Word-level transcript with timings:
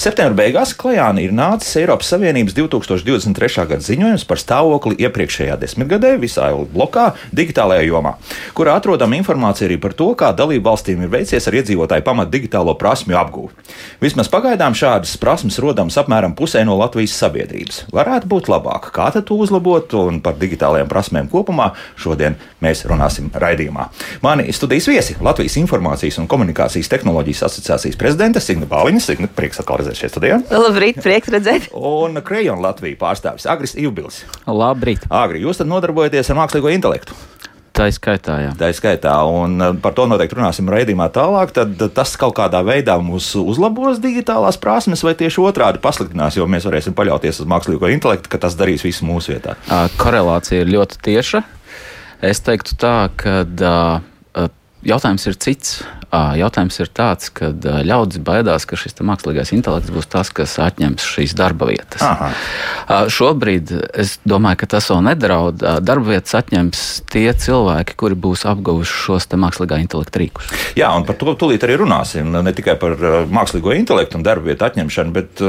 Septembra 0.00 0.46
beigās 0.46 0.70
klajā 0.80 1.10
ir 1.20 1.32
nācis 1.36 1.74
Eiropas 1.76 2.08
Savienības 2.08 2.54
2023. 2.56 3.66
gada 3.68 3.84
ziņojums 3.84 4.22
par 4.24 4.38
stāvokli 4.40 4.96
iepriekšējā 5.04 5.58
desmitgadē 5.60 6.14
visā 6.22 6.46
blokā 6.72 7.10
digitālajā 7.36 7.82
jomā, 7.84 8.14
kurā 8.56 8.78
atrodama 8.80 9.18
informācija 9.18 9.68
arī 9.68 9.76
par 9.82 9.92
to, 9.98 10.06
kā 10.16 10.30
dalību 10.32 10.64
valstīm 10.70 11.02
ir 11.04 11.10
veicies 11.12 11.44
ar 11.44 11.58
iedzīvotāju 11.58 12.06
pamatu 12.06 12.32
digitālo 12.32 12.72
prasmju 12.80 13.18
apgūvi. 13.20 13.66
Vismaz 14.00 14.30
pagaidām 14.32 14.72
šādas 14.72 15.12
prasmes 15.20 15.60
rodams 15.60 16.00
apmēram 16.00 16.32
pusē 16.32 16.64
no 16.64 16.78
Latvijas 16.80 17.18
sabiedrības. 17.20 17.82
Varētu 17.92 18.32
būt 18.32 18.48
labāk, 18.48 18.88
kā 18.96 19.10
to 19.20 19.36
uzlabot, 19.36 19.92
un 20.00 20.22
par 20.24 20.40
digitālajām 20.40 20.88
prasmēm 20.88 21.28
kopumā 21.28 21.74
šodien 22.00 22.38
mēs 22.64 22.86
runāsim 22.88 23.28
raidījumā. 23.36 23.90
Mani 24.24 24.48
studijas 24.56 24.88
viesi 24.88 25.20
Latvijas 25.20 25.60
Informācijas 25.60 26.22
un 26.24 26.32
komunikācijas 26.32 26.88
tehnoloģijas 26.96 27.46
asociācijas 27.50 28.00
prezidents 28.00 28.40
studijā 28.40 28.48
Signa 28.48 28.64
Bāliņa. 28.70 29.04
Signa, 29.04 29.28
prieks 29.36 29.60
atkal 29.60 29.76
redzēt 29.82 29.89
šeit 29.98 30.14
studijā. 30.14 30.40
Labrīt, 30.52 31.00
prieks 31.02 31.32
redzēt. 31.32 31.70
Un 31.74 32.20
Krejona 32.26 32.68
Latvijas 32.68 33.00
pārstāvis 33.00 33.48
Agris 33.50 33.76
Ivbils. 33.78 34.22
Labrīt. 34.46 35.06
Agri, 35.10 35.42
jūs 35.44 35.60
tad 35.60 35.70
nodarbojaties 35.70 36.30
ar 36.30 36.42
mākslīgo 36.42 36.72
intelektu. 36.74 37.16
Tā 37.80 37.86
ir 37.88 37.94
skaitā, 37.94 38.34
jā. 38.42 38.50
Tā 38.58 38.68
ir 38.72 38.76
skaitā, 38.76 39.12
un 39.30 39.54
uh, 39.62 39.70
par 39.80 39.94
to 39.96 40.04
noteikti 40.10 40.36
runāsim 40.36 40.68
raidījumā 40.68 41.06
tālāk. 41.14 41.52
Tad 41.56 41.80
tas 41.94 42.12
kaut 42.20 42.34
kādā 42.36 42.60
veidā 42.66 42.96
mūs 43.00 43.30
uzlabos 43.40 44.02
digitālās 44.02 44.58
prasmes, 44.60 45.04
vai 45.06 45.14
tieši 45.16 45.40
otrādi 45.46 45.80
pasliktinās, 45.80 46.36
jo 46.36 46.48
mēs 46.50 46.66
varēsim 46.68 46.96
paļauties 46.98 47.40
uz 47.40 47.48
mākslīgo 47.48 47.88
intelektu, 47.94 48.32
ka 48.32 48.42
tas 48.42 48.58
darīs 48.58 48.84
visu 48.84 49.06
mūsu 49.08 49.32
vietā. 49.36 49.54
Korelācija 50.02 50.66
ir 50.66 50.74
ļoti 50.74 51.00
tieša. 51.08 51.44
Es 52.26 52.42
teiktu 52.44 52.76
tā, 52.82 52.96
ka 53.16 53.46
jautājums 54.84 55.26
ir 55.30 55.38
cits. 55.40 55.80
Jautājums 56.10 56.74
ir 56.82 56.88
tāds, 56.90 57.28
ka 57.30 57.52
ļaudis 57.86 58.18
baidās, 58.26 58.64
ka 58.66 58.74
šis 58.74 58.96
mākslīgais 59.06 59.52
intelekts 59.54 59.92
būs 59.94 60.08
tas, 60.10 60.32
kas 60.34 60.56
atņems 60.58 61.04
šīs 61.06 61.36
darba 61.38 61.68
vietas. 61.70 62.02
Aha. 62.02 63.06
Šobrīd 63.06 63.70
es 63.94 64.16
domāju, 64.26 64.58
ka 64.64 64.70
tas 64.74 64.90
vēl 64.90 65.04
nedraud. 65.06 65.62
Darba 65.86 66.16
vietas 66.16 66.34
atņems 66.40 66.80
tie 67.14 67.28
cilvēki, 67.30 67.94
kuri 68.00 68.18
būs 68.18 68.42
apguvuši 68.50 68.96
šos 69.04 69.30
mākslīgā 69.30 69.78
intelekta 69.84 70.18
rīkus. 70.24 70.50
Jā, 70.74 70.90
un 70.98 71.06
par 71.06 71.14
to 71.20 71.36
tūlīt 71.38 71.62
arī 71.68 71.78
runāsim. 71.84 72.34
Ne 72.34 72.54
tikai 72.56 72.74
par 72.82 72.98
mākslīgo 73.30 73.70
intelektu 73.78 74.18
un 74.18 74.26
darba 74.26 74.50
vietu 74.50 74.66
atņemšanu, 74.66 75.14
bet 75.14 75.44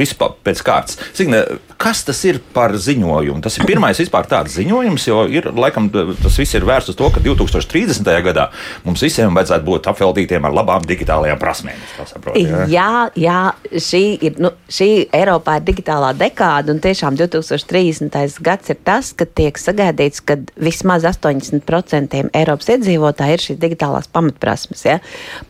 vispār 0.00 0.32
pēc 0.48 0.64
kārtas. 0.64 0.96
Signe, 1.12 1.42
kas 1.76 2.06
tas 2.08 2.24
ir 2.24 2.40
par 2.56 2.72
ziņojumu? 2.72 3.44
Tas 3.44 3.60
ir 3.60 3.68
pirmais 3.68 4.00
vispār 4.00 4.24
tāds 4.32 4.56
ziņojums, 4.56 5.08
jo 5.12 5.20
ir, 5.28 5.52
laikam, 5.52 5.92
tas 5.92 6.40
viss 6.40 6.56
ir 6.56 6.64
vērsts 6.64 6.94
uz 6.94 6.96
to, 6.96 7.12
ka 7.12 7.20
2030. 7.20 8.08
gadā 8.24 8.48
mums 8.88 9.04
visiem 9.04 9.36
vajadzētu 9.36 9.68
būt 9.68 9.92
apvēlētiem 9.92 10.05
apveltītiem 10.06 10.46
ar 10.46 10.54
labām 10.54 10.84
digitālajām 10.86 11.38
prasmēm. 11.40 11.80
Saprotu, 12.06 12.42
ja? 12.42 12.64
Jā, 12.70 12.90
jā 13.18 13.80
šī, 13.82 14.02
ir, 14.28 14.38
nu, 14.42 14.52
šī 14.72 14.88
Eiropā 15.16 15.58
ir 15.60 15.66
digitālā 15.66 16.12
dekāda, 16.16 16.72
un 16.74 16.80
tiešām 16.84 17.18
2030. 17.18 18.38
gads 18.44 18.72
ir 18.72 18.80
tas, 18.86 19.12
kad 19.16 19.32
tiek 19.36 19.58
sagaidīts, 19.60 20.22
ka 20.26 20.38
vismaz 20.56 21.06
80% 21.08 22.22
Eiropas 22.36 22.72
iedzīvotāji 22.76 23.36
ir 23.36 23.44
šīs 23.48 23.60
digitālās 23.62 24.10
pamatprasmes. 24.12 24.86
Ja? 24.86 24.98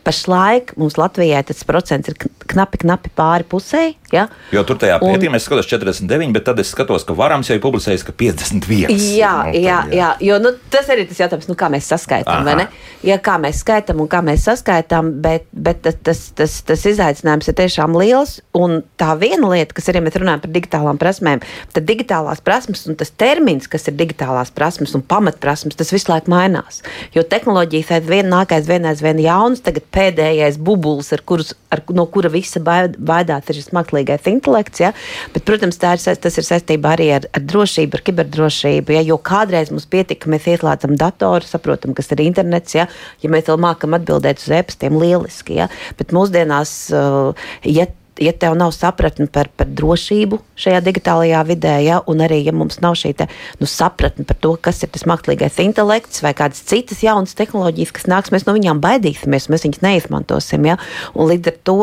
Pašlaik 0.07 0.75
mums 0.79 0.97
Latvijai 0.99 1.43
tas 1.47 1.63
procents 1.67 2.11
ir 2.11 2.17
knapi, 2.49 2.83
knapi 2.83 3.13
pāri 3.17 3.47
pusē. 3.47 3.85
Ja? 4.13 4.27
Jo 4.55 4.63
tur 4.67 4.77
tajā 4.79 5.01
pētījumā 5.01 5.35
un... 5.35 5.39
es 5.41 5.45
skatos 5.47 5.67
49, 5.67 6.31
bet 6.35 6.45
tad 6.47 6.59
es 6.63 6.71
skatos, 6.71 7.03
ka 7.07 7.15
varams 7.17 7.49
jau 7.49 7.57
ir 7.57 7.63
publicējis, 7.63 8.05
ka 8.07 8.13
51. 8.15 8.93
Jā, 9.17 9.33
nu, 9.49 9.55
jā, 9.57 9.61
jā. 9.61 9.79
jā, 9.97 10.11
jo 10.29 10.37
nu, 10.43 10.53
tas 10.71 10.87
arī 10.93 11.03
ir 11.03 11.09
tas 11.11 11.19
jautājums, 11.25 11.49
nu, 11.49 11.57
kā 11.59 11.67
mēs 11.73 11.89
saskaitām, 11.91 12.47
vai 12.47 12.55
ne? 12.61 12.67
Ja, 13.05 13.19
kā 13.23 13.35
mēs 13.41 13.59
skaitām 13.65 13.99
un 14.01 14.07
kā 14.11 14.21
mēs 14.25 14.45
saskaitām, 14.47 15.11
bet, 15.23 15.45
bet 15.51 15.83
tas, 15.85 15.97
tas, 16.07 16.21
tas, 16.37 16.55
tas 16.65 16.85
izaicinājums 16.87 17.51
ir 17.51 17.57
tiešām 17.59 17.97
liels. 17.99 18.37
Un 18.57 18.79
tā 18.99 19.11
viena 19.19 19.51
lieta, 19.51 19.75
kas 19.77 19.91
arī 19.91 20.01
mēs 20.05 20.17
runājam 20.17 20.41
par 20.45 20.53
digitālām 20.55 21.01
prasmēm, 21.01 21.43
tad 21.75 21.87
digitālās 21.89 22.41
prasmes 22.45 22.85
un 22.87 22.97
tas 22.99 23.11
termins, 23.11 23.67
kas 23.69 23.89
ir 23.91 23.97
digitālās 23.99 24.53
prasmes 24.55 24.95
un 24.97 25.03
pamatprasmes, 25.05 25.77
tas 25.77 25.91
visu 25.93 26.11
laiku 26.13 26.31
mainās. 26.33 26.81
Jo 27.15 27.25
tehnoloģijas 27.27 27.93
aizvien 27.99 28.31
nāk 28.31 28.55
aizvien 28.55 28.87
aizvien 28.89 29.21
jaunas, 29.21 29.61
tagad 29.65 29.85
pēdējais 29.93 30.57
bubulis, 30.63 31.11
ar 31.13 31.23
kurus, 31.27 31.53
ar, 31.73 31.83
no 31.93 32.07
kura 32.11 32.31
visa 32.33 32.63
baidās 32.63 33.51
ir 33.51 33.59
šis 33.59 33.73
mākslīgais 33.97 34.27
intelekts. 34.29 34.81
Ja? 34.81 34.93
Bet, 35.33 35.45
protams, 35.45 35.77
ir, 35.77 36.17
tas 36.21 36.37
ir 36.37 36.45
saistībā 36.45 36.95
arī 36.95 37.09
ar, 37.15 37.27
ar 37.33 37.41
drošību, 37.41 37.97
ar 37.97 38.05
kiberdrošību. 38.05 38.95
Ja? 38.95 39.01
Jo 39.01 39.17
kādreiz 39.17 39.71
mums 39.71 39.87
pietika, 39.89 40.25
ka 40.25 40.33
mēs 40.33 40.47
ieslēdzam 40.47 40.97
datoru, 40.97 41.45
saprotam, 41.45 41.95
kas 41.97 42.11
ir 42.11 42.23
internets. 42.25 42.75
Ja, 42.75 42.87
ja 43.21 43.29
mēs 43.29 43.47
vēl 43.49 43.59
mākam 43.61 43.97
atbildēt 43.97 44.41
uz 44.43 44.51
e-pastiem, 44.51 44.97
lieliski. 45.01 45.57
Ja? 45.61 45.69
Bet 45.97 46.13
mūsdienās, 46.15 46.75
uh, 46.93 47.33
ja 47.65 47.87
ja 48.21 48.33
tev 48.33 48.55
nav 48.57 48.73
sapratne 48.75 49.27
par, 49.31 49.49
par 49.57 49.69
drošību 49.69 50.39
šajā 50.57 50.81
digitālajā 50.85 51.41
vidē, 51.47 51.73
ja, 51.85 51.99
un 52.09 52.21
arī 52.25 52.39
ja 52.45 52.53
mums 52.55 52.79
nav 52.83 52.97
šī 52.99 53.13
te, 53.17 53.27
nu, 53.61 53.69
sapratne 53.69 54.25
par 54.27 54.39
to, 54.43 54.53
kas 54.61 54.81
ir 54.83 54.91
tas 54.93 55.05
mākslīgais 55.09 55.59
intelekts 55.63 56.23
vai 56.25 56.33
kādas 56.37 56.63
citas 56.67 57.03
jaunas 57.05 57.37
tehnoloģijas, 57.37 57.93
kas 57.95 58.07
nāks, 58.09 58.33
mēs 58.33 58.47
no 58.47 58.55
viņām 58.57 58.81
baidīsimies, 58.83 59.49
mēs 59.53 59.67
viņas 59.67 59.83
neizmantosim. 59.85 60.67
Ja, 60.69 60.77
un 61.13 61.31
līdz 61.31 61.51
ar 61.53 61.57
to 61.69 61.77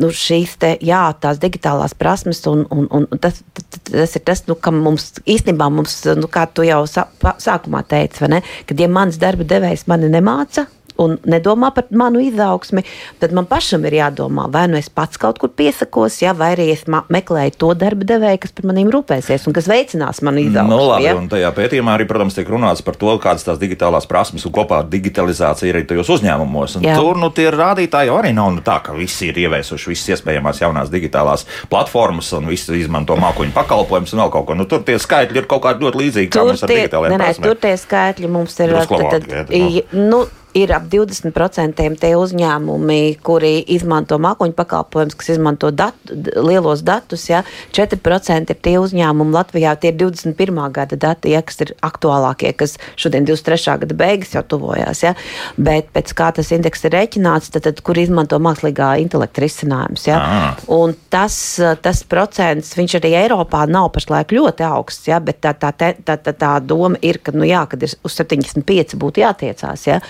nu, 0.00 0.12
šīs 0.14 0.56
te, 0.62 0.74
jā, 0.86 1.02
tās 1.20 1.40
digitālās 1.42 1.96
prasmes, 1.98 2.42
un, 2.50 2.66
un, 2.70 2.88
un 2.90 3.22
tas, 3.22 3.42
tas 3.90 4.16
ir 4.16 4.26
tas, 4.26 4.44
nu, 4.48 4.56
kam 4.56 4.80
mums 4.84 5.12
īstenībā, 5.26 5.70
mums, 5.72 6.02
nu, 6.18 6.30
kā 6.30 6.46
tu 6.50 6.66
jau 6.66 6.82
sā, 6.90 7.06
sākumā 7.20 7.82
teici, 7.88 8.28
kad 8.68 8.80
ja 8.80 8.90
mans 8.90 9.18
darba 9.20 9.46
devējs 9.48 9.86
mani 9.90 10.10
nemāca, 10.12 10.68
un 11.00 11.16
nedomā 11.30 11.72
par 11.74 11.88
manu 11.90 12.22
izaugsmi, 12.24 12.84
tad 13.22 13.34
man 13.36 13.48
pašam 13.50 13.84
ir 13.88 13.98
jādomā, 14.00 14.46
vai 14.52 14.66
nu 14.70 14.78
es 14.80 14.90
pats 14.92 15.20
kaut 15.20 15.40
kur 15.40 15.52
piesakos, 15.56 16.20
ja, 16.22 16.34
vai 16.36 16.52
arī 16.54 16.70
es 16.74 16.86
meklēju 16.86 17.56
to 17.60 17.72
darba 17.78 18.06
devēju, 18.08 18.42
kas 18.44 18.54
par 18.56 18.68
maniem 18.70 18.90
rūpēsies 18.92 19.46
un 19.48 19.56
kas 19.56 19.68
veicinās 19.70 20.22
manu. 20.26 20.42
Nu, 20.50 20.78
labi, 20.78 21.08
ja? 21.08 21.14
un 21.18 21.28
tajā 21.30 21.50
pētījumā 21.56 21.96
arī, 21.98 22.06
protams, 22.08 22.36
tiek 22.36 22.48
runāts 22.50 22.84
par 22.84 22.96
to, 23.00 23.12
kādas 23.22 23.44
tās 23.46 23.58
digitālās 23.60 24.08
prasmes 24.10 24.46
un 24.48 24.54
kopā 24.54 24.80
ar 24.82 24.88
digitalizāciju 24.92 25.70
ir 25.70 25.80
arī 25.80 25.88
tajos 25.90 26.12
uzņēmumos. 26.16 26.78
Tur 26.80 27.20
nu, 27.20 27.30
tie 27.34 27.48
rādītāji 27.52 28.12
arī 28.14 28.32
nav 28.36 28.52
nu, 28.56 28.64
tā, 28.64 28.78
ka 28.84 28.94
visi 28.96 29.30
ir 29.30 29.40
ieviesuši 29.44 29.92
visas 29.92 30.14
iespējamās 30.16 30.62
jaunās 30.62 30.92
digitālās 30.92 31.46
platformas 31.70 32.32
un 32.38 32.48
visi 32.50 32.78
izmanto 32.80 33.16
mākoņu 33.20 33.54
pakalpojumus 33.56 34.16
un 34.16 34.24
vēl 34.24 34.34
kaut 34.34 34.48
ko. 34.48 34.58
Nu, 34.58 34.66
tur 34.70 34.84
tie 34.86 34.98
skaitļi 35.00 35.42
ir 35.42 35.48
kaut 35.50 35.64
kādi 35.66 35.86
ļoti 35.86 36.02
līdzīgi, 36.04 36.32
kā 36.34 36.44
mums 36.46 36.64
ar 36.64 36.72
digitālajiem. 36.72 37.16
Nē, 37.16 37.30
nē, 37.30 37.44
tur 37.44 37.60
tie 37.60 37.74
skaitļi 37.80 38.30
mums 38.32 38.58
ir. 38.64 38.76
Tad, 38.90 39.26
tad, 39.28 39.54
nu, 39.96 40.24
ir 40.54 40.72
ap 40.74 40.86
20% 40.90 41.84
tie 42.00 42.10
uzņēmumi, 42.18 43.00
kuri 43.24 43.52
izmanto 43.74 44.18
mākoņu 44.22 44.54
pakalpojumus, 44.58 45.16
kas 45.18 45.32
izmanto 45.34 45.70
datu, 45.74 46.16
lielos 46.42 46.82
datus. 46.86 47.28
Ja? 47.30 47.42
4% 47.76 48.54
ir 48.54 48.60
tie 48.62 48.76
uzņēmumi 48.82 49.34
Latvijā, 49.36 49.76
tie 49.80 49.92
ir 49.92 49.98
21. 50.00 50.60
gada 50.74 50.98
dati, 51.00 51.34
ja, 51.34 51.42
kas 51.46 51.60
ir 51.64 51.74
aktuālākie, 51.86 52.52
kas 52.58 52.76
šodien 53.00 53.28
23. 53.28 53.76
gada 53.84 53.98
beigas 54.02 54.34
jau 54.34 54.42
tuvojās. 54.54 55.04
Ja? 55.06 55.14
Bet 55.56 55.92
pēc 55.94 56.14
kā 56.18 56.30
tas 56.36 56.50
indeks 56.54 56.84
ir 56.88 56.94
rēķināts, 56.96 57.52
tad, 57.54 57.68
tad 57.68 57.82
kur 57.86 58.00
izmanto 58.00 58.40
mākslīgā 58.42 58.92
intelekta 59.04 59.44
risinājumus. 59.44 60.08
Ja? 60.10 60.18
Ah. 60.20 60.64
Un 60.74 60.96
tas, 61.12 61.36
tas 61.84 62.02
procents, 62.10 62.74
viņš 62.78 62.98
arī 63.00 63.14
Eiropā 63.22 63.66
nav 63.70 63.92
pašlaik 63.94 64.34
ļoti 64.34 64.66
augsts, 64.66 65.06
ja? 65.12 65.22
bet 65.22 65.42
tā, 65.44 65.54
tā, 65.54 65.72
tā, 65.76 65.94
tā, 66.02 66.34
tā 66.34 66.52
doma 66.64 66.98
ir, 67.06 67.20
ka, 67.22 67.34
nu, 67.36 67.46
jā, 67.46 67.62
kad 67.70 67.86
ir 67.86 67.94
uz 68.02 68.18
75 68.18 68.98
būtu 69.00 69.22
jātiecās. 69.22 69.86
Ja? 69.86 70.00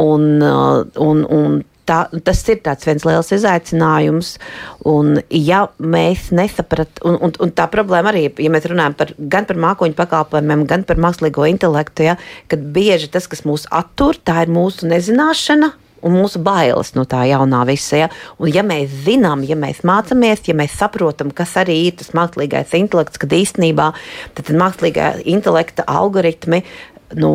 Un, 0.00 0.26
uh, 0.42 0.82
un, 1.02 1.26
un 1.26 1.60
tā, 1.88 1.98
tas 2.24 2.40
ir 2.50 2.60
viens 2.62 3.06
liels 3.06 3.32
izaicinājums. 3.34 4.32
Un, 4.88 5.18
ja 5.30 5.64
mēs 5.78 6.30
nesapratam, 6.34 7.04
un, 7.10 7.18
un, 7.28 7.36
un 7.42 7.54
tā 7.56 7.68
problēma 7.72 8.12
arī, 8.12 8.26
ja 8.42 8.52
mēs 8.52 8.68
runājam 8.70 8.96
par, 8.98 9.14
gan 9.18 9.48
par 9.48 9.60
mākoņu 9.66 9.98
pakalpojumiem, 9.98 10.66
gan 10.70 10.86
par 10.88 11.00
mākslīgo 11.02 11.46
intelektu, 11.50 12.08
ja, 12.10 12.18
kad 12.52 12.64
bieži 12.74 13.10
tas, 13.12 13.28
kas 13.30 13.46
mūs 13.48 13.68
attur, 13.70 14.18
tā 14.18 14.44
ir 14.46 14.52
mūsu 14.52 14.90
nezināšana. 14.90 15.74
Un 16.02 16.16
mūsu 16.18 16.40
bailes 16.42 16.88
no 16.96 17.04
tā 17.06 17.20
jaunā 17.30 17.60
visa. 17.68 17.94
Ja? 18.00 18.08
Un, 18.42 18.48
ja 18.50 18.64
mēs 18.66 18.90
zinām, 19.04 19.44
ja 19.46 19.54
mēs 19.54 19.84
mācāmies, 19.86 20.42
ja 20.48 20.56
mēs 20.58 20.74
saprotam, 20.74 21.30
kas 21.30 21.52
arī 21.62 21.76
ir 21.86 21.94
tas 22.00 22.10
mākslīgais 22.18 22.74
intelekts, 22.74 23.20
tad 23.22 23.36
īstenībā 23.36 23.92
tad 24.34 24.50
mākslīgā 24.50 25.12
intelekta 25.30 25.86
algoritmi 25.86 26.64
nu, 27.18 27.32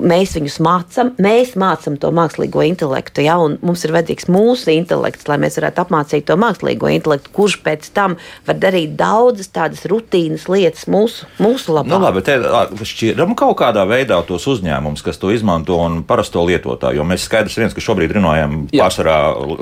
mēs 0.00 0.36
viņus 0.36 0.58
mācām, 0.64 1.12
mēs 1.22 1.54
mācām 1.58 1.98
to 2.00 2.10
mākslīgo 2.14 2.64
intelektu, 2.66 3.24
ja, 3.26 3.38
un 3.42 3.58
mums 3.64 3.84
ir 3.86 3.94
vajadzīgs 3.96 4.28
mūsu 4.32 4.72
intelekts, 4.74 5.28
lai 5.30 5.38
mēs 5.42 5.58
varētu 5.60 5.84
apmācīt 5.84 6.26
to 6.28 6.38
mākslīgo 6.40 6.90
intelektu, 6.92 7.32
kurš 7.36 7.58
pēc 7.66 7.90
tam 7.96 8.16
var 8.46 8.60
darīt 8.62 8.96
daudzas 8.98 9.50
tādas 9.54 9.84
rutīnas 9.90 10.48
lietas 10.52 10.86
mūsu, 10.92 11.28
mūsu 11.42 11.76
labā. 11.76 11.92
Nu, 11.92 12.00
labi, 12.02 12.24
te 12.26 12.38
šķiram 12.86 13.36
kaut 13.38 13.58
kādā 13.60 13.86
veidā 13.88 14.20
tos 14.28 14.46
uzņēmumus, 14.50 15.04
kas 15.06 15.20
to 15.22 15.32
izmanto 15.34 15.78
un 15.82 16.02
parasto 16.06 16.44
lietotāju, 16.46 17.00
jo 17.00 17.08
mēs 17.08 17.26
skaidrs 17.28 17.58
viens, 17.60 17.76
ka 17.76 17.84
šobrīd 17.84 18.16
runājam 18.16 18.58
pārsvarā 18.72 19.18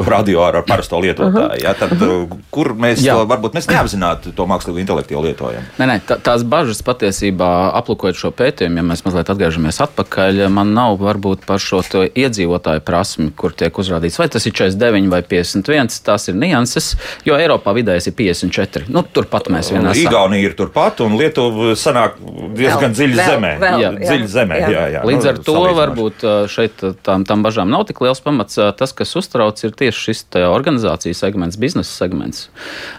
radio 0.08 0.44
ar 0.46 0.62
parasto 0.68 1.00
lietotāju, 1.02 1.62
ja, 1.64 1.74
tad 1.78 1.96
uh 1.98 2.24
kur 2.54 2.74
mēs 2.78 3.02
Jā. 3.02 3.16
to, 3.16 3.26
varbūt 3.30 3.56
mēs 3.56 3.68
neapzināti 3.70 4.32
to 4.36 4.46
mākslīgo 4.48 4.80
intelektu 4.82 5.16
jau 5.16 5.22
lietojam? 5.24 5.64
Nē, 5.80 5.88
nē, 5.90 5.96
tā, 6.06 6.18
tās 6.22 6.44
bažas 6.46 6.82
patiesībā 6.86 7.50
aplūkojot 7.80 8.18
šo 8.18 8.30
pētījumu, 8.36 8.80
ja 8.80 8.86
mēs 8.86 9.04
mazliet 9.06 9.23
mazliet 9.24 9.32
atgriežamies 9.32 9.80
atpakaļ. 9.80 10.48
Man 10.52 10.72
nav 10.74 10.98
varbūt 11.00 11.44
par 11.46 11.58
šo 11.58 11.80
iedzīvotāju 12.04 12.82
prasmi, 12.84 13.30
kur 13.36 13.52
tiek 13.52 13.72
uzrādīts, 13.72 14.18
vai 14.18 14.28
tas 14.28 14.44
ir 14.46 14.52
49 14.52 15.08
vai 15.10 15.22
51. 15.22 16.02
Tās 16.04 16.28
ir 16.28 16.34
nianses, 16.34 16.94
jo 17.24 17.36
Eiropā 17.36 17.74
vidējais 17.74 18.08
ir 18.10 18.14
54. 18.18 18.88
Nu, 18.92 19.02
turpat 19.02 19.48
mēs 19.52 19.70
vienā. 19.72 19.94
Igaunija 19.94 20.48
ir 20.50 20.56
turpat, 20.58 21.00
un 21.04 21.16
Lietuva 21.18 21.74
sanāk 21.76 22.18
diezgan 22.56 22.92
dziļi 22.94 23.16
zemē. 23.20 23.52
vēl, 23.60 23.80
jā, 23.80 23.92
jā, 23.92 24.08
dziļi 24.10 24.28
zemē 24.28 24.60
jā. 24.60 24.70
jā, 24.70 24.84
jā. 24.98 25.04
Līdz 25.04 25.24
Nu, 25.24 25.30
ar 25.30 25.38
to 25.38 25.54
salīdzinoši. 25.54 25.78
varbūt 25.80 26.26
šeit 26.52 26.84
tam, 27.06 27.24
tam 27.24 27.44
bažām 27.44 27.70
nav 27.70 27.86
tik 27.88 28.02
liels 28.04 28.20
pamats. 28.24 28.58
Tas, 28.78 28.92
kas 28.92 29.14
uztrauc, 29.16 29.60
ir 29.64 29.72
tieši 29.72 30.10
šis 30.10 30.24
organizācijas 30.44 31.22
segments, 31.24 31.56
biznesa 31.60 31.90
segments. 31.90 32.48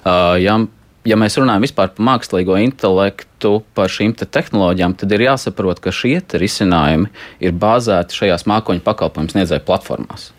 Uh, 0.03 0.23
Ja, 0.45 0.57
ja 1.05 1.17
mēs 1.19 1.37
runājam 1.39 1.65
vispār 1.65 1.91
par 1.93 2.05
mākslīgo 2.09 2.57
intelektu, 2.63 3.59
par 3.77 3.91
šīm 3.93 4.15
te 4.17 4.25
tehnoloģijām, 4.25 4.97
tad 4.99 5.13
ir 5.15 5.27
jāsaprot, 5.27 5.81
ka 5.83 5.93
šie 5.93 6.17
risinājumi 6.33 7.11
ir 7.45 7.55
bāzēti 7.61 8.17
šajās 8.21 8.47
mākoņu 8.49 8.83
pakalpojumu 8.85 9.35
sniedzēju 9.35 9.65
platformās. 9.67 10.31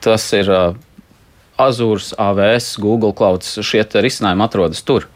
Tas 0.00 0.24
ir 0.32 0.48
uh, 0.48 0.78
Azure, 1.60 2.02
AWS, 2.16 2.74
Google 2.80 3.12
Cloud. 3.16 3.44
Šie 3.44 3.84
risinājumi 3.84 4.46
atrodas 4.46 4.82
tur. 4.86 5.06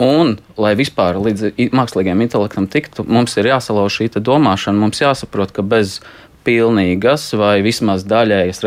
Un, 0.00 0.38
lai 0.58 0.72
vispār 0.74 1.20
līdz 1.22 1.54
mākslīgajam 1.76 2.24
intelektam 2.24 2.66
tiktu, 2.66 3.04
mums 3.06 3.36
ir 3.38 3.52
jāsalauž 3.52 4.00
šī 4.00 4.08
domāšana. 4.16 4.80
Mums 4.80 5.02
jāsaprot, 5.04 5.52
ka 5.54 5.62
bez 5.62 6.00
pilnīgas 6.44 7.30
vai 7.40 7.56
vismaz 7.64 8.04
daļējas 8.10 8.62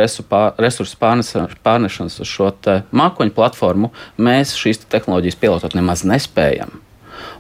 resursu 0.58 0.98
pārnešanas 1.02 2.20
uz 2.24 2.28
šo 2.32 2.52
te 2.52 2.82
mākoņu 2.92 3.36
platformu 3.38 3.94
mēs 4.18 4.56
šīs 4.58 4.84
te 4.84 4.92
tehnoloģijas 4.98 5.40
pielietot 5.42 5.78
nemaz 5.78 6.06
nespējam. 6.08 6.82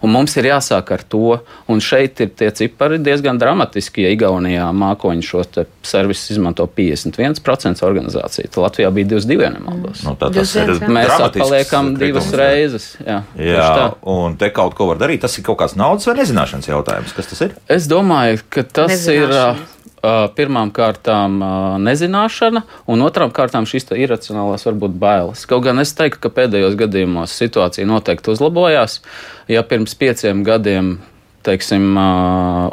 Un 0.01 0.13
mums 0.13 0.35
ir 0.37 0.47
jāsāk 0.51 0.91
ar 0.93 1.03
to, 1.09 1.37
un 1.71 1.81
šeit 1.83 2.21
ir 2.23 2.31
tie 2.37 2.49
cipari 2.55 2.99
diezgan 3.01 3.39
dramatiski. 3.41 4.05
Ja 4.05 4.13
Igaunijā 4.13 4.67
mākoņu 4.77 5.25
šo 5.25 5.43
servisu 5.85 6.35
izmanto 6.35 6.67
51% 6.77 7.85
organizācija, 7.87 8.49
tad 8.51 8.63
Latvijā 8.65 8.91
bija 8.93 9.11
22, 9.15 9.47
ja 9.47 9.53
nemaldos. 9.53 10.03
Nu, 10.05 10.13
tā, 10.19 10.29
tas 10.33 10.53
ir. 10.57 10.73
Mēs 10.85 11.13
atpaliekam 11.29 11.93
divas 11.99 12.29
reizes. 12.37 12.91
Jā, 13.01 13.21
Jā, 13.41 13.71
un 14.09 14.37
te 14.39 14.51
kaut 14.53 14.77
ko 14.77 14.91
var 14.91 15.01
darīt. 15.01 15.23
Tas 15.25 15.37
ir 15.39 15.45
kaut 15.47 15.61
kāds 15.63 15.77
naudas 15.79 16.07
vai 16.09 16.17
nezināšanas 16.21 16.69
jautājums. 16.69 17.15
Kas 17.17 17.33
tas 17.33 17.47
ir? 17.47 17.57
Es 17.71 17.89
domāju, 17.89 18.43
ka 18.53 18.65
tas 18.81 19.07
ir 19.13 19.25
uh, 19.31 19.65
pirmām 20.37 20.71
kārtām 20.75 21.39
nezināšana, 21.83 22.63
un 22.87 23.03
otrām 23.05 23.33
kārtām 23.33 23.67
šīs 23.69 23.89
te 23.89 23.97
iracionālās 23.99 24.67
varbūt 24.67 24.95
bailes. 25.01 25.45
Kaut 25.49 25.65
gan 25.65 25.81
es 25.83 25.93
teiktu, 25.97 26.21
ka 26.23 26.33
pēdējos 26.33 26.77
gadījumos 26.79 27.35
situācija 27.37 27.87
noteikti 27.89 28.33
uzlabojās. 28.33 29.01
Ja 29.51 29.63
pirms 29.67 29.97
pieciem 29.97 30.43
gadiem 30.47 30.97
teiksim, 31.47 31.95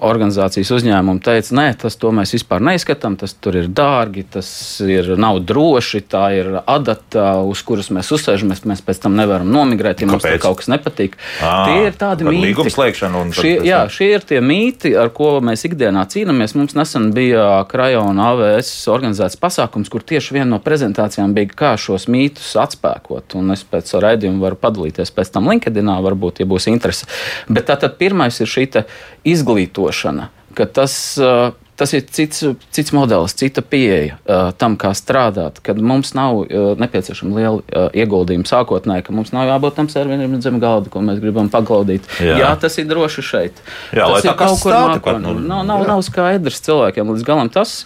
organizācijas 0.05 0.71
uzņēmumi 0.75 1.23
teica, 1.25 1.55
nē, 1.59 1.67
tas 1.81 1.97
to 2.01 2.11
mēs 2.15 2.35
vispār 2.35 2.63
neizskatām, 2.65 3.17
tas 3.21 3.35
tur 3.39 3.59
ir 3.61 3.69
dārgi, 3.71 4.25
tas 4.35 4.49
ir, 4.85 5.13
nav 5.21 5.41
droši, 5.47 6.03
tā 6.11 6.25
ir 6.39 6.51
adata, 6.61 7.27
uz 7.47 7.63
kuras 7.67 7.91
mēs 7.95 8.11
uzsēžamies, 8.15 8.65
mēs 8.69 8.83
pēc 8.85 9.03
tam 9.05 9.17
nevaram 9.19 9.51
nomigrēt, 9.55 10.03
ja 10.05 10.09
mums 10.11 10.25
tur 10.25 10.35
Kāpēc? 10.35 10.43
kaut 10.45 10.61
kas 10.63 10.71
nepatīk. 10.73 11.17
Ā, 11.45 11.53
Tie 11.69 11.79
ir 11.89 11.99
tādi 12.01 12.27
mīti. 12.29 12.43
līgumu 12.49 12.73
slēgšanu 12.75 13.23
un 13.25 13.33
Šie, 13.35 13.55
jā, 13.67 13.85
šie 13.93 14.11
ir 14.15 14.27
tie 14.27 14.41
mīti, 14.45 14.95
ar 14.99 15.11
ko 15.15 15.37
mēs 15.45 15.65
ikdienā 15.69 16.05
cīnāmies. 16.11 16.55
Mums 16.59 16.77
nesen 16.79 17.11
bija 17.17 17.47
Krajona 17.71 18.31
AVS 18.35 18.73
organizēts 18.93 19.39
pasākums, 19.41 19.91
kur 19.93 20.05
tieši 20.07 20.37
viena 20.39 20.49
no 20.55 20.61
prezentācijām 20.63 21.35
bija, 21.37 21.51
kā 21.55 21.73
šos 21.81 22.07
mītus 22.13 22.53
atspēkot. 22.61 23.37
Un 23.41 23.55
es 23.55 23.65
pēc 23.69 23.91
raidījuma 24.05 24.43
varu 24.47 24.59
padalīties 24.61 25.13
pēc 25.15 25.33
tam 25.35 25.49
LinkedInā, 25.51 25.97
varbūt, 26.05 26.43
ja 26.43 26.49
būs 26.51 26.69
interese. 26.71 27.09
Bet 27.49 27.69
tātad 27.71 27.97
pirmais 28.01 28.39
ir 28.41 28.51
šī 28.51 28.64
te 28.71 28.87
izglītošana, 29.35 30.31
ka 30.55 30.71
tas. 30.71 30.97
uh, 31.21 31.53
Tas 31.75 31.91
ir 31.91 32.05
cits, 32.07 32.45
cits 32.71 32.93
modelis, 32.95 33.33
cita 33.35 33.59
pieeja 33.67 34.15
uh, 34.15 34.53
tam, 34.55 34.77
kā 34.79 34.93
strādāt. 34.95 35.57
Kad 35.67 35.81
mums 35.83 36.13
nav 36.15 36.45
uh, 36.45 36.69
nepieciešama 36.79 37.35
liela 37.35 37.57
uh, 37.59 37.89
ieguldījuma 37.91 38.47
sākotnēji, 38.47 39.03
ka 39.09 39.15
mums 39.17 39.33
nav 39.35 39.49
jābūt 39.49 39.75
tam 39.81 39.89
serverim 39.91 40.37
zem 40.45 40.61
galda, 40.63 40.87
ko 40.93 41.03
mēs 41.03 41.19
gribam 41.19 41.51
paglaudīt. 41.51 42.07
Jā. 42.23 42.37
Jā, 42.45 42.53
tas 42.63 42.79
ir 42.79 42.87
droši 42.87 43.27
šeit. 43.27 43.59
Jā, 43.91 44.07
tas 44.07 44.23
ir 44.23 44.39
kaut 44.39 44.63
kur 44.63 44.71
mākonī. 44.71 45.25
nu, 45.27 45.35
nav, 45.43 45.65
nav, 45.67 45.83
jā. 45.83 45.91
nav 45.91 46.05
skaidrs 46.07 46.63
cilvēkiem 46.63 47.11
līdz 47.11 47.27
galam 47.27 47.51
tas. 47.51 47.81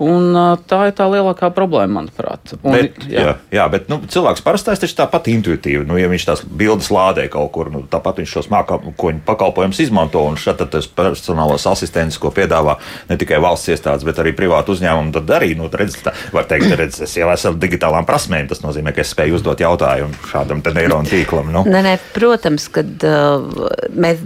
Un, 0.00 0.32
tā 0.70 0.80
ir 0.88 0.94
tā 0.96 1.06
lielākā 1.10 1.50
problēma, 1.54 2.00
manuprāt. 2.00 2.54
Un, 2.60 2.72
Bet, 2.72 3.02
jā. 3.10 3.24
Jā, 3.26 3.34
jā, 3.52 3.66
bet 3.72 3.90
nu, 3.92 4.00
cilvēks 4.10 4.44
parastais 4.44 4.80
taču 4.80 4.96
tāpat 4.98 5.28
intuitīvi. 5.32 5.84
Nu, 5.88 5.98
ja 6.00 6.08
viņš 6.10 6.26
tās 6.28 6.42
bildes 6.44 6.90
lādē 6.94 7.26
kaut 7.32 7.50
kur, 7.54 7.70
nu, 7.72 7.82
tāpat 7.90 8.22
viņš 8.22 8.34
šos 8.38 8.50
mākoņu 8.52 9.24
pakalpojumus 9.26 9.82
izmanto. 9.84 10.22
Un 10.30 10.38
šeit 10.40 10.62
tas 10.72 10.88
personālais 10.88 11.66
asistents, 11.68 12.18
ko 12.20 12.32
piedāvā 12.34 12.78
ne 13.10 13.18
tikai 13.20 13.40
valsts 13.42 13.72
iestādes, 13.74 14.06
bet 14.08 14.20
arī 14.22 14.32
privāti 14.36 14.74
uzņēmumi, 14.74 15.14
tad 15.18 15.34
arī, 15.36 15.52
nu, 15.58 15.68
redz, 15.72 15.98
tā, 16.04 16.14
var 16.34 16.48
teikt, 16.50 16.72
redz, 16.80 17.00
es 17.06 17.16
jau 17.18 17.30
esmu 17.32 17.56
digitālām 17.60 18.08
prasmēm. 18.08 18.48
Tas 18.50 18.64
nozīmē, 18.64 18.94
ka 18.96 19.04
es 19.04 19.12
spēju 19.14 19.38
uzdot 19.40 19.60
jautājumu 19.62 20.30
šādam 20.30 20.64
neironu 20.64 21.10
tīklam. 21.10 21.52
Nu. 21.54 21.64
Nē, 21.68 21.84
nē, 21.86 21.96
protams, 22.14 22.68
ka 22.72 22.84
uh, 22.84 23.48
mēs 23.92 24.22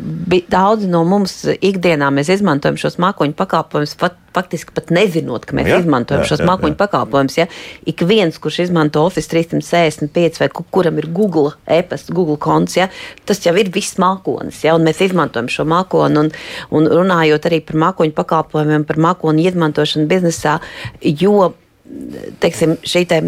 daudzi 0.53 0.91
no 0.91 1.05
mums 1.09 1.41
ikdienā 1.55 2.11
mēs 2.15 2.33
izmantojam 2.37 2.79
šos 2.81 2.99
mākoņu 3.03 3.37
pakalpojumus. 3.39 3.97
Fat, 4.01 4.19
faktiski 4.35 4.75
pat 4.75 4.91
nezinot, 4.95 5.47
ka 5.49 5.57
mēs 5.57 5.69
Jā, 5.71 5.79
ja? 5.79 5.85
izmantojam 5.85 6.25
jā, 6.25 6.29
šos 6.33 6.43
jā, 6.43 6.49
mākoņu 6.51 6.75
jā. 6.75 6.81
pakalpojumus. 6.81 7.39
Ja? 7.39 7.47
Ik 7.91 8.05
viens, 8.09 8.39
kurš 8.43 8.61
izmanto 8.67 9.05
Office 9.07 9.31
365 9.31 10.43
vai 10.43 10.51
ku- 10.53 10.67
kuram 10.75 10.99
ir 11.01 11.09
Google 11.15 11.55
e-pasta, 11.71 12.15
Google 12.17 12.37
konts, 12.43 12.77
ja? 12.79 12.89
tas 13.25 13.43
jau 13.47 13.55
ir 13.61 13.71
viss 13.75 13.99
mākonis. 14.03 14.63
Ja? 14.67 14.77
Mēs 14.83 15.03
izmantojam 15.07 15.51
šo 15.53 15.67
mākoni 15.71 16.25
un, 16.25 16.33
un 16.75 16.91
runājot 16.91 17.51
arī 17.51 17.63
par 17.65 17.81
mākoņu 17.89 18.17
pakalpojumiem, 18.19 18.87
par 18.89 19.01
mākoņu 19.09 19.49
izmantošanu 19.53 20.11
biznesā, 20.11 20.59
jo 21.03 21.53
teiksim, 22.43 22.79
šī 22.87 23.05
te 23.09 23.21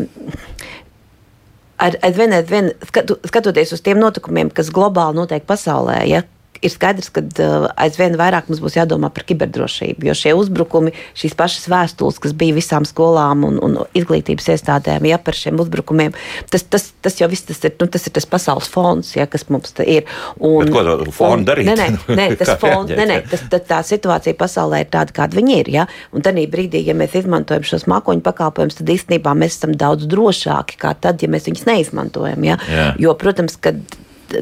ar, 1.79 1.97
aizvien, 2.06 2.32
aizvien 2.37 2.70
skatu, 2.88 3.19
skatoties 3.29 3.75
uz 3.76 3.82
tiem 3.85 4.00
notikumiem, 4.00 4.50
kas 4.55 4.73
globāli 4.75 5.19
notiek 5.20 5.44
pasaulē, 5.49 6.00
ja, 6.08 6.23
ir 6.62 6.73
skaidrs, 6.73 7.11
ka 7.14 7.23
uh, 7.23 7.67
aizvien 7.82 8.17
vairāk 8.19 8.49
mums 8.50 8.62
būs 8.64 8.79
jādomā 8.79 9.11
par 9.14 9.26
kiberdrošību. 9.29 10.06
Jo 10.08 10.14
šie 10.17 10.32
uzbrukumi, 10.38 10.94
šīs 11.19 11.36
pašas 11.39 11.69
vēstules, 11.72 12.20
kas 12.22 12.34
bija 12.39 12.56
visām 12.56 12.86
skolām 12.89 13.44
un, 13.48 13.58
un 13.63 13.79
izglītības 13.98 14.48
iestādēm, 14.55 15.08
ja 15.10 15.19
par 15.22 15.36
šiem 15.36 15.60
uzbrukumiem, 15.63 16.17
tas, 16.53 16.65
tas, 16.65 16.89
tas 17.05 17.20
jau 17.20 17.29
viss 17.32 17.46
tas 17.48 17.60
ir, 17.67 17.77
nu, 17.81 17.91
tas 17.93 18.08
ir 18.08 18.15
tas 18.17 18.29
pasaules 18.31 18.70
fons, 18.70 19.13
ja, 19.19 19.29
kas 19.31 19.48
mums 19.53 19.75
ir. 19.84 20.08
Un, 20.41 20.65
Bet 20.65 20.72
ko 20.72 20.86
to 21.05 21.15
fonu 21.15 21.46
darīt? 21.46 21.69
Nē, 21.69 21.77
nē, 21.77 22.17
nē, 22.17 22.29
tas 22.41 22.55
fons, 22.63 22.91
nē, 22.93 23.08
nē, 23.10 23.20
tas, 23.31 23.44
tā, 23.53 23.60
tā 23.75 23.82
situācija 23.86 24.39
pasaulē 24.39 24.84
ir 24.84 24.91
tāda, 24.93 25.15
kāda 25.17 25.39
viņi 25.39 25.60
ir. 25.60 25.72
Ja? 25.81 25.86
Un 26.17 26.25
tad 26.25 26.39
brīdī, 26.53 26.82
ja 26.86 26.94
mēs 26.96 27.17
izmantojam 27.19 27.67
šos 27.67 27.86
mākoņu 27.91 28.25
pakalpojumus, 28.25 28.79
tad 28.81 28.93
īstenībā 28.93 29.34
mēs 29.39 29.58
esam 29.58 29.75
daudz 29.79 30.08
drošāki 30.10 30.77
nekā 30.77 30.94
tad, 31.01 31.22
ja 31.22 31.29
mēs 31.32 31.48
viņus 31.48 31.67
neizmantojam. 31.67 32.44
Ja? 32.44 32.58
Jā. 32.70 32.91
Jo, 32.98 33.17
protams, 33.19 33.56
ka 33.56 33.75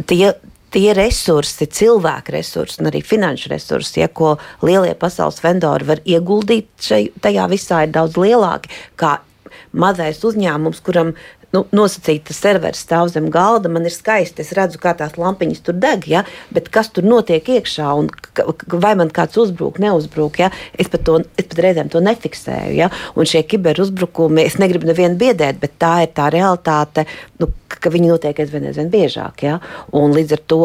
tie. 0.06 0.35
Tie 0.75 0.90
resursi, 0.97 1.69
cilvēku 1.71 2.35
resursi 2.35 2.81
un 2.83 2.90
arī 2.90 2.99
finanšu 3.07 3.52
resursi, 3.52 4.00
ja, 4.02 4.09
ko 4.11 4.33
lielie 4.66 4.97
pasaules 4.99 5.38
vendori 5.45 5.87
var 5.87 6.02
ieguldīt 6.02 6.66
šai, 6.83 7.04
tajā 7.23 7.47
visā, 7.52 7.85
ir 7.87 7.95
daudz 7.95 8.19
lielāki 8.19 8.73
mazais 9.75 10.19
uzņēmums, 10.26 10.83
kuram 10.87 11.14
nu, 11.54 11.64
nosacīta 11.75 12.34
serveris 12.37 12.82
stāv 12.84 13.11
zem 13.14 13.30
galda. 13.32 13.70
Man 13.73 13.87
ir 13.88 13.94
skaisti, 13.94 14.44
es 14.44 14.52
redzu, 14.56 14.80
kā 14.82 14.94
tās 14.99 15.16
lampiņas 15.20 15.64
tur 15.64 15.78
deg, 15.80 16.08
ja? 16.11 16.25
bet 16.54 16.70
kas 16.75 16.90
tur 16.94 17.06
notiek 17.06 17.49
iekšā 17.56 17.90
un 17.99 18.11
vai 18.82 18.94
man 18.99 19.12
kāds 19.14 19.38
uzbrūk, 19.40 19.80
neuzbrūk. 19.82 20.40
Ja? 20.42 20.50
Es, 20.78 20.90
pat 20.92 21.04
to, 21.06 21.20
es 21.38 21.49
pat 21.50 21.62
reizēm 21.66 21.90
to 21.92 22.02
nefiksēju. 22.04 22.75
Ja? 22.78 22.90
Un 23.18 23.28
šie 23.30 23.44
kiberuzbrukumi, 23.49 24.44
es 24.44 24.58
negribu 24.62 24.90
nevienu 24.90 25.18
biedēt, 25.20 25.61
bet 25.62 25.78
tā 25.82 25.96
ir 26.06 26.14
tā 26.16 26.30
realitāte, 26.34 27.06
nu, 27.42 27.50
ka 27.68 27.90
viņi 27.92 28.08
notiek 28.08 28.38
aizvien, 28.40 28.68
aizvien 28.70 28.90
biežāk. 28.92 29.44
Ja? 29.46 29.58
Un 29.94 30.14
līdz 30.16 30.37
ar 30.38 30.44
to 30.50 30.61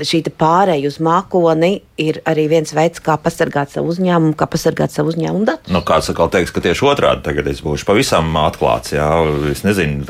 šī 0.00 0.22
pārēja 0.40 0.90
uz 0.90 0.98
mākoni 1.02 1.72
ir 2.00 2.20
arī 2.28 2.46
viens 2.50 2.72
veids, 2.76 3.02
kā 3.04 3.16
pasargāt 3.20 3.72
savu 3.74 3.92
uzņēmumu, 3.92 4.36
kā 4.38 4.48
pasargāt 4.50 4.94
savu 4.94 5.12
uzņēmumu 5.12 5.46
datus. 5.48 5.72
Nu, 5.72 5.82
kāds 5.86 6.10
atkal 6.12 6.30
teiks, 6.32 6.52
ka 6.54 6.62
tieši 6.64 6.86
otrādi 6.88 7.24
tagad 7.26 7.48
es 7.50 7.62
būšu 7.64 7.86
pavisam 7.88 8.30
atklāts. 8.40 8.94
Jā, 8.96 9.08
es 9.50 9.64
nezinu, 9.66 10.04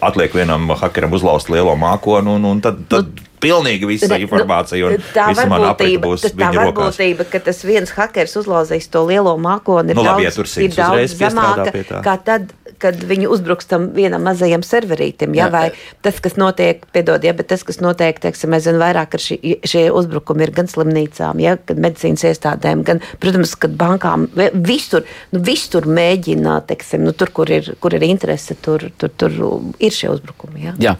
atliek 0.00 0.34
vienam 0.34 0.70
hakeram 0.80 1.12
uzlauzt 1.12 1.50
lielo 1.52 1.74
mākoni, 1.78 2.36
un, 2.38 2.44
un 2.44 2.60
tad, 2.64 2.80
tad 2.90 3.10
nu, 3.10 3.28
pilnīgi 3.42 3.88
visa 3.90 4.06
Ne, 4.12 4.20
informācija 4.22 4.86
un 4.86 5.00
tā 5.14 5.28
visa 5.32 5.46
mana 5.50 5.72
varbūtība, 5.72 6.02
būs 6.06 6.24
tā 6.28 6.30
viņa 6.38 6.50
rokās. 6.52 6.66
varbūtība, 6.78 7.26
ka 7.32 7.40
tas 7.48 7.62
viens 7.66 7.90
hakers 7.96 8.36
uzlauzīs 8.38 8.86
to 8.92 9.02
lielo 9.08 9.34
mākoni, 9.42 9.90
ir 9.90 9.98
Nu, 9.98 10.04
labi, 10.06 10.28
ja 10.28 10.30
daudz, 10.30 10.54
tur 10.54 10.62
ir 10.62 10.76
daudz 10.76 11.16
zemāka. 11.18 11.72
tā. 11.90 12.02
Kā 12.06 12.14
tad, 12.22 12.52
kad 12.82 12.98
viņi 13.08 13.28
uzbruks 13.30 13.68
tam 13.70 13.88
vienam 13.96 14.24
mazajam 14.26 14.64
serverītim. 14.66 15.36
Ja? 15.38 15.46
Jā. 15.46 15.50
Vai 15.54 15.64
tas, 16.04 16.18
kas 16.24 16.36
notiek, 16.40 16.82
piedod, 16.94 17.22
ja, 17.24 17.32
bet 17.38 17.48
tas, 17.52 17.62
kas 17.66 17.78
notiek, 17.82 18.18
teiksim, 18.22 18.54
es 18.58 18.66
zinu 18.66 18.80
vairāk, 18.82 19.12
ka 19.14 19.20
šī, 19.22 19.38
šie 19.68 19.84
uzbrukumi 19.94 20.46
ir 20.46 20.52
gan 20.56 20.68
slimnīcām, 20.70 21.40
ja, 21.42 21.56
gan 21.68 21.80
medicīnas 21.86 22.24
iestādēm, 22.32 22.82
gan, 22.88 23.00
protams, 23.22 23.54
kad 23.62 23.74
bankām 23.78 24.26
vi- 24.36 24.50
visur, 24.72 25.06
nu, 25.32 25.40
visur 25.46 25.86
mēģina, 25.88 26.58
teiksim, 26.68 27.04
nu, 27.06 27.12
tur, 27.16 27.30
kur 27.34 27.50
ir, 27.54 27.72
kur 27.82 27.94
ir 27.94 28.02
interese, 28.06 28.56
tur, 28.62 28.88
tur, 28.98 29.12
tur 29.18 29.38
ir 29.82 29.94
šie 29.94 30.10
uzbrukumi. 30.12 30.64
Ja? 30.68 30.74
Jā, 30.82 30.94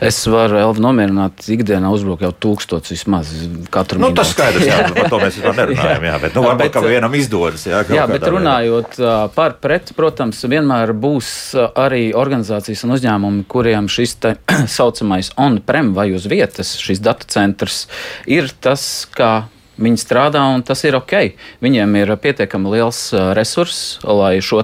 es 0.00 0.20
varu 0.30 0.58
Elvu 0.62 0.82
nomierināt. 0.84 1.42
Ikdienā 1.52 1.90
uzbruk 1.92 2.22
jau 2.24 2.30
tūkstotis 2.32 2.92
vismaz 2.94 3.30
katru 3.72 3.98
Nu, 4.02 4.08
minūti. 4.10 4.20
tas 4.22 4.30
skaidrs, 4.34 4.66
jā, 4.68 4.78
par 4.96 5.10
to 5.12 5.20
mēs 5.22 5.36
vispār 5.38 5.56
nerunājam. 5.62 6.06
Jā, 6.10 6.16
bet, 6.22 6.34
nu, 6.36 6.42
varbūt, 6.46 6.62
Bet, 6.62 6.72
ka 6.76 6.82
vienam 6.84 7.14
izdodas. 7.18 7.64
Jā, 7.66 7.80
Jā, 7.92 8.04
bet 8.10 8.22
kādā 8.22 8.32
runājot 8.36 8.98
par 9.34 9.56
pret, 9.62 9.92
protams, 9.96 10.40
vienmēr 10.50 10.92
būs 10.96 11.21
ā, 11.56 11.68
arī 11.84 12.10
organizācijas 12.16 12.84
un 12.86 12.96
uzņēmumi, 12.96 13.46
kuriem 13.50 13.88
šis 13.92 14.16
tā 14.22 14.34
saucamais 14.78 15.32
on-prem 15.40 15.94
vai 15.96 16.10
uz 16.16 16.28
vietas, 16.30 16.76
šis 16.80 17.02
datu 17.02 17.28
centrs 17.32 17.86
ir 18.30 18.52
tas, 18.62 18.86
kā 19.14 19.34
viņi 19.80 20.00
strādā, 20.00 20.42
un 20.54 20.62
tas 20.66 20.82
ir 20.84 20.96
ok. 20.98 21.14
Viņiem 21.64 21.96
ir 22.02 22.12
pietiekami 22.20 22.74
liels 22.74 23.00
ā, 23.14 23.30
resurss, 23.36 23.98
lai 24.04 24.36
šo 24.44 24.60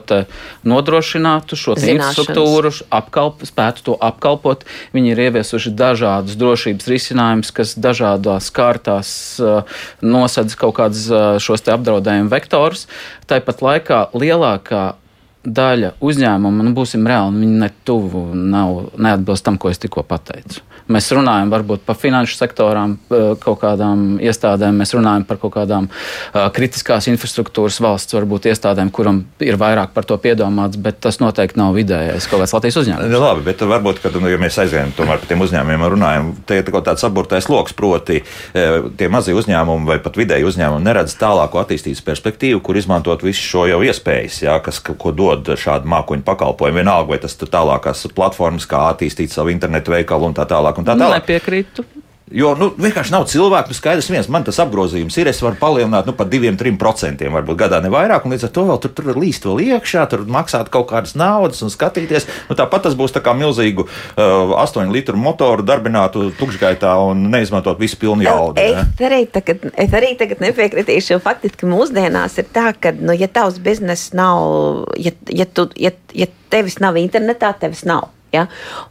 nodrošinātu, 0.68 1.58
šo 1.58 1.74
infrastruktūru, 1.78 2.72
apkalp, 2.94 3.42
spētu 3.48 3.84
to 3.88 3.96
apkalpot. 4.04 4.64
Viņi 4.94 5.12
ir 5.14 5.24
ieviesuši 5.28 5.74
dažādus 5.76 6.38
drošības 6.38 6.90
risinājumus, 6.92 7.52
kas 7.54 7.74
dažādās 7.78 8.52
kārtās 8.54 9.10
uh, 9.42 9.80
nosedz 10.04 10.56
kaut 10.58 10.76
kādus 10.78 11.08
uh, 11.10 11.36
šos 11.42 11.66
apdraudējumu 11.68 12.30
vektorus. 12.32 12.86
Tāpat 13.28 13.64
laikā 13.64 14.02
lielākā 14.16 14.84
daļa 15.46 15.94
uzņēmumu, 16.04 16.64
nu, 16.66 16.72
būsim 16.76 17.06
reāli, 17.08 17.42
viņi 17.44 17.60
ne 17.62 17.70
tuvu 17.86 18.24
nav, 18.34 18.90
neatbilst 18.98 19.46
tam, 19.46 19.58
ko 19.60 19.70
es 19.72 19.80
tikko 19.82 20.04
pateicu. 20.06 20.64
Mēs 20.88 21.10
runājam 21.12 21.50
varbūt 21.52 21.84
par 21.84 21.98
finanšu 22.00 22.38
sektorām, 22.38 22.96
eh, 23.10 23.34
kaut 23.42 23.60
kādām 23.60 24.18
iestādēm, 24.24 24.78
mēs 24.80 24.94
runājam 24.96 25.26
par 25.28 25.36
kaut 25.42 25.54
kādām 25.54 25.88
uh, 25.88 26.48
kritiskās 26.54 27.08
infrastruktūras 27.10 27.78
valsts, 27.82 28.14
varbūt 28.16 28.48
iestādēm, 28.50 28.90
kuram 28.94 29.20
ir 29.44 29.58
vairāk 29.60 29.92
par 29.94 30.06
to 30.08 30.16
piedomāts, 30.20 30.78
bet 30.80 31.00
tas 31.04 31.20
noteikti 31.20 31.58
nav 31.60 31.74
vidējais 31.76 32.28
kaut 32.30 32.42
kāds 32.42 32.54
Latvijas 32.56 32.80
uzņēmums. 32.82 33.12
Nu, 33.12 33.20
labi, 33.22 33.44
bet 33.46 33.60
varbūt, 33.60 34.00
kad 34.02 34.16
nu, 34.20 34.30
ja 34.32 34.38
mēs 34.40 34.58
aizējām 34.64 34.94
tomēr 34.96 35.20
par 35.20 35.28
tiem 35.30 35.44
uzņēmumiem 35.44 35.84
un 35.84 35.92
runājam, 35.94 36.30
te 36.48 36.60
ir 36.60 36.72
kaut 36.72 36.86
tāds 36.88 37.04
saburtais 37.04 37.48
lokus, 37.52 37.76
proti, 37.76 38.22
eh, 38.54 38.78
tie 38.96 39.10
mazie 39.12 39.36
uzņēmumi 39.36 39.88
vai 39.92 39.98
pat 40.04 40.16
vidēji 40.16 40.48
uzņēmumi 40.48 40.88
neredz 40.88 41.16
tālāko 41.20 41.60
attīstības 41.62 42.02
perspektīvu, 42.06 42.62
kur 42.64 42.80
izmantot 42.80 43.22
visu 43.26 43.44
šo 43.44 43.66
jau 43.68 43.80
iespējas, 43.84 44.42
jā, 44.46 44.56
kas 44.64 44.80
ko- 44.80 45.12
dod 45.18 45.44
šādu 45.58 45.88
mākoņu 45.88 46.22
pakalpojumu. 46.22 46.78
Vienalga, 46.78 47.08
vai 47.08 47.18
tas 47.18 47.34
tur 47.34 47.48
tālākās 47.48 48.06
platformas, 48.14 48.66
kā 48.68 48.84
attīstīt 48.92 49.32
savu 49.34 49.50
internetu 49.50 49.90
veikalu 49.90 50.28
un 50.30 50.34
tā 50.34 50.46
tālāk. 50.46 50.77
Un 50.78 50.86
tā 50.86 50.94
tālāk. 50.98 51.22
Nepiekrītu. 51.22 51.86
Jo 52.34 52.52
nu, 52.58 52.68
vienkārši 52.76 53.12
nav 53.12 53.24
cilvēku. 53.30 53.72
Nu, 53.72 53.76
skaidrs, 53.76 54.08
viens 54.12 54.28
man 54.32 54.44
tas 54.44 54.58
apgrozījums 54.60 55.16
ir. 55.20 55.30
Es 55.30 55.40
varu 55.44 55.56
palielināt 55.60 56.08
nu, 56.08 56.14
par 56.16 56.28
2-3%, 56.30 57.24
varbūt 57.32 57.60
gadā 57.60 57.80
ne 57.84 57.90
vairāk. 57.92 58.26
Un 58.26 58.34
līdz 58.34 58.48
ar 58.48 58.52
to 58.54 58.64
vēl 58.68 58.80
tur, 58.82 58.92
tur 58.96 59.10
līst 59.16 59.46
vēl 59.48 59.62
iekšā, 59.68 60.04
tur 60.12 60.26
maksāt 60.28 60.68
kaut 60.72 60.90
kādas 60.90 61.16
naudas 61.18 61.62
un 61.64 61.72
skatīties. 61.72 62.28
Nu, 62.50 62.56
tāpat 62.58 62.84
tas 62.88 62.96
būs 62.98 63.14
tā 63.16 63.22
kā 63.24 63.34
milzīgu 63.38 63.86
uh, 63.88 64.52
8 64.60 64.92
litru 64.92 65.16
motoru 65.20 65.64
darbinātu 65.66 66.28
tukšgaitā 66.38 66.92
un 67.08 67.28
neizmantot 67.32 67.80
visu 67.80 68.00
pilnu 68.00 68.26
jaudu. 68.26 68.60
ne? 68.60 68.84
Es 68.84 69.08
arī, 69.08 69.22
tagad, 69.32 69.64
es 69.72 69.96
arī 69.96 70.12
tagad 70.20 70.44
nepiekritīšu, 70.44 71.14
jo 71.16 71.22
faktiski 71.24 71.68
mūsdienās 71.70 72.36
ir 72.42 72.50
tā, 72.52 72.70
ka, 72.76 72.92
nu, 72.92 73.16
ja 73.16 73.30
tavs 73.32 73.60
bizness 73.62 74.12
nav, 74.16 74.84
ja, 75.00 75.16
ja, 75.32 75.48
tu, 75.48 75.68
ja, 75.80 75.94
ja 76.12 76.28
tevis 76.52 76.78
nav 76.82 77.00
internetā, 77.00 77.54
tevis 77.56 77.86
nav. 77.88 78.10
Ja? 78.34 78.44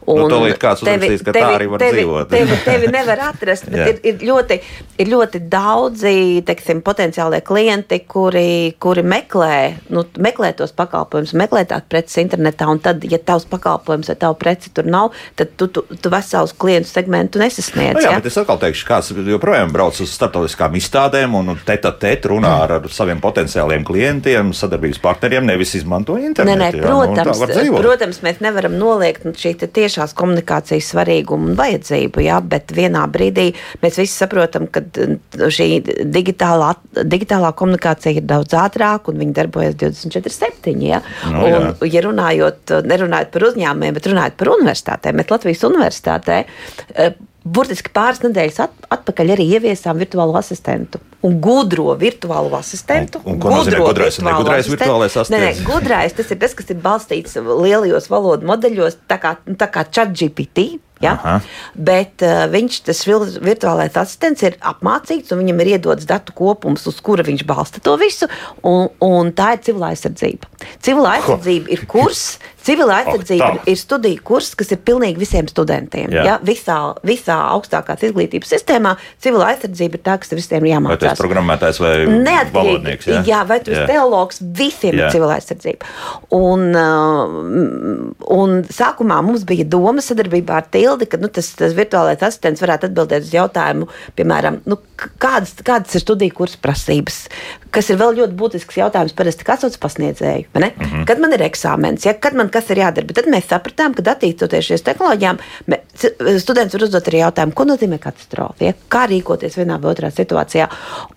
Nu, 0.06 0.26
tūlīt 0.30 0.58
kāds 0.58 0.82
uzrakstīs, 0.82 1.22
ka 1.26 1.34
tā 1.36 1.44
arī 1.54 1.68
var 1.70 1.82
tevi, 1.82 2.00
dzīvot. 2.00 2.30
Tevi, 2.32 2.56
tevi 2.64 2.90
nevar 2.90 3.22
atrast, 3.28 3.68
bet 3.70 3.78
Jā. 3.78 3.86
ir, 3.92 4.00
ir, 4.10 4.24
ļoti, 4.26 4.58
ir 4.98 5.10
ļoti 5.12 5.42
daudzi 5.50 6.14
teiksim, 6.48 6.82
potenciālie 6.86 7.40
klienti, 7.46 8.00
kuri, 8.10 8.74
kuri 8.82 9.04
meklē, 9.06 9.58
nu, 9.94 10.02
meklē 10.18 10.50
tos 10.58 10.74
pakalpojumus, 10.78 11.36
meklē 11.38 11.64
tās 11.70 11.86
preces 11.88 12.18
internetā. 12.24 12.66
Un 12.68 12.82
tad, 12.82 13.06
ja 13.06 13.20
tavs 13.22 13.46
pakalpojums 13.50 14.10
vai 14.10 14.18
tava 14.18 14.38
prece 14.38 14.72
tur 14.74 14.88
nav, 14.90 15.14
tad 15.38 15.54
tu, 15.60 15.70
tu, 15.70 15.84
tu 15.86 16.12
veselus 16.12 16.54
klientu 16.58 16.90
segmentu 16.90 17.42
nesasniedz. 17.42 17.94
Nu, 17.98 18.02
jā, 18.02 18.12
ja? 18.12 18.18
bet 18.18 18.30
es 18.30 18.40
atkal 18.40 18.60
teikšu, 18.62 18.88
kāds 18.88 19.12
joprojām 19.14 19.72
brauc 19.74 19.98
uz 20.02 20.12
starptautiskām 20.14 20.74
izstādēm 20.80 21.36
un 21.38 21.54
teta 21.68 21.94
tēt 21.94 22.26
runā 22.30 22.54
ar, 22.64 22.76
ar 22.80 22.90
saviem 22.92 23.22
potenciāliem 23.22 23.86
klientiem, 23.86 24.52
sadarbības 24.56 25.00
partneriem, 25.04 25.46
nevis 25.48 25.76
izmanto 25.78 26.18
Nē, 26.18 26.30
internetu. 26.32 26.58
nē, 26.58 26.70
jā, 26.82 26.90
nu, 26.90 27.14
tā 27.14 27.24
protams, 27.28 27.42
var 27.42 27.54
dzīvot. 27.54 27.82
protams, 27.84 28.20
mēs 28.24 28.42
nevaram 28.44 28.76
noliegt 28.80 29.26
nu, 29.27 29.27
šī 29.36 29.54
tiešās 29.60 30.14
komunikācijas 30.18 30.90
svarīgumu 30.92 31.52
un 31.52 31.58
vajadzību, 31.58 32.22
jā, 32.24 32.38
bet 32.44 32.72
vienā 32.76 33.04
brīdī 33.12 33.50
mēs 33.82 33.98
visi 34.00 34.14
saprotam, 34.14 34.68
ka 34.72 34.82
šī 35.54 35.68
digitālā, 36.08 36.72
digitālā 37.02 37.52
komunikācija 37.58 38.20
ir 38.20 38.28
daudz 38.28 38.56
ātrāka 38.58 39.12
un 39.12 39.22
viņa 39.22 39.38
darbojas 39.42 39.78
24-7. 39.80 40.76
Jā. 40.88 41.02
Nu, 41.28 41.46
un, 41.46 41.70
ja 41.88 42.04
runājot, 42.04 42.76
nerunājot 42.88 43.34
par 43.34 43.48
uzņēmumiem, 43.50 43.98
bet 43.98 44.12
runājot 44.12 44.38
par 44.40 44.54
universitātēm, 44.56 45.22
bet 45.22 45.34
Latvijas 45.34 45.66
universitātē. 45.68 46.44
Burtiski 47.54 47.92
pāris 47.94 48.20
nedēļas 48.24 48.58
at, 48.64 48.74
atpakaļ 48.98 49.32
arī 49.34 49.46
ieviesām 49.56 49.98
virtuālo 50.00 50.36
asistentu. 50.38 51.00
Un 51.26 51.38
gudro 51.42 51.94
virtuālo 51.98 52.52
asistentu. 52.58 53.20
Un- 53.24 53.34
un 53.36 53.40
ko 53.42 53.50
nozīmē 53.50 53.80
gudrais 53.82 54.18
un 54.20 54.28
negudrais 54.30 54.68
virtuālais 54.70 55.14
Nē, 55.16 55.24
nē, 55.30 55.48
asistents? 55.48 55.64
gudrais 55.66 56.12
tas 56.18 56.30
ir 56.30 56.38
tas, 56.38 56.54
kas 56.54 56.70
ir 56.70 56.76
balstīts 56.84 57.38
lielajos 57.42 58.06
valodu 58.12 58.46
modeļos, 58.46 59.00
tā 59.10 59.18
kā, 59.22 59.36
tā 59.58 59.70
kā 59.70 59.84
ChatGPT. 59.90 60.78
Ja? 61.04 61.14
Aha. 61.14 61.38
Bet 61.74 62.24
uh, 62.26 62.44
viņš, 62.50 62.80
tas 62.88 63.04
virtuālais 63.08 63.96
asistents, 63.98 64.44
ir 64.46 64.58
apmācīts 64.58 65.32
un 65.34 65.42
viņam 65.44 65.62
ir 65.64 65.72
iedots 65.76 66.08
datu 66.08 66.34
kopums, 66.36 66.86
uz 66.90 67.00
kura 67.04 67.26
viņš 67.26 67.44
balsta 67.48 67.82
to 67.84 67.96
visu. 68.00 68.28
Un, 68.66 68.88
un 69.04 69.32
tā 69.36 69.54
ir 69.56 69.64
civila 69.68 69.92
aizsardzība. 69.94 70.50
Civila 70.82 71.16
aizsardzība 71.18 71.70
ir 71.74 71.84
kurs. 71.90 72.38
Civila 72.68 72.98
aizsardzība 73.00 73.46
tā. 73.54 73.62
ir, 73.70 73.78
studiju 73.80 74.20
kurs, 74.26 74.50
kas 74.58 74.74
ir 74.74 74.80
pilnīgi 74.84 75.22
visiem 75.22 75.46
studentiem. 75.48 76.10
Jā. 76.12 76.24
Ja? 76.26 76.34
Visā, 76.44 76.76
visā 77.06 77.36
augstākās 77.54 78.02
izglītības 78.10 78.50
sistēmā 78.52 78.96
civila 79.22 79.52
aizsardzība 79.54 79.96
ir 79.96 80.02
tā, 80.04 80.18
kas 80.20 80.34
visiem 80.34 80.66
ir 80.66 80.74
Vai 80.74 80.74
tas 80.74 80.76
jāmācās. 80.76 81.14
ir 81.14 81.22
programmētājs 81.22 81.80
vai 81.80 81.94
valodnieks? 82.52 83.08
Neatkarīgi. 83.08 83.30
Jā, 83.30 83.40
vai 83.48 83.58
tu 83.64 83.72
esi 83.72 83.86
teologs, 83.88 84.42
visiem 84.42 84.98
Jā. 84.98 85.06
ir 85.06 85.16
civila 85.16 85.38
aizsardzība. 85.38 85.88
Un, 86.36 86.66
uh, 86.76 88.18
un 88.36 88.58
sākumā 88.68 89.22
mums 89.24 89.46
bija 89.48 89.64
doma 89.64 90.04
sadarbībā 90.04 90.60
ar 90.60 90.68
Tildi, 90.88 91.08
ka 91.10 91.20
nu, 91.20 91.28
tas, 91.28 91.50
tas 91.58 91.74
virtuālais 91.76 92.22
asistents 92.24 92.62
varētu 92.64 92.88
atbildēt 92.88 93.26
uz 93.26 93.32
jautājumu, 93.34 93.88
piemēram, 94.16 94.62
nu, 94.68 94.78
kādas, 95.20 95.52
kādas 95.64 95.98
ir 95.98 96.04
studiju 96.04 96.36
kursu 96.38 96.60
prasības. 96.64 97.26
Kas 97.74 97.90
ir 97.92 97.98
vēl 98.00 98.16
ļoti 98.22 98.36
būtisks 98.38 98.78
jautājums, 98.80 99.12
parasti 99.16 99.44
kas 99.44 99.60
sauc 99.64 99.76
pasniedzēju. 99.82 100.46
Mm. 100.54 100.64
-hmm. 100.64 101.04
Kad 101.10 101.20
man 101.20 101.36
ir 101.36 101.44
eksāmens, 101.44 102.06
ja, 102.08 102.14
kad 102.14 102.34
man 102.38 102.48
kas 102.48 102.70
ir 102.72 102.80
jādara, 102.80 103.06
bet 103.06 103.20
tad 103.20 103.28
mēs 103.28 103.50
sapratām, 103.52 103.94
ka 103.94 104.02
attīstoties 104.14 104.70
šīs 104.70 104.86
tehnoloģijām, 104.88 105.38
mē- 105.68 105.82
students 106.40 106.74
var 106.74 106.86
uzdot 106.88 107.12
arī 107.12 107.22
jautājumu, 107.22 107.54
ko 107.54 107.68
nozīmē 107.68 108.00
katastrofa, 108.00 108.64
ja, 108.64 108.72
kā 108.88 109.04
rīkoties 109.12 109.60
vienā 109.60 109.80
vai 109.82 109.92
otrā 109.92 110.10
situācijā. 110.10 110.68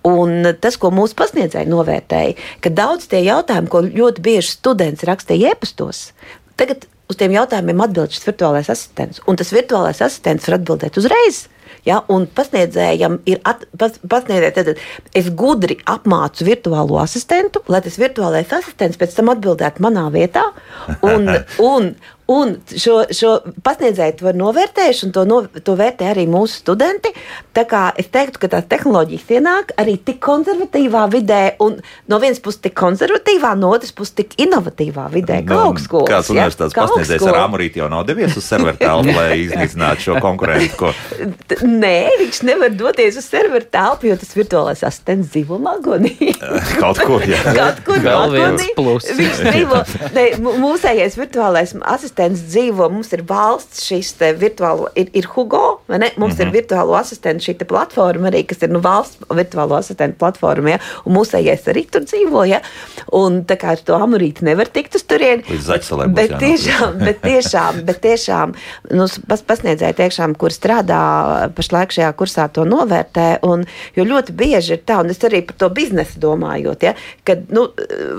Un 0.04 0.56
tas, 0.60 0.78
ko 0.78 0.92
mūsu 0.92 1.16
pasniedzēji 1.16 1.72
novērtēja, 1.72 2.36
ka 2.60 2.70
daudz 2.70 3.08
tie 3.08 3.24
jautājumi, 3.24 3.72
ko 3.72 3.86
ļoti 3.88 4.22
bieži 4.22 4.52
students 4.52 5.08
rakstīja 5.08 5.56
iepas, 5.56 6.12
tagad 6.60 6.91
uz 7.12 7.20
tiem 7.20 7.36
jautājumiem 7.36 7.84
atbild 7.86 8.14
šis 8.16 8.30
virtuālais 8.30 8.70
asistents. 8.72 9.22
Un 9.28 9.40
tas 9.40 9.52
virtuālais 9.54 10.00
asistents 10.02 10.48
var 10.48 10.60
atbildēt 10.60 11.00
uzreiz. 11.02 11.46
Ja, 11.88 12.04
un 12.14 12.28
pasniedzējam 12.30 13.18
ir 13.30 13.40
at, 13.48 13.64
pas, 13.80 13.96
pasniedzēja, 14.06 14.54
tad 14.54 15.18
es 15.18 15.30
gudri 15.34 15.80
apmācu 15.90 16.46
virtuālo 16.46 17.00
asistentu, 17.02 17.64
lai 17.72 17.82
tas 17.82 17.98
virtuālais 17.98 18.52
asistents 18.54 19.00
pēc 19.02 19.16
tam 19.18 19.32
atbildētu 19.34 19.82
manā 19.82 20.06
vietā. 20.14 20.44
Un, 21.02 21.26
un, 21.72 21.94
un 22.32 22.56
šo, 22.70 23.02
šo 23.12 23.34
pasniedzēju 23.66 24.18
to 24.22 24.34
novērtējuši, 24.40 25.06
un 25.08 25.14
to, 25.16 25.26
no, 25.28 25.42
to 25.66 25.76
vērtē 25.80 26.12
arī 26.14 26.28
mūsu 26.32 26.62
studenti. 26.62 27.12
Tā 27.56 27.66
kā 27.70 27.84
es 28.00 28.08
teiktu, 28.14 28.42
ka 28.42 28.52
tās 28.56 28.68
tehnoloģijas 28.72 29.34
ienāk 29.38 29.74
arī 29.82 29.98
tik 30.00 30.22
konservatīvā 30.24 31.06
vidē, 31.12 31.42
un 31.64 31.80
no 32.12 32.20
vienas 32.24 32.42
puses 32.44 32.62
tik 32.64 32.76
konservatīvā, 32.80 33.54
no 33.60 33.74
otras 33.76 33.94
puses 33.96 34.16
tik 34.22 34.38
inovatīvā 34.42 35.08
vidē, 35.14 35.42
kā. 35.48 35.60
Nu, 35.60 35.76
Kāds 36.08 36.32
ja, 36.32 36.36
universitātes 36.36 36.76
kā 36.76 36.86
pasniedzējs 36.88 37.26
ar 37.26 37.28
augstskola. 37.28 37.44
amorīti 37.50 37.82
jau 37.82 37.90
nav 37.92 38.06
devies 38.08 38.38
uz 38.40 38.48
serveru 38.48 38.80
telpu, 38.80 39.16
lai 39.16 39.28
iznīcinātu 39.46 40.08
šo 40.08 40.18
konkurentu. 40.24 40.78
Ko... 40.80 40.92
Nē, 41.68 41.96
viņš 42.22 42.42
nevar 42.48 42.74
doties 42.78 43.20
uz 43.20 43.28
serveru 43.28 43.68
telpu, 43.72 44.10
jo 44.12 44.18
tas 44.22 44.34
virtuālais 44.38 44.84
asistents 44.88 45.34
dzīvo 45.34 45.60
magonī. 45.62 46.16
Kaut 46.82 47.02
kur, 47.04 47.26
jā. 47.28 47.42
Kaut 47.58 47.84
kur 47.88 48.02
Vēl 48.04 48.32
magonī. 48.32 48.70
Viņš 48.78 49.44
dzīvo. 49.52 49.84
Ne, 50.16 50.28
mūsējais 50.62 51.18
virtuālais 51.20 51.76
asistents 51.82 52.21
dzīvo. 52.30 52.90
Mums 52.94 53.12
ir 53.16 53.26
valsts 53.28 53.86
šis 53.88 54.14
te 54.20 54.34
virtuālo, 54.38 54.90
ir, 54.96 55.10
ir 55.18 55.28
Hugo 55.34 55.82
vai 55.92 56.00
ne? 56.00 56.12
Mums 56.18 56.34
mm 56.34 56.40
-hmm. 56.40 56.48
ir 56.48 56.62
virtuālo 56.62 56.96
asistentu 57.00 57.44
šī 57.46 57.66
platforma 57.66 58.30
arī, 58.30 58.46
kas 58.46 58.62
ir 58.62 58.70
nu, 58.70 58.80
valsts 58.80 59.18
virtuālo 59.30 59.76
asistentu 59.78 60.18
platforma, 60.18 60.70
ja? 60.70 60.80
un 61.06 61.16
mūsējais 61.16 61.68
arī 61.68 61.86
tur 61.92 62.02
dzīvo, 62.02 62.44
ja? 62.48 62.62
un 63.12 63.44
tā 63.46 63.58
kā 63.58 63.72
ar 63.72 63.78
to 63.78 63.94
amorīti 63.96 64.44
nevar 64.44 64.68
tikt 64.68 64.96
uz 64.96 65.04
turieni. 65.04 65.44
Līdz 65.50 65.66
zaļsalē 65.68 66.08
būs 66.08 66.16
Bet 66.16 66.32
jānāk. 66.32 66.40
tiešām, 66.40 66.98
bet 67.06 67.22
tiešām, 67.22 67.82
bet 67.86 68.02
tiešām 68.02 68.54
nu, 68.92 69.08
pas, 69.28 69.42
pasniedzēji 69.42 69.94
tiešām, 69.94 70.36
kur 70.36 70.50
strādā 70.50 71.02
pašlaik 71.56 71.92
šajā 71.92 72.14
kursā, 72.14 72.48
to 72.54 72.66
novērtē, 72.66 73.40
un, 73.42 73.66
jo 73.96 74.04
ļoti 74.04 74.32
bieži 74.32 74.74
ir 74.74 74.84
tā, 74.86 75.00
un 75.04 75.10
es 75.10 75.20
arī 75.20 75.46
par 75.46 75.56
to 75.56 75.70
biznesu 75.70 76.20
domājot, 76.20 76.84
ja? 76.84 76.94
kad, 77.24 77.38
nu, 77.50 77.68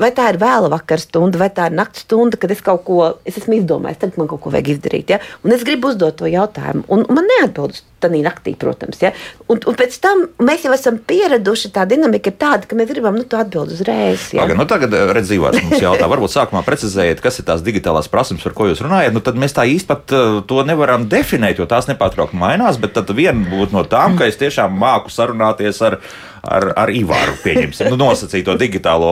vai 0.00 0.10
tā 0.10 0.28
ir 0.32 0.38
vēla 0.38 0.68
vakar 0.68 1.00
stunda, 1.00 1.38
vai 1.38 1.50
tā 1.50 1.66
ir 1.70 1.72
nakts 1.72 2.00
stunda, 2.00 2.36
kad 2.36 2.50
es 2.50 2.60
kaut 2.60 2.84
ko, 2.84 3.18
es 3.24 3.36
esmu 3.36 3.54
izdomājis, 3.54 3.91
tagad 4.00 4.20
man 4.20 4.30
kaut 4.30 4.42
ko 4.44 4.52
vajag 4.54 4.74
izdarīt, 4.76 5.14
ja? 5.14 5.20
un 5.44 5.54
es 5.56 5.64
gribu 5.66 5.92
uzdot 5.92 6.18
to 6.20 6.30
jautājumu, 6.30 6.86
un, 6.92 7.06
man 7.12 7.28
neatbild 7.36 7.76
uz 7.76 7.82
tādā 8.02 8.18
naktī, 8.22 8.54
protams, 8.58 8.98
ja? 9.02 9.12
un, 9.46 9.60
un 9.68 9.76
pēc 9.78 9.96
tam 10.02 10.24
mēs 10.42 10.66
jau 10.66 10.72
esam 10.74 10.98
pieraduši, 11.06 11.70
tā 11.74 11.84
dinamika 11.88 12.32
ir 12.32 12.38
tāda, 12.40 12.68
ka 12.68 12.78
mēs 12.78 12.90
gribam, 12.90 13.18
nu, 13.18 13.26
to 13.28 13.38
atbild 13.38 13.74
uzreiz. 13.74 14.28
Ja? 14.34 14.42
Pagaid, 14.42 14.58
nu 14.58 14.66
tagad 14.70 14.96
redz, 15.14 15.30
Ivars 15.36 15.60
mums 15.62 15.82
jautā, 15.82 16.08
varbūt 16.10 16.34
sākumā 16.34 16.64
precizējiet, 16.66 17.22
kas 17.22 17.38
ir 17.40 17.48
tās 17.48 17.62
digitālās 17.64 18.10
prasības, 18.12 18.44
par 18.48 18.56
ko 18.58 18.68
jūs 18.70 18.82
runājat. 18.84 19.14
Nu, 19.14 19.22
tad 19.24 19.38
mēs 19.40 19.54
tā 19.56 19.66
īsti 19.70 19.90
pat 19.90 20.14
uh, 20.16 20.40
to 20.48 20.64
nevaram 20.66 21.06
definēt, 21.10 21.62
jo 21.62 21.68
tās 21.70 21.88
nepārtraukti 21.90 22.38
mainās. 22.38 22.80
Bet 22.82 22.98
viena 23.14 23.46
būtu 23.48 23.76
no 23.76 23.86
tām, 23.88 24.18
ka 24.18 24.28
es 24.30 24.40
tiešām 24.40 24.74
māku 24.78 25.12
sarunāties 25.12 25.80
ar, 25.86 26.00
ar, 26.42 26.68
ar 26.78 26.90
Ivaru, 26.92 27.36
pieņemsim, 27.42 27.90
nu, 27.92 27.98
nosacīto 28.00 28.54
digitālo 28.60 29.10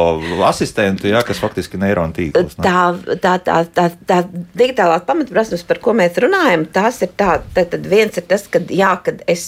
asistentu, 0.49 1.09
ja, 1.11 1.23
kas 1.27 1.41
faktiski 1.43 1.79
ir 1.79 1.85
neironu 1.85 2.17
tīkls. 2.17 2.57
nu. 2.59 2.65
Tā, 2.67 3.19
tā, 3.23 3.37
tā, 3.47 3.61
tā, 3.77 3.87
tā 4.09 4.23
digitālās 4.59 5.07
pamatprasības, 5.09 5.67
par 5.69 5.83
ko 5.85 5.95
mēs 5.99 6.19
runājam, 6.23 6.67
tās 6.73 7.03
ir 7.07 7.15
tādas. 7.15 7.47
Tad, 7.55 7.71
tad 7.73 7.87
viens 7.89 8.19
ir 8.19 8.27
tas, 8.31 8.49
ka, 8.51 8.63
jā, 8.75 8.95
kad 9.05 9.23
es. 9.31 9.47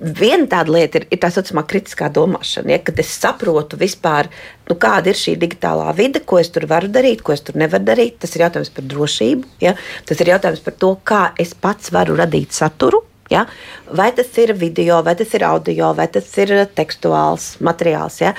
Viena 0.00 0.46
tāda 0.48 0.72
lieta 0.72 0.96
ir, 0.96 1.04
ir 1.12 1.18
tā 1.20 1.28
saucamā 1.28 1.60
kritiskā 1.68 2.06
domāšana, 2.16 2.72
ja, 2.72 2.78
kad 2.80 2.96
es 3.02 3.10
saprotu 3.20 3.76
vispār, 3.76 4.30
nu, 4.70 4.78
kāda 4.80 5.12
ir 5.12 5.18
šī 5.20 5.34
digitālā 5.42 5.90
vide, 5.98 6.22
ko 6.24 6.38
es 6.40 6.48
tur 6.54 6.64
varu 6.70 6.88
darīt, 6.88 7.20
ko 7.20 7.34
es 7.34 7.44
tur 7.44 7.58
nevaru 7.60 7.84
darīt. 7.84 8.16
Tas 8.22 8.32
ir 8.32 8.46
jautājums 8.46 8.72
par 8.72 8.88
drošību, 8.88 9.52
ja. 9.60 9.74
tas 10.08 10.24
ir 10.24 10.32
jautājums 10.32 10.64
par 10.64 10.78
to, 10.80 10.94
kā 11.04 11.20
es 11.44 11.52
pats 11.52 11.92
varu 11.92 12.16
radīt 12.16 12.56
saturu. 12.56 13.04
Ja? 13.30 13.46
Vai 13.90 14.10
tas 14.12 14.30
ir 14.38 14.54
video, 14.56 15.02
vai 15.02 15.14
tas 15.16 15.34
ir 15.34 15.44
audio, 15.44 15.92
vai 15.94 16.08
tas 16.08 16.28
ir 16.38 16.54
tekstuāls 16.78 17.56
materiāls. 17.60 18.20
Ja? 18.24 18.34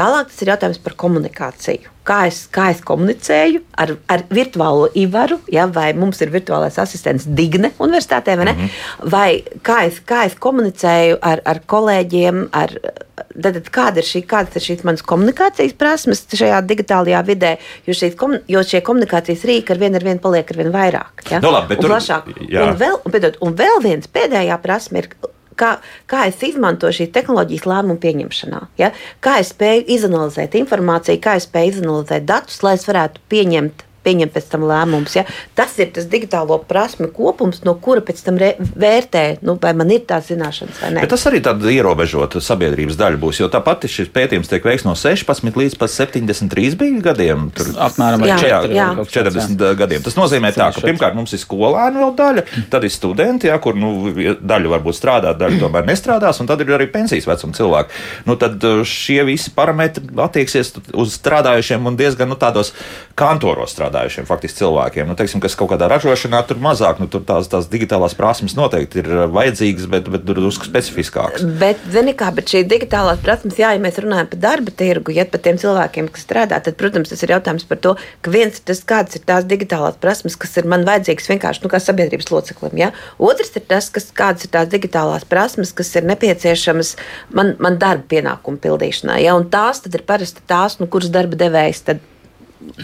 Tālāk 0.00 0.30
tas 0.30 0.40
ir 0.40 0.48
jautājums 0.54 0.78
par 0.80 0.94
komunikāciju. 0.96 1.90
Kā 2.08 2.22
es, 2.30 2.38
kā 2.48 2.70
es 2.72 2.78
komunicēju 2.88 3.60
ar, 3.82 3.90
ar 4.08 4.22
virtuālo 4.32 4.86
ivaru, 4.96 5.36
ja? 5.52 5.66
vai 5.68 5.90
mums 5.92 6.22
ir 6.24 6.30
virtuālais 6.32 6.78
asistents 6.80 7.26
Digne 7.28 7.74
universitātē, 7.76 8.38
vai 8.40 8.46
ne? 8.48 8.54
Mm 8.54 8.62
-hmm. 8.62 9.10
Vai 9.12 9.42
kā 9.62 9.82
es, 9.86 10.00
kā 10.00 10.24
es 10.26 10.34
komunicēju 10.34 11.18
ar, 11.20 11.42
ar 11.44 11.60
kolēģiem, 11.66 12.48
ar, 12.52 12.72
tad, 13.42 13.52
tad 13.58 13.68
kāda 13.68 14.00
ir 14.00 14.08
šī, 14.08 14.22
kādas 14.26 14.56
ir 14.56 14.62
šīs 14.68 14.84
manas 14.84 15.02
komunikācijas 15.02 15.76
prasmes 15.76 16.24
šajā 16.32 16.62
digitālajā 16.70 17.20
vidē, 17.26 17.56
jo, 17.86 17.92
šīs, 17.92 18.16
jo 18.48 18.62
šie 18.62 18.80
komunikācijas 18.80 19.44
rīki 19.44 19.70
ar 19.70 19.78
vienu 19.78 19.96
ar 19.96 20.04
vienu 20.04 20.20
paliek 20.20 20.50
ar 20.50 20.56
vien 20.56 20.72
vairāk. 20.72 21.30
Ja? 21.30 21.40
Nu, 21.40 21.50
labi, 21.52 21.76
un 21.76 21.82
tur- 21.82 21.90
plašāk. 21.90 22.22
jā. 22.48 22.62
Un 22.62 22.76
vēl, 22.76 22.96
un, 23.04 23.12
piedod, 23.12 23.36
un 23.40 23.54
vēl 23.54 23.82
viens 23.82 24.06
pēdējā 24.06 24.58
prasme 24.62 24.98
ir. 24.98 25.08
Kā, 25.60 25.74
kā 26.10 26.24
es 26.30 26.40
izmantoju 26.46 27.00
šīs 27.00 27.12
tehnoloģijas 27.16 27.68
lēmumu 27.68 28.00
pieņemšanā? 28.00 28.62
Ja? 28.80 28.92
Kā 29.24 29.36
es 29.42 29.52
spēju 29.54 29.86
izanalizēt 29.98 30.56
informāciju, 30.60 31.20
kā 31.22 31.36
es 31.40 31.48
spēju 31.50 31.76
izanalizēt 31.76 32.26
datus, 32.30 32.62
lai 32.64 32.76
es 32.78 32.88
varētu 32.88 33.22
pieņemt, 33.32 33.84
pieņemt 34.06 34.32
pēc 34.34 34.48
tam 34.52 34.64
lēmumus. 34.68 35.16
Ja? 35.18 35.24
Tas 35.56 35.76
ir 35.82 35.90
tas 35.94 36.06
digitālo 36.10 36.58
prasmu 36.68 37.10
kopums, 37.14 37.62
no 37.66 37.74
kura 37.82 38.02
pēc 38.04 38.22
tam 38.24 38.38
vērtē, 38.40 39.24
nu, 39.46 39.56
vai 39.60 39.72
man 39.76 39.92
ir 39.92 40.04
tās 40.08 40.30
zināšanas 40.30 40.80
vai 40.82 40.92
nē. 40.94 41.04
Bet 41.04 41.12
tas 41.14 41.26
arī 41.28 41.42
tāda 41.44 41.72
ierobežota 41.72 42.42
sabiedrības 42.44 42.98
daļa 43.00 43.20
būs, 43.20 43.42
jo 43.42 43.50
tāpat 43.52 43.86
šis 43.90 44.10
pētījums 44.14 44.50
tiek 44.50 44.64
veikts 44.64 44.86
no 44.88 44.96
16 44.98 45.60
līdz 45.60 45.76
pat 45.80 45.92
73 45.92 46.78
bija 46.80 47.04
gadiem. 47.10 47.48
Tur, 47.56 47.72
Apmēram 47.80 48.24
Jā, 48.30 48.38
Šajā 48.40 48.60
jā. 48.76 48.88
40 49.16 49.64
gadiem. 49.80 50.04
Tas 50.06 50.16
nozīmē, 50.18 50.52
tā, 50.54 50.70
ka 50.70 50.80
74. 50.80 50.88
pirmkārt 50.90 51.18
mums 51.18 51.34
ir 51.36 51.42
skolēni 51.42 52.00
vēl 52.00 52.14
daļa, 52.18 52.46
tad 52.72 52.86
ir 52.86 52.94
studenti, 52.94 53.50
jā, 53.50 53.56
kur 53.62 53.78
nu, 53.78 53.92
daļa 54.40 54.74
varbūt 54.76 54.96
strādā, 54.96 55.34
daļa 55.36 55.60
tomēr 55.62 55.88
nestrādās, 55.88 56.40
un 56.42 56.48
tad 56.50 56.62
ir 56.64 56.72
arī 56.76 56.88
pensijas 56.92 57.28
vecuma 57.28 57.56
cilvēki. 57.56 58.02
Nu, 58.28 58.36
tad 58.40 58.62
uh, 58.68 58.82
šie 58.86 59.22
visi 59.28 59.52
parametri 59.56 60.04
attieksies 60.20 60.74
uz 60.94 61.16
strādājušiem 61.18 61.88
un 61.90 61.98
diezgan 61.98 62.30
nu, 62.30 62.38
tādos 62.40 62.72
kantoros 63.18 63.74
strādājušiem 63.74 63.89
faktiski 64.28 64.60
cilvēkiem. 64.60 65.08
Nu, 65.10 65.16
teiksim, 65.18 65.42
kas 65.42 65.56
kaut 65.58 65.72
kādā 65.72 65.88
ražošanā 65.90 66.42
tur 66.48 66.60
mazāk, 66.62 67.00
nu, 67.02 67.08
tur 67.10 67.24
tās, 67.26 67.48
tās 67.50 67.68
digitālās 67.70 68.14
prasmes 68.18 68.56
noteikti 68.58 69.02
ir 69.02 69.10
uh, 69.12 69.24
vajadzīgas, 69.32 69.88
bet, 69.90 70.08
bet 70.12 70.24
drusku 70.28 70.68
specifiskākas. 70.68 71.44
Bet, 71.60 71.82
zini, 71.92 72.14
kā, 72.18 72.30
bet 72.36 72.50
šī 72.52 72.62
digitālās 72.70 73.22
prasmes, 73.24 73.58
jā, 73.60 73.72
ja 73.76 73.82
mēs 73.82 74.00
runājam 74.02 74.30
par 74.32 74.42
darba 74.42 74.74
tirgu, 74.82 75.14
ja 75.16 75.26
par 75.28 75.42
tiem 75.44 75.60
cilvēkiem, 75.60 76.10
kas 76.14 76.26
strādā, 76.26 76.60
tad, 76.64 76.76
protams, 76.80 77.12
tas 77.12 77.24
ir 77.26 77.34
jautājums 77.34 77.66
par 77.68 77.80
to, 77.82 77.94
ka 78.24 78.34
viens 78.34 78.60
ir 78.60 78.66
tas, 78.70 78.82
kādas 78.86 79.18
ir 79.18 79.24
tās 79.28 79.48
digitālās 79.50 79.98
prasmes, 80.00 80.38
kas 80.40 80.56
ir 80.60 80.68
man 80.70 80.86
vajadzīgas 80.88 81.30
vienkārši 81.32 81.64
nu, 81.64 81.72
kā 81.72 81.82
sabiedrības 81.82 82.30
loceklim. 82.32 82.78
Ja? 82.80 82.90
Otrs 83.18 83.54
ir 83.58 83.66
tas, 83.70 83.90
kas, 83.94 84.10
kādas 84.16 84.46
ir 84.46 84.54
tās 84.54 84.70
digitālās 84.72 85.26
prasmes, 85.28 85.74
kas 85.76 85.92
ir 85.98 86.06
nepieciešamas 86.10 86.94
man, 87.36 87.54
man 87.62 87.78
darba 87.82 88.06
pienākumu 88.14 88.60
pildīšanai. 88.62 89.20
Ja? 89.26 89.36
Un 89.38 89.48
tās 89.52 89.82
tad 89.84 89.96
ir 89.96 90.06
parasti 90.08 90.44
tās, 90.50 90.78
nu, 90.80 90.88
kuras 90.90 91.12
darba 91.12 91.38
devējs 91.40 91.84
tad 91.88 92.04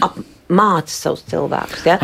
ap, 0.01 0.17
māca 0.49 0.93
savus 0.93 1.23
cilvēkus. 1.29 1.85
Ja? 1.87 1.97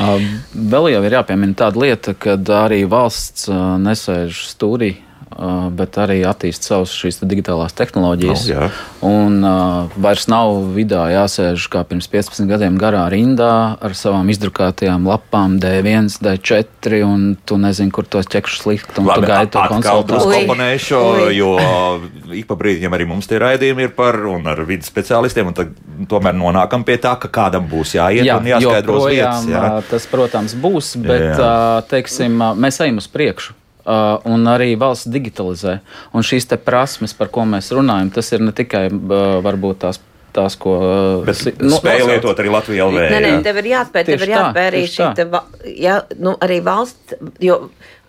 Vēl 0.53 0.91
jau 0.93 1.01
ir 1.08 1.17
jāpiemina 1.19 1.58
tāda 1.63 1.84
lieta, 1.84 2.13
ka 2.17 2.38
arī 2.63 2.84
valsts 2.89 3.49
nesēž 3.84 4.43
stūrī. 4.51 4.95
Ā, 5.34 5.69
Bet 5.74 5.98
arī 5.98 6.19
attīstīja 6.28 6.69
savas 6.74 6.93
šīs 6.96 7.19
te 7.22 7.28
digitālās 7.30 7.74
tehnoloģijas. 7.78 8.43
Nu, 8.48 8.54
jā. 8.54 8.67
un 9.08 9.39
uh, 9.43 9.89
vairs 10.00 10.28
nav 10.32 10.54
vidā 10.76 11.06
jāsēž 11.12 11.65
kā 11.74 11.84
pirms 11.88 12.08
15 12.12 12.48
gadiem 12.50 12.78
garā 12.82 13.04
rindā 13.12 13.78
ar 13.82 13.96
savām 13.98 14.30
izdrukātajām 14.34 15.08
lapām 15.10 15.58
D1, 15.63 16.12
D4, 16.24 17.02
un 17.08 17.26
tu 17.46 17.58
nezini, 17.62 17.91
kur 17.93 18.06
tos 18.06 18.30
ķekšus 18.32 18.67
likt. 18.69 18.93
Un 19.02 19.10
tu 19.10 19.26
gaidi 19.26 19.52
to 19.56 19.63
konsultāciju. 19.72 20.48
jo 21.34 21.52
ik 22.34 22.48
pa 22.50 22.58
brīdim 22.60 22.93
arī 22.96 23.08
mums 23.10 23.28
tie 23.30 23.41
raidījumi 23.41 23.88
ir 23.89 23.96
par 23.98 24.19
un 24.30 24.48
ar 24.52 24.63
vidas 24.67 24.91
speciālistiem, 24.91 25.50
un 25.52 25.58
tad 25.58 25.74
tomēr 26.10 26.38
nonākam 26.38 26.86
pie 26.88 26.98
tā, 27.02 27.15
ka 27.19 27.32
kādam 27.34 27.67
būs 27.72 27.96
jāiet 27.98 28.30
un 28.34 28.48
jāskaidro 28.54 29.00
uz 29.02 29.10
vietas. 29.12 29.43
joprojām, 29.43 29.52
Jā. 29.52 29.65
ā, 29.80 29.84
Tas, 29.89 30.08
protams, 30.10 30.56
būs, 30.58 30.93
bet 31.04 31.28
Jā. 31.38 31.82
teiksim, 31.89 32.39
mēs 32.60 32.82
ejam 32.84 33.02
uz 33.02 33.08
priekšu. 33.12 33.54
Ā, 33.86 34.19
Un 34.30 34.48
arī 34.48 34.74
valsts 34.80 35.12
digitalizē. 35.12 35.80
Un 36.13 36.26
šīs 36.26 36.48
prasmes, 36.63 37.13
par 37.17 37.32
ko 37.34 37.46
mēs 37.50 37.72
runājam, 37.76 38.12
tas 38.13 38.32
ir 38.32 38.43
ne 38.43 38.56
tikai 38.56 38.88
ā, 38.89 39.22
varbūt 39.43 39.84
tās, 39.86 40.02
tās 40.34 40.58
ko 40.60 40.78
Bet 41.28 41.62
nu, 41.62 41.78
spēja 41.78 42.08
lietot 42.10 42.39
arī 42.43 42.54
Latvijā 42.54 42.88
LV. 42.89 43.08
Nē, 43.13 43.24
nē, 43.24 43.34
jā. 43.38 43.41
tev 43.48 43.62
ir 43.63 43.72
jāspēj, 43.74 44.08
tev 44.10 44.28
ir 44.28 44.36
jāspēj 44.36 44.69
arī 44.72 44.86
šī 44.91 45.10
te 45.17 45.28
ja, 45.80 46.00
nu, 46.19 46.38
arī 46.43 46.60
valsts, 46.65 47.17
jo 47.43 47.60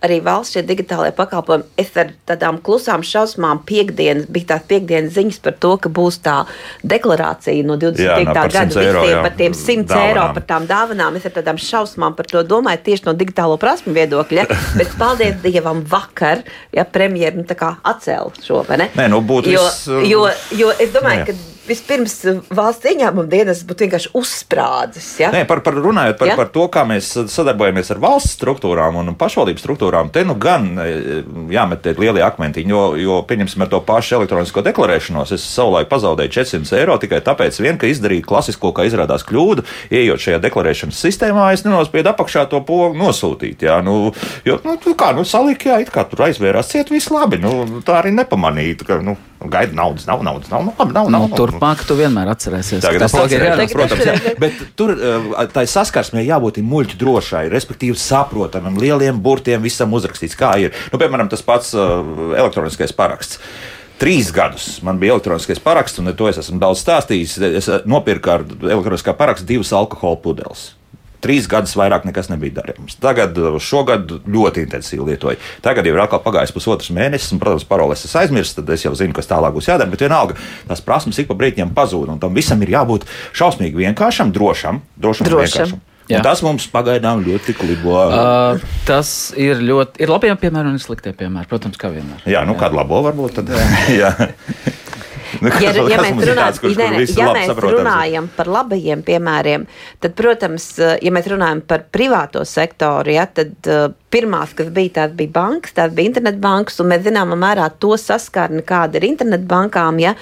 arī 0.05 0.19
valsts 0.25 0.55
šie 0.55 0.63
digitālajie 0.69 1.15
pakalpojumi. 1.17 1.67
Es 1.81 1.95
ar 2.01 2.13
tādām 2.29 2.59
klusām 2.65 3.05
šausmām 3.07 3.63
piekdienas, 3.69 4.27
bija 4.33 4.53
tās 4.53 4.67
piekdienas 4.69 5.15
ziņas 5.17 5.41
par 5.45 5.57
to, 5.63 5.73
ka 5.81 5.93
būs 5.95 6.21
tā 6.25 6.37
deklarācija 6.85 7.65
no 7.67 7.79
25. 7.81 8.05
Jā, 8.05 8.19
no, 8.29 8.37
par 8.37 8.53
gada 8.53 8.75
100 8.75 8.83
eiro, 8.85 9.05
visiem 9.05 9.17
jā, 9.17 9.23
par 9.25 9.37
tiem 9.39 9.57
100 9.61 9.87
dāvanām. 9.89 10.11
eiro 10.11 10.27
par 10.37 10.47
tām 10.51 10.69
dāvanām. 10.71 11.19
Es 11.21 11.29
ar 11.29 11.37
tādām 11.39 11.61
šausmām 11.61 12.19
par 12.19 12.29
to 12.31 12.45
domāju 12.49 12.85
tieši 12.91 13.09
no 13.09 13.17
digitālo 13.17 13.57
prasmu 13.61 13.97
viedokļa. 13.97 14.47
Bet 14.79 14.95
paldies 15.01 15.41
Dievam 15.45 15.83
vakar, 15.89 16.45
ja 16.75 16.85
premjeras 16.85 17.41
nu, 17.41 17.49
tā 17.49 17.57
kā 17.59 17.75
atcēla 17.95 18.45
šo, 18.45 18.63
vai 18.69 18.83
ne? 18.85 18.93
Nē, 18.99 19.09
nu, 19.13 19.25
būtu 19.25 19.53
jo, 19.55 19.65
viss, 19.65 19.89
uh, 19.89 20.05
jo, 20.09 20.29
jo 20.59 20.73
es 20.77 20.93
domāju, 20.95 21.25
jā. 21.25 21.33
ka 21.33 21.54
vispirms 21.69 22.17
uh, 22.29 22.41
valsts 22.55 22.89
ieņēmuma 22.91 23.29
dienas 23.31 23.63
būtu 23.67 23.87
vienkārši 23.87 24.13
uzsprādzis. 24.19 25.09
Ja? 25.23 25.31
Nē, 25.35 25.45
par, 25.49 25.63
par 25.65 25.79
runājot 25.79 26.19
par, 26.21 26.29
Ja? 26.29 26.35
ja? 26.35 26.39
par 26.41 26.51
to, 26.55 26.67
kā 26.73 26.85
mēs 26.89 27.11
sadarbojamies 27.33 27.91
ar 27.95 28.01
valsts 28.03 28.37
struktūrām 28.39 28.99
un 29.01 29.13
pašvaldību 29.19 29.63
struktūrām, 29.63 30.11
te 30.15 30.25
nu 30.27 30.37
gan 30.41 30.71
e, 30.81 30.89
jāmet 31.55 31.87
lielie 31.99 32.25
akmentiņi, 32.25 32.73
jo, 32.75 32.83
jo 33.01 33.19
pieņemsim 33.29 33.65
ar 33.65 33.71
to 33.73 33.81
pašu 33.87 34.19
elektronisko 34.21 34.65
deklarēšanos. 34.67 35.35
Es 35.37 35.47
savulaik 35.55 35.91
pazaudēju 35.93 36.35
400 36.39 36.81
eiro 36.81 36.97
tikai 37.03 37.21
tāpēc, 37.25 37.61
vien, 37.65 37.79
ka 37.81 37.91
izdarīju 37.91 38.27
klasisko, 38.29 38.73
kā 38.77 38.87
izrādās 38.89 39.27
kļūdu, 39.29 39.67
ejot 39.95 40.25
šajā 40.25 40.41
deklarēšanas 40.45 41.03
sistēmā, 41.07 41.51
es 41.55 41.65
nenospiedu 41.67 42.13
apakšā 42.15 42.47
to 42.53 42.63
pogu 42.67 42.97
nosūtīt. 42.99 43.67
Jā, 43.69 43.81
nu, 43.85 44.13
jo, 44.47 44.59
nu, 44.65 44.79
kā, 44.99 45.13
nu, 45.17 45.27
salika, 45.29 45.75
jā, 45.75 45.83
it 45.85 45.93
kā 45.95 46.07
tur 46.09 46.27
aizvērās 46.29 46.73
ciet, 46.73 46.93
viss 46.95 47.13
labi. 47.15 47.41
Nu, 47.43 47.83
tā 47.87 48.01
arī 48.01 48.15
nepamanītu, 48.17 48.89
ka, 48.89 49.01
nu, 49.05 49.17
gaida 49.53 49.77
naudas, 49.77 50.07
nav 50.09 50.23
naudas, 50.25 50.51
nav, 50.53 50.65
nu, 50.67 50.73
labi, 50.79 50.95
nav, 50.97 51.11
Nu, 51.13 51.19
nav. 51.25 51.37
turpmāk 51.39 51.85
tu 51.89 51.97
vienmēr 51.99 52.31
atcerēsies. 52.33 52.83
Tagad 52.85 53.05
ka 53.05 53.09
tas 53.09 53.33
ir 53.33 53.45
jādara. 53.45 53.67
protams, 53.73 54.05
jā. 54.09 54.35
bet 54.41 54.63
tur 54.79 54.95
uh, 54.95 55.29
tai 55.53 55.67
saskarsmē 55.71 56.25
jābūt 56.25 56.63
muļķi 56.65 56.99
drošai, 57.01 57.45
respektīvi 57.53 57.97
saprotamam, 58.01 58.79
lieliem 58.81 59.21
burtiem, 59.23 59.63
visam 59.65 59.93
uzrakstīts, 59.97 60.37
kā 60.39 60.55
ir. 60.63 60.75
Nu, 60.93 61.01
piemēram, 61.03 61.29
tas 61.33 61.45
pats 61.45 61.75
uh, 61.77 62.01
elektroniskais 62.37 62.95
paraksts. 62.97 63.41
Trīs 64.01 64.33
gadus 64.35 64.81
man 64.83 64.99
bija 64.99 65.15
elektroniskais 65.15 65.61
paraksts, 65.63 66.01
un 66.03 66.11
ar 66.11 66.17
to 66.19 66.27
es 66.29 66.41
esmu 66.43 66.59
daudz 66.63 66.83
stāstījis. 66.83 67.37
Es 67.61 67.69
uh, 67.71 67.83
nopirku 67.87 68.33
ar 68.33 68.43
elektroniskā 68.47 69.15
parakstu 69.17 69.47
divas 69.55 69.71
alkohola 69.77 70.19
pudeles. 70.25 70.73
Trīs 71.25 71.49
gadus 71.51 71.73
vairāk 71.81 72.05
nekas 72.09 72.29
nebija 72.33 72.61
darāms. 72.61 72.99
Tagad, 73.03 73.39
šogad 73.65 74.13
ļoti 74.29 74.67
intensīvi 74.67 75.09
lietoju. 75.11 75.41
Tagad 75.65 75.89
jau 75.89 75.95
ir 75.97 76.03
atkal 76.05 76.21
pagājis 76.25 76.53
pusotrs 76.55 76.93
mēnesis, 76.95 77.33
un, 77.35 77.41
protams, 77.43 77.65
paroles 77.69 78.05
es 78.07 78.15
aizmirsu, 78.21 78.59
tad 78.61 78.71
es 78.77 78.85
jau 78.87 78.93
zinu, 78.99 79.17
kas 79.17 79.31
tālāk 79.31 79.57
būs 79.57 79.71
jādara. 79.73 79.91
Bet 79.91 80.05
vienalga, 80.05 80.37
tās 80.69 80.85
prasmes 80.85 81.19
ik 81.23 81.31
pa 81.33 81.39
brīdim 81.41 81.73
pazūd, 81.77 82.13
un 82.15 82.21
tam 82.23 82.37
visam 82.37 82.63
ir 82.63 82.75
jābūt 82.77 83.09
šausmīgi 83.35 83.81
vienkāršam, 83.87 84.31
drošam, 84.37 84.85
drošam, 85.01 85.31
Drošam. 85.33 85.51
vienkāršam. 85.65 85.83
Un 86.05 86.21
tas 86.21 86.43
mums 86.45 86.67
pagaidām 86.69 87.23
ļoti 87.25 87.55
klibo. 87.57 87.95
Uh, 87.97 88.61
tas 88.85 89.33
ir 89.41 89.57
ļoti. 89.65 90.03
Ir 90.05 90.11
labie 90.13 90.35
piemēri 90.37 90.69
un 90.69 90.77
ir 90.77 90.83
sliktie 90.85 91.15
piemēri, 91.17 91.49
protams, 91.49 91.81
kā 91.81 91.89
vienmēr. 91.95 92.27
Jā, 92.29 92.43
nu 92.45 92.59
kādu 92.61 92.77
labo 92.77 93.01
varbūt 93.07 93.39
tad. 93.41 93.55
jā. 93.89 94.13
Nu, 95.41 95.49
Ja, 95.49 95.73
kas- 95.73 95.77
ja 95.91 95.99
mēs, 95.99 96.11
mums 96.15 96.23
ir 96.23 96.31
runā, 96.33 96.43
tāds, 96.47 96.61
kurš- 96.63 96.77
nē, 96.79 96.89
visi 96.99 97.19
ja 97.19 97.27
mēs 97.35 97.49
runājam 97.59 98.29
par 98.37 98.47
labajiem 98.47 99.03
piemēriem, 99.03 99.67
tad, 100.01 100.15
protams, 100.15 100.67
eh, 100.79 100.99
ja 101.03 101.11
mēs 101.11 101.27
runājam 101.33 101.61
par 101.67 101.85
privāto 101.93 102.45
sektoru, 102.47 103.11
ja, 103.15 103.27
tad 103.27 103.55
uh, 103.67 103.89
pirmās, 104.11 104.55
kas 104.55 104.69
bija, 104.75 104.91
tās 105.01 105.15
bija 105.17 105.33
bankas, 105.33 105.73
tās 105.73 105.91
bija 105.95 106.11
internetbankas, 106.13 106.79
un 106.81 106.91
mēs 106.93 107.03
zināmā 107.07 107.39
mērā 107.39 107.71
to 107.81 107.97
saskarni, 108.01 108.63
kāda 108.63 108.95
ir 109.01 109.09
internetbankām. 109.15 110.01
Ja. 110.01 110.15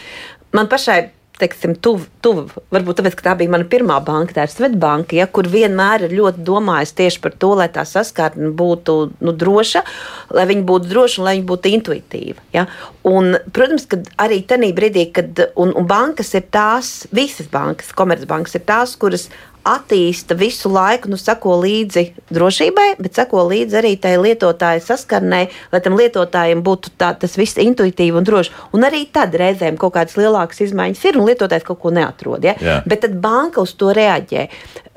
Man 0.52 0.68
pašai 0.68 1.10
teiksim, 1.42 1.74
tuvu, 1.82 2.06
tuv, 2.24 2.54
varbūt 2.72 3.00
tāpēc, 3.00 3.16
ka 3.18 3.26
tā 3.28 3.34
bija 3.40 3.52
mana 3.52 3.66
pirmā 3.68 3.98
banka, 4.06 4.36
tā 4.36 4.46
ir 4.46 4.52
Svetbanka, 4.52 5.16
ja, 5.18 5.26
kur 5.26 5.48
vienmēr 5.50 6.06
ir 6.06 6.16
ļoti 6.18 6.44
domājis 6.46 6.94
tieši 6.98 7.22
par 7.24 7.36
to, 7.42 7.52
lai 7.58 7.68
tā 7.74 7.84
saskarne 7.88 8.52
būtu 8.58 8.96
nu, 9.20 9.34
droša, 9.36 9.84
lai 10.38 10.46
viņa 10.50 10.66
būtu 10.68 10.90
droša 10.92 11.20
un 11.20 11.28
lai 11.28 11.36
viņa 11.38 11.48
būtu 11.52 11.72
intuitīva. 11.76 12.46
Ja. 12.54 12.66
Un, 13.08 13.34
protams, 13.54 13.88
ka 13.90 13.98
arī 14.22 14.42
tajā 14.46 14.72
brīdī, 14.76 15.08
kad 15.14 15.46
un, 15.58 15.74
un 15.78 15.88
bankas 15.90 16.32
ir 16.38 16.46
tās, 16.54 16.92
visas 17.14 17.50
bankas, 17.52 17.90
komercbankas 17.96 18.58
ir 18.58 18.66
tās, 18.68 18.94
kuras 19.00 19.28
attīsta 19.68 20.34
visu 20.38 20.70
laiku, 20.72 21.10
nu, 21.12 21.18
sako 21.20 21.56
līdzi 21.62 22.04
drošībai, 22.34 22.88
bet 23.02 23.18
sako 23.18 23.46
līdzi 23.50 23.78
arī 23.78 23.92
tai 24.00 24.16
lietotāja 24.20 24.82
saskarnei, 24.82 25.48
lai 25.72 25.80
tam 25.84 25.96
lietotājiem 25.98 26.62
būtu 26.66 26.94
tā, 26.98 27.12
tas 27.18 27.36
viss 27.38 27.60
intuitīvi 27.62 28.18
un 28.18 28.26
droši. 28.26 28.54
Un 28.76 28.86
arī 28.88 29.04
tad 29.12 29.34
reizēm 29.38 29.78
kaut 29.80 29.94
kādas 29.96 30.18
lielākas 30.18 30.64
izmaiņas 30.66 31.04
ir 31.08 31.20
un 31.20 31.28
lietotājs 31.30 31.66
kaut 31.68 31.82
ko 31.82 31.94
neatrod. 31.94 32.42
Ja? 32.46 32.56
Jā. 32.62 32.80
Bet 32.88 33.04
tad 33.06 33.18
banka 33.22 33.62
uz 33.62 33.74
to 33.78 33.92
reaģē. 33.94 34.48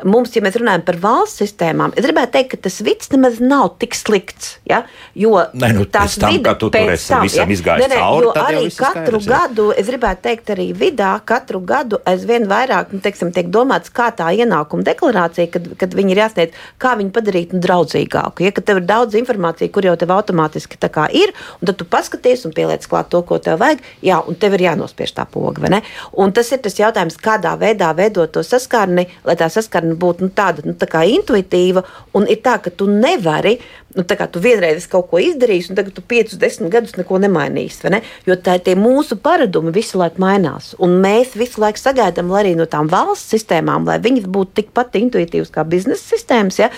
Mums, 0.04 0.34
ja 0.36 0.42
mēs 0.44 0.58
runājam 0.60 0.82
par 0.84 0.98
valsts 1.00 1.40
sistēmām, 1.40 1.94
es 1.96 2.04
gribētu 2.04 2.34
teikt, 2.34 2.50
ka 2.52 2.66
tas 2.66 2.82
viss 2.84 3.14
nemaz 3.14 3.38
nav 3.40 3.78
tik 3.80 3.96
slikts. 3.96 4.58
Ja? 4.68 4.82
Jo 5.16 5.46
Nē, 5.56 5.70
nu, 5.78 5.86
pēc 5.88 6.18
tam, 6.20 6.36
kad 6.44 6.60
tu 6.60 6.68
tur 6.74 6.92
esi 6.92 7.14
tam, 7.14 7.24
visam 7.24 7.54
izgājis 7.54 7.86
Nē, 7.86 7.94
nē, 7.94 8.02
cauri, 8.02 8.34
arī 8.42 8.64
katru 8.66 8.76
skaidrs, 8.76 9.30
jā. 9.30 9.38
gadu, 9.38 9.70
es 9.78 9.88
gribētu 9.88 10.26
teikt, 10.28 10.52
arī 10.52 10.68
vidā 10.76 11.14
katru 11.24 11.62
gadu 11.64 12.02
aizvien 12.12 12.44
vairāk 12.50 12.92
nu, 12.92 13.00
teiksim, 13.06 13.32
tiek 13.36 13.48
domāts, 13.54 13.94
kā 13.96 14.10
tā 14.16 14.34
ienākuma 14.56 14.86
deklarācija, 14.86 15.50
kad, 15.52 15.68
kad 15.80 15.96
viņi 15.96 16.16
ir 16.16 16.22
jāsniedz, 16.24 16.60
kā 16.80 16.96
viņu 17.00 17.12
padarīt 17.16 17.54
nu, 17.54 17.62
draudzīgāku. 17.64 18.46
Ja, 18.46 18.52
tev 18.56 18.82
ir 18.82 18.88
daudz 18.88 19.16
informācijas, 19.20 19.72
kur 19.74 19.86
jau 19.86 19.96
tev 20.00 20.14
automātiski 20.16 20.80
ir, 21.14 21.34
un 21.60 21.68
tad 21.68 21.78
tu 21.78 21.86
paskaties 21.86 22.46
un 22.46 22.54
pieliec 22.54 22.86
klāt 22.88 23.10
to, 23.10 23.22
ko 23.22 23.38
tev 23.38 23.60
vajag, 23.60 23.84
jā, 24.02 24.20
un 24.26 24.36
tev 24.36 24.56
ir 24.56 24.68
jānospiež 24.70 25.16
tā 25.16 25.26
poga. 25.26 25.82
Un 26.14 26.32
tas 26.32 26.52
ir 26.52 26.62
tas 26.64 26.76
jautājums, 26.78 27.18
kādā 27.18 27.56
veidā 27.60 27.92
veidot 27.96 28.32
to 28.32 28.44
saskarni, 28.44 29.08
lai 29.26 29.36
tā 29.36 29.50
saskarne 29.50 29.96
būtu 29.96 30.28
nu, 30.28 30.30
tāda 30.36 30.66
nu, 30.66 30.76
tā 30.76 31.06
intuitīva, 31.10 31.84
un 32.14 32.28
ir 32.28 32.42
tā, 32.46 32.60
ka 32.62 32.70
tu 32.70 32.88
nevari. 32.88 33.60
Nu, 33.96 34.04
tā 34.04 34.18
kā 34.20 34.26
tu 34.28 34.42
vienreiz 34.44 34.90
kaut 34.92 35.08
ko 35.08 35.22
izdarījis, 35.24 35.70
un 35.72 35.78
tagad 35.78 35.96
tu 35.96 36.02
5, 36.04 36.34
10 36.42 36.68
gadus 36.74 36.98
neko 37.00 37.16
nemainīsi. 37.24 37.88
Ne? 37.94 38.02
Jo 38.28 38.36
tā 38.36 38.58
ir 38.60 38.76
mūsu 38.76 39.16
paradumi 39.24 39.72
visu 39.72 40.02
laiku 40.02 40.20
mainās. 40.20 40.74
Un 40.84 40.98
mēs 41.00 41.38
visu 41.40 41.64
laiku 41.64 41.80
sagaidām, 41.80 42.28
lai 42.34 42.42
arī 42.44 42.52
no 42.60 42.68
tām 42.68 42.90
valsts 42.92 43.32
sistēmām, 43.32 43.88
lai 43.88 43.96
viņas 44.04 44.28
būtu 44.28 44.45
tikpat 44.56 44.98
intuitīvas 45.00 45.52
kā 45.54 45.66
biznesa 45.68 46.16
sistēmas. 46.16 46.60
Ja? 46.62 46.72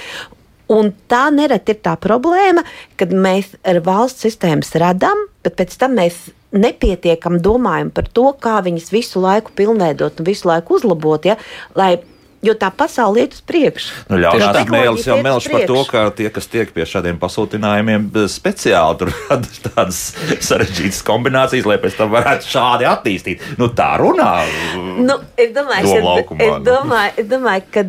Un 0.71 0.91
tā 1.07 1.27
nereti 1.31 1.75
ir 1.75 1.79
tā 1.85 1.93
problēma, 1.99 2.65
kad 2.99 3.13
mēs 3.15 3.53
ar 3.67 3.79
valsts 3.85 4.25
sistēmas 4.27 4.73
radām, 4.79 5.27
bet 5.45 5.55
pēc 5.59 5.77
tam 5.79 5.95
mēs 5.99 6.27
nepietiekam 6.55 7.39
domājam 7.43 7.91
par 7.93 8.07
to, 8.11 8.29
kā 8.39 8.57
viņas 8.65 8.91
visu 8.91 9.23
laiku 9.23 9.53
pilnveidot 9.55 10.19
un 10.19 10.27
visu 10.27 10.47
laiku 10.49 10.77
uzlabot. 10.79 11.27
Ja? 11.27 11.37
Lai, 11.75 11.97
jo 12.45 12.53
tā 12.57 12.69
pasaule 12.73 13.23
iet 13.23 13.35
uz 13.37 13.41
priekšu. 13.47 13.93
Nu, 14.11 14.19
Ļaunās 14.21 14.69
mēlis 14.71 15.07
jau 15.09 15.17
melš 15.23 15.47
par 15.51 15.65
to, 15.69 15.79
ka 15.89 16.03
tie, 16.17 16.29
kas 16.33 16.49
tiek 16.51 16.71
pie 16.75 16.85
šādiem 16.87 17.17
pasūtinājumiem, 17.21 18.09
speciāli 18.31 18.99
tur 19.01 19.11
rada 19.29 19.53
tādas 19.65 20.01
sarežģītas 20.45 21.01
kombinācijas, 21.07 21.67
lai 21.69 21.79
pēc 21.81 21.97
tam 21.99 22.13
varētu 22.13 22.49
šādi 22.51 22.87
attīstīt. 22.89 23.45
Nu, 23.61 23.69
tā 23.73 23.93
runā. 24.01 24.31
Nu, 24.77 25.19
es 25.39 25.53
domāju, 25.55 25.93
ka, 25.93 26.03
laukumā, 26.05 26.43
es 26.45 26.53
nu. 26.53 26.65
domāju, 26.67 27.15
es 27.23 27.29
domāju 27.31 27.65
ka 27.73 27.85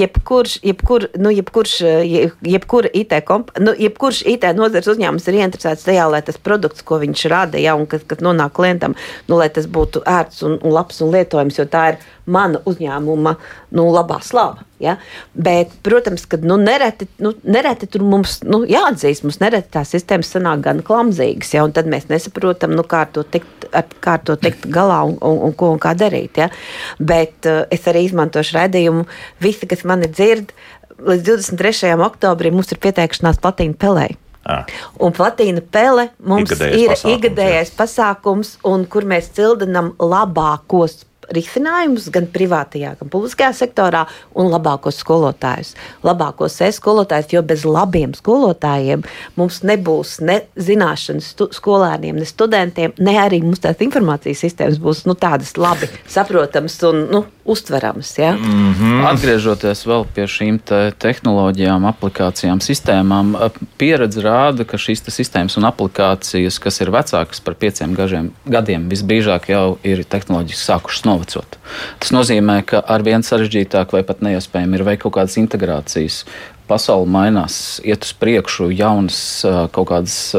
jebkurš, 0.00 0.56
jebkur, 0.66 1.08
nu, 1.18 1.32
jebkurš, 1.34 1.74
je- 2.06 2.30
jebkura 2.54 2.88
IT, 2.94 3.16
komp, 3.26 3.50
nu, 3.58 3.74
jebkurš 3.78 4.22
IT 4.26 4.46
nozares 4.56 4.90
uzņēmums 4.94 5.28
ir 5.28 5.40
ieinteresēts 5.40 5.86
tajā, 5.88 6.06
lai 6.10 6.22
tas 6.26 6.38
produkts, 6.38 6.84
ko 6.86 7.00
viņš 7.02 7.26
rada, 7.30 7.58
ja, 7.58 7.74
un 7.78 7.86
kas, 7.90 8.04
kas 8.06 8.22
nonāk 8.24 8.54
klientam, 8.56 8.96
nu, 9.28 9.38
lai 9.40 9.48
tas 9.52 9.66
būtu 9.70 10.04
ērts 10.06 10.42
un, 10.46 10.58
un 10.62 10.74
labs 10.74 11.00
un 11.04 11.12
lietojams, 11.14 11.58
jo 11.60 11.66
tā 11.70 11.84
ir 11.92 12.00
mana 12.26 12.60
uzņēmuma 12.68 13.34
nu, 13.76 13.86
labā 13.94 14.20
slava. 14.24 14.64
Ja? 14.80 14.96
Bet, 15.34 15.72
protams, 15.84 16.24
ka 16.30 16.38
nu, 16.42 16.56
nereti, 16.60 17.08
nu, 17.22 17.32
nereti 17.44 17.88
tur 17.90 18.04
mums 18.06 18.40
nu, 18.46 18.62
jāatzīst, 18.68 19.24
mums 19.26 19.40
nereti 19.42 19.72
tās 19.76 19.92
sistēmas 19.94 20.32
sanāk 20.34 20.64
gan 20.64 20.82
klamzīgas, 20.86 21.54
ja? 21.56 21.64
un 21.66 21.74
tad 21.76 21.90
mēs 21.90 22.08
nesaprotam, 22.12 22.74
nu, 22.76 22.84
kā 22.88 23.04
ar 23.06 23.12
to 23.14 23.24
tikt, 23.24 23.68
ar, 23.76 23.88
kā 24.00 24.16
ar 24.18 24.24
to 24.26 24.38
tikt 24.40 24.68
galā 24.72 25.02
un, 25.08 25.18
un, 25.20 25.40
un 25.50 25.56
ko 25.56 25.72
un 25.74 25.82
kā 25.82 25.94
darīt. 25.98 26.40
Ja? 26.40 26.50
Bet 26.98 27.48
uh, 27.48 27.62
es 27.72 27.86
arī 27.90 28.06
izmantošu 28.08 28.58
raidījumu. 28.58 29.06
Visi, 29.44 29.68
kas 29.70 29.86
mani 29.88 30.10
dzird, 30.10 30.54
līdz 31.00 31.28
23. 31.28 31.94
oktobrim 32.04 32.58
mums 32.58 32.72
ir 32.72 32.80
pieteikšanās 32.82 33.40
platīna 33.42 33.78
pelēji. 33.80 34.18
Ah. 34.48 34.64
Un 34.96 35.12
platīna 35.12 35.60
pele 35.60 36.08
mums 36.24 36.48
Ikgadējais 36.48 36.80
ir 36.80 36.88
pasākums, 36.88 37.14
ikgadējais 37.14 37.72
pasākums, 37.76 38.52
un 38.66 38.86
kur 38.88 39.04
mēs 39.08 39.28
cildinām 39.36 39.92
labākos 40.00 41.02
risinājumus 41.34 42.08
gan 42.12 42.28
privātajā, 42.30 42.94
gan 43.00 43.10
publiskajā 43.12 43.52
sektorā, 43.56 44.04
un 44.38 44.50
labākos 44.52 45.00
skolotājus. 45.02 45.74
Labākos 46.06 46.58
e-skolotājus, 46.66 47.32
jo 47.34 47.42
bez 47.46 47.64
labiem 47.68 48.14
skolotājiem 48.16 49.04
mums 49.40 49.62
nebūs 49.66 50.18
ne 50.26 50.40
zināšanas 50.58 51.32
skolēniem, 51.56 52.18
ne 52.20 52.28
studentiem, 52.28 52.94
ne 52.98 53.16
arī 53.20 53.42
mums 53.44 53.62
tās 53.64 53.80
informācijas 53.84 54.44
sistēmas 54.46 54.80
būs 54.82 55.04
nu, 55.08 55.16
tādas 55.18 55.56
labi 55.60 55.90
saprotamas 56.10 56.78
un 56.88 57.04
nu, 57.10 57.24
uztveramas. 57.50 58.12
Ja? 58.18 58.32
Mm. 58.36 58.74
Mm. 58.78 59.04
Atgriežoties 59.10 59.82
vēl 59.88 60.06
pie 60.14 60.26
šīm 60.30 60.60
te 60.66 60.80
tehnoloģijām, 61.02 61.86
aplikācijām, 61.90 62.60
sistēmām, 62.64 63.34
pieredze 63.80 64.22
rāda, 64.24 64.66
ka 64.68 64.78
šīs 64.80 65.02
sistēmas 65.10 65.58
un 65.58 65.66
aplikācijas, 65.68 66.60
kas 66.62 66.80
ir 66.84 66.92
vecākas 66.94 67.42
par 67.44 67.56
pieciem 67.60 67.96
gažiem, 67.98 68.30
gadiem, 68.48 68.88
visbiežāk 68.92 69.50
jau 69.50 69.64
ir 69.86 70.04
tehnoloģiski 70.04 70.62
sākušas 70.62 71.06
novecot. 71.20 71.58
Tas 72.00 72.12
nozīmē, 72.16 72.62
ka 72.64 72.80
ar 72.80 73.04
vien 73.04 73.22
sarežģītāk 73.22 73.92
vai 73.92 74.02
pat 74.02 74.22
neiespējami 74.24 74.78
ir 74.78 74.86
veikt 74.88 75.04
kaut 75.04 75.18
kādas 75.18 75.36
integrācijas. 75.40 76.24
Pasaule 76.70 77.08
mainās, 77.10 77.80
iet 77.82 78.04
uz 78.06 78.12
priekšu, 78.14 78.70
jaunas 78.70 79.42
kaut 79.74 79.88
kādas 79.90 80.34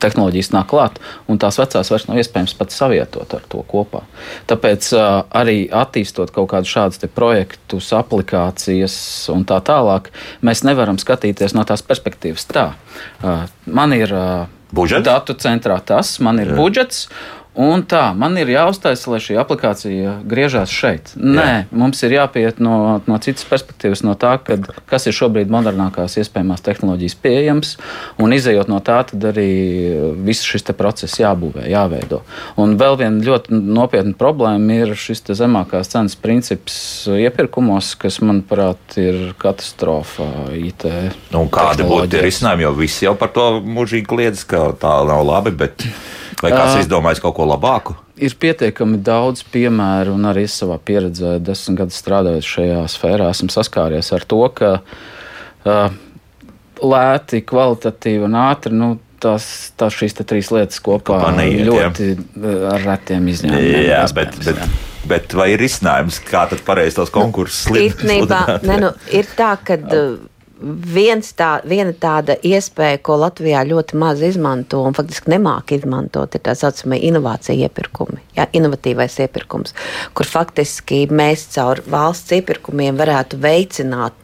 tehnoloģijas 0.00 0.48
nāk 0.50 0.66
klāt, 0.72 0.96
un 1.28 1.38
tās 1.38 1.60
vecās 1.60 1.90
vairs 1.92 2.06
nav 2.08 2.18
iespējams 2.18 2.56
pat 2.58 2.72
savietot 2.74 3.36
ar 3.36 3.44
to 3.52 3.60
kopā. 3.68 4.00
Tāpēc 4.50 4.88
arī 5.30 5.68
attīstot 5.68 6.32
kaut 6.34 6.48
kādus 6.50 6.72
šādus 6.72 7.04
projektus, 7.14 7.92
aplikācijas 7.94 8.96
un 9.30 9.44
tā 9.46 9.60
tālāk, 9.62 10.10
mēs 10.42 10.64
nevaram 10.66 10.98
skatīties 10.98 11.54
no 11.54 11.62
tās 11.68 11.84
perspektīvas. 11.86 12.48
Tā, 12.50 12.66
man 13.66 13.94
ir 13.94 14.16
Budžets? 14.74 15.06
datu 15.06 15.38
centrā 15.38 15.78
tas, 15.84 16.16
man 16.18 16.40
ir 16.42 16.50
Jā. 16.54 16.58
budžets. 16.58 17.06
Un 17.54 17.84
tā, 17.86 18.08
man 18.18 18.34
ir 18.34 18.48
jāuztaisa, 18.50 19.06
lai 19.12 19.20
šī 19.22 19.36
aplikācija 19.38 20.16
griežās 20.26 20.72
šeit. 20.74 21.12
Nē, 21.14 21.44
Jā. 21.46 21.58
mums 21.70 22.00
ir 22.02 22.16
jāpiet 22.16 22.58
no, 22.58 22.98
no 23.06 23.18
citas 23.22 23.46
perspektīvas, 23.46 24.02
no 24.02 24.16
tā, 24.18 24.32
kad, 24.42 24.66
kas 24.90 25.06
ir 25.06 25.14
šobrīd 25.14 25.52
modernākās 25.54 26.16
iespējamās 26.18 26.64
tehnoloģijas 26.66 27.14
pieejams, 27.22 27.76
un 28.18 28.34
izējot 28.34 28.72
no 28.72 28.80
tā, 28.82 28.96
tad 29.06 29.26
arī 29.30 29.46
viss 30.26 30.42
šis 30.42 30.66
process 30.74 31.20
jābūvē, 31.20 31.68
jāveido. 31.70 32.24
Un 32.58 32.74
vēl 32.80 32.98
viena 33.04 33.22
ļoti 33.22 33.54
nopietna 33.54 34.16
problēma 34.18 34.80
ir 34.80 34.96
šis 34.98 35.22
zemākās 35.38 35.92
cenas 35.94 36.18
princips 36.18 36.76
iepirkumos, 37.06 37.92
kas, 38.02 38.18
manuprāt, 38.24 38.98
ir 38.98 39.30
katastrofa 39.38 40.26
IT. 40.58 40.88
Un 41.38 41.46
kādi 41.54 41.86
būtu 41.86 42.16
tie 42.16 42.26
risinājumi? 42.26 42.66
Jo 42.66 42.74
visi 42.82 43.06
jau 43.06 43.14
par 43.18 43.30
to 43.36 43.46
mūžīgi 43.62 44.10
kliedz, 44.10 44.42
ka 44.48 44.72
tā 44.80 44.98
nav 45.06 45.22
labi. 45.28 45.54
Bet 45.54 45.86
vai 46.42 46.52
kāds 46.54 46.78
Ā. 46.78 46.82
izdomājis 46.84 47.22
kaut 47.24 47.36
ko 47.38 47.46
labāku? 47.48 47.96
Ir 48.22 48.34
pietiekami 48.40 49.00
daudz 49.04 49.42
piemēru, 49.52 50.14
un 50.18 50.28
arī 50.30 50.46
es 50.48 50.56
savā 50.60 50.78
pieredzē, 50.78 51.36
desmit 51.42 51.82
gadus 51.82 51.98
strādājot 52.02 52.46
šajā 52.46 52.80
sfērā, 52.92 53.30
esmu 53.34 53.50
saskāries 53.54 54.12
ar 54.14 54.26
to, 54.30 54.40
ka 54.54 54.70
uh, 54.80 55.96
lēti, 56.82 57.42
kvalitatīvi 57.46 58.30
un 58.30 58.38
ātri. 58.46 58.76
Nu, 58.76 58.94
Tās, 59.24 59.44
tās 59.80 59.94
šīs 59.96 60.18
te 60.18 60.24
trīs 60.28 60.50
lietas 60.52 60.82
kopā 60.84 61.14
Kopā 61.16 61.30
neiet, 61.32 61.62
jā. 61.64 61.86
ļoti 61.86 62.08
uh, 62.12 62.66
ar 62.74 62.82
retiem 62.84 63.30
izņēmumiem. 63.32 63.86
Jā, 63.86 64.02
bet, 64.12 64.34
bet 64.44 64.58
jā. 64.60 64.66
Bet 65.08 65.32
vai 65.36 65.46
ir 65.54 65.62
risinājums, 65.64 66.18
kā 66.28 66.42
tad 66.50 66.60
pareizi 66.66 66.98
tos 66.98 67.12
konkursus 67.12 67.70
nu, 67.72 67.80
Īstenībā 67.86 68.42
ne, 68.68 68.76
nu, 68.82 68.90
ir 69.16 69.28
tā, 69.36 69.54
ka 69.64 69.78
viens 69.80 70.33
tā, 71.36 71.50
viena 71.68 71.92
tāda 71.92 72.36
iespēja, 72.42 73.00
ko 73.04 73.18
Latvijā 73.20 73.62
ļoti 73.68 73.98
maz 74.00 74.22
izmanto 74.24 74.82
un 74.84 74.96
faktiski 74.96 75.32
nemāk 75.34 75.74
izmantot, 75.76 76.34
ir 76.34 76.44
tā 76.44 76.54
saucamie 76.58 77.00
inovācija 77.08 77.68
iepirkumi, 77.68 78.20
jā, 78.36 78.48
inovatīvais 78.52 79.18
iepirkums, 79.26 79.74
kur 80.14 80.26
faktiski 80.26 81.06
mēs 81.10 81.48
caur 81.54 81.82
valsts 81.86 82.34
iepirkumiem 82.38 82.96
varētu 82.98 83.40
veicināt 83.42 84.14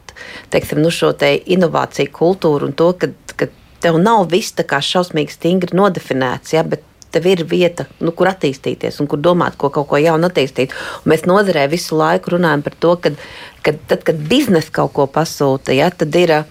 teiksim, 0.49 0.81
nu, 0.83 0.91
šo 0.93 1.13
te 1.17 1.33
inovāciju 1.55 2.11
kultūru 2.13 2.69
un 2.69 2.77
to, 2.77 2.91
ka, 2.99 3.11
ka 3.39 3.47
tev 3.81 3.97
nav 4.01 4.27
viss 4.31 4.55
tā 4.57 4.65
kā 4.67 4.81
šausmīgi 4.83 5.37
stingri 5.37 5.77
nodefinēts, 5.77 6.55
ja, 6.55 6.63
bet 6.67 6.85
tev 7.11 7.27
ir 7.27 7.45
vieta, 7.47 7.85
nu, 7.99 8.13
kur 8.15 8.31
attīstīties 8.31 9.01
un 9.03 9.09
kur 9.11 9.19
domāt, 9.21 9.57
ko 9.59 9.69
kaut 9.73 9.89
ko 9.91 9.99
jaunu 10.01 10.29
attīstīt. 10.29 10.73
Un 11.03 11.13
mēs 11.13 11.27
nozarē 11.29 11.67
visu 11.71 11.99
laiku 11.99 12.37
runājam 12.37 12.63
par 12.65 12.77
to, 12.79 12.95
ka 13.03 13.13
kad, 13.61 13.75
tad, 13.87 14.03
kad 14.03 14.15
biznesa 14.15 14.73
kaut 14.73 14.93
ko 14.95 15.07
pasūta, 15.11 15.75
ja, 15.75 15.91
tad 15.93 16.15
ir. 16.17 16.41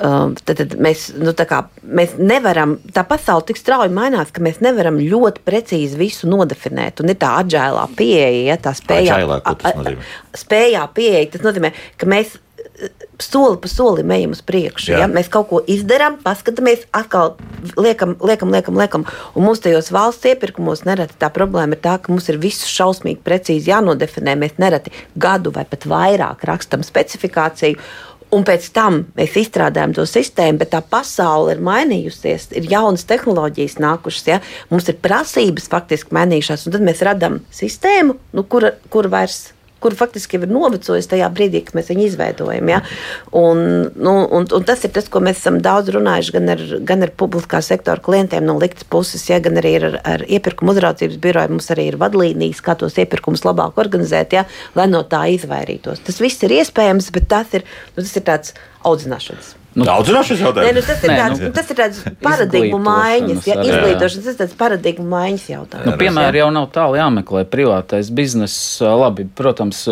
Um, 0.00 0.36
tad, 0.46 0.54
tad 0.56 0.76
mēs, 0.80 1.08
nu, 1.18 1.32
kā, 1.34 1.58
mēs 1.82 2.14
nevaram, 2.16 2.76
tā 2.94 3.02
pasaule 3.04 3.42
tik 3.48 3.58
strauji 3.58 3.90
mainās, 3.92 4.30
ka 4.32 4.40
mēs 4.40 4.62
nevaram 4.64 4.96
ļoti 5.02 5.42
precīzi 5.44 5.98
visu 5.98 6.30
nodefinēt. 6.30 7.02
Un 7.02 7.10
ir 7.12 7.18
tā 7.20 7.34
agilā 7.42 7.82
pieeja, 7.98 8.46
ja 8.46 8.56
tā 8.62 8.72
spējā, 8.78 9.18
spējā 10.40 10.86
pieeja. 10.96 11.26
Tas 11.34 11.44
nozīmē, 11.44 11.72
ka 12.00 12.08
mēs 12.08 12.38
soli 13.20 13.58
pa 13.60 13.68
solim 13.68 14.10
ejam 14.10 14.34
uz 14.34 14.42
priekšu. 14.46 14.92
Ja? 14.94 15.08
Mēs 15.10 15.30
kaut 15.32 15.48
ko 15.50 15.60
izdarām, 15.70 16.18
paskatāmies, 16.24 16.86
atkal 16.96 17.34
liekam, 17.76 18.16
liekam, 18.24 18.52
liekam, 18.54 18.78
liekam. 18.80 19.06
Un 19.34 19.46
mums 19.46 19.62
tajos 19.64 19.90
valsts 19.94 20.28
iepirkumos 20.32 20.84
nereti 20.88 21.18
tā 21.20 21.30
problēma 21.34 21.76
ir 21.76 21.82
tā, 21.84 21.98
ka 22.00 22.12
mums 22.12 22.28
ir 22.32 22.40
viss 22.42 22.68
šausmīgi 22.70 23.22
precīzi 23.26 23.72
jānodefinē. 23.72 24.36
Mēs 24.40 24.56
nereti 24.62 24.94
gadu 25.20 25.52
vai 25.54 25.66
pat 25.68 25.88
vairāk 25.90 26.46
rakstam 26.48 26.86
specifikāciju. 26.86 27.80
Un 28.30 28.44
pēc 28.46 28.68
tam 28.70 29.00
mēs 29.16 29.34
izstrādājam 29.40 29.90
to 29.96 30.04
sistēmu, 30.06 30.60
bet 30.60 30.70
tā 30.70 30.78
pasaule 30.86 31.56
ir 31.56 31.62
mainījusies, 31.66 32.52
ir 32.54 32.68
jaunas 32.70 33.02
tehnoloģijas 33.10 33.80
nākušas, 33.82 34.28
ja? 34.30 34.38
mums 34.70 34.86
ir 34.86 35.00
prasības 35.02 35.66
faktiski 35.72 36.14
mainījušās, 36.14 36.68
un 36.68 36.76
tad 36.76 36.84
mēs 36.86 37.02
radām 37.02 37.40
sistēmu, 37.50 38.14
nu, 38.38 38.46
kura 38.46 38.76
kur 38.94 39.10
vairs 39.10 39.48
kur 39.80 39.96
faktiski 39.96 40.38
ir 40.38 40.46
novecojis 40.50 41.08
tajā 41.10 41.28
brīdī, 41.34 41.62
kad 41.66 41.78
mēs 41.78 41.90
viņu 41.92 42.06
izveidojam. 42.06 42.70
Ja? 42.72 42.80
Un, 43.36 43.62
nu, 43.96 44.14
un, 44.24 44.48
un 44.56 44.66
tas 44.68 44.84
ir 44.86 44.94
tas, 44.96 45.08
ko 45.12 45.22
mēs 45.24 45.40
esam 45.42 45.60
daudz 45.64 45.92
runājuši 45.96 46.36
gan 46.36 46.54
ar, 46.54 46.64
gan 46.88 47.06
ar 47.06 47.14
publiskā 47.20 47.62
sektora 47.64 48.02
klientiem 48.04 48.46
no 48.46 48.58
liktas 48.60 48.88
puses, 48.88 49.26
ja? 49.30 49.40
gan 49.44 49.60
arī 49.60 49.76
ar, 49.80 50.00
ar 50.14 50.26
iepirkuma 50.28 50.74
uzraudzības 50.74 51.20
biroju. 51.22 51.54
Mums 51.56 51.70
arī 51.74 51.90
ir 51.90 52.00
vadlīnijas, 52.00 52.64
kā 52.64 52.76
tos 52.80 52.98
iepirkumus 53.00 53.46
labāk 53.48 53.80
organizēt, 53.80 54.36
ja? 54.38 54.46
lai 54.78 54.88
no 54.90 55.04
tā 55.08 55.26
izvairītos. 55.36 56.04
Tas 56.06 56.20
viss 56.22 56.46
ir 56.46 56.60
iespējams, 56.60 57.12
bet 57.14 57.30
tas 57.32 57.56
ir, 57.58 57.66
nu, 57.94 58.02
tas 58.02 58.14
ir 58.16 58.28
tāds 58.28 58.54
audzināšanas 58.86 59.59
Nu, 59.74 59.84
Daudzināšanas 59.86 60.40
jautājums. 60.42 60.66
Nē, 60.66 60.74
nu, 60.74 60.82
tas, 60.86 61.04
ir 61.04 61.12
Nē, 61.12 61.18
tāds, 61.20 61.42
nu, 61.44 61.50
tas 61.54 61.68
ir 61.70 61.78
tāds 61.78 62.00
paradigmu 62.24 62.80
maiņas, 62.82 63.44
ja, 63.46 63.56
izglītošanas, 63.62 64.24
tas 64.24 64.34
ir 64.34 64.40
tāds 64.40 64.56
paradigmu 64.58 65.06
maiņas 65.12 65.44
jautājums. 65.52 65.86
Nu, 65.86 65.94
piemēram, 66.00 66.40
jau 66.40 66.48
nav 66.56 66.66
tālu 66.74 66.98
jāmeklē 66.98 67.44
privātais 67.50 68.10
bizness. 68.10 68.80
Labi, 68.82 69.28
protams, 69.38 69.84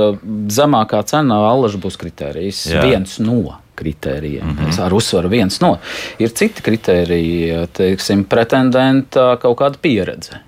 zemākā 0.59 1.05
cena 1.07 1.39
allaž 1.53 1.79
būs 1.79 2.01
kritērijs. 2.01 2.65
Jā. 2.75 2.83
Viens 2.89 3.21
no 3.23 3.59
kritērijiem. 3.79 4.43
Mm 4.43 4.59
-hmm. 4.59 4.83
Ar 4.83 4.95
uzsvaru 4.95 5.31
viens 5.31 5.61
no. 5.63 5.77
Ir 6.19 6.35
citi 6.35 6.63
kritēriji, 6.67 7.67
teiksim, 7.73 8.25
pretendenta 8.25 9.37
kaut 9.39 9.59
kāda 9.61 9.79
pieredze 9.83 10.48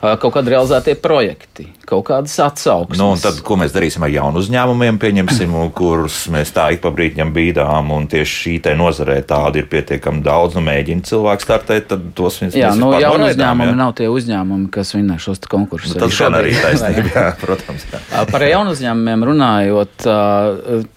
kaut 0.00 0.34
kādi 0.34 0.52
realizētie 0.52 0.94
projekti, 1.00 1.66
kaut 1.88 2.04
kādas 2.10 2.34
atsauksmes. 2.42 2.98
Nu, 3.00 3.08
tad, 3.20 3.38
ko 3.46 3.56
mēs 3.60 3.72
darīsim 3.74 4.04
ar 4.04 4.12
jaunu 4.12 4.42
uzņēmumiem, 4.42 4.98
pieņemsim, 5.00 5.54
kurus 5.78 6.18
mēs 6.32 6.52
tā 6.56 6.68
ik 6.74 6.82
pa 6.84 6.92
brīdim 6.94 7.32
bīdām, 7.36 7.90
un 7.96 8.08
tieši 8.12 8.36
šī 8.42 8.54
te 8.66 8.74
nozarē 8.78 9.18
tāda 9.28 9.62
ir 9.62 9.70
pietiekami 9.72 10.20
daudz, 10.26 10.58
nu 10.58 10.64
mēģina 10.66 11.06
cilvēku 11.08 11.46
startēt, 11.46 11.88
tad 11.92 12.04
tos 12.18 12.40
mēs 12.44 12.58
Jā, 12.58 12.74
nu, 12.78 12.92
jauni 13.00 13.30
uzņēmumi 13.32 13.72
jā. 13.72 13.78
nav 13.80 13.96
tie 13.98 14.10
uzņēmumi, 14.12 14.68
kas 14.74 14.92
vinnē 14.96 15.18
šos 15.22 15.42
konkursus. 15.48 15.96
Nu, 15.96 16.04
tas 16.04 16.20
gan 16.20 16.38
arī 16.38 16.52
taisnība, 16.60 17.08
jā, 17.16 17.26
protams. 17.40 17.88
Jā. 17.92 18.24
Par 18.30 18.46
jaunu 18.46 18.76
uzņēmumiem 18.76 19.26
runājot, 19.30 20.08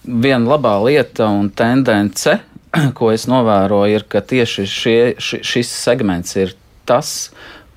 viena 0.04 0.54
labā 0.54 0.76
lieta 0.84 1.30
un 1.32 1.50
tendence, 1.56 2.38
ko 2.98 3.12
es 3.14 3.26
novēroju, 3.30 3.96
ir, 3.96 4.06
ka 4.10 4.22
tieši 4.24 4.66
šie, 4.68 4.98
šis 5.18 5.72
segments 5.72 6.36
ir 6.38 6.54
tas, 6.88 7.30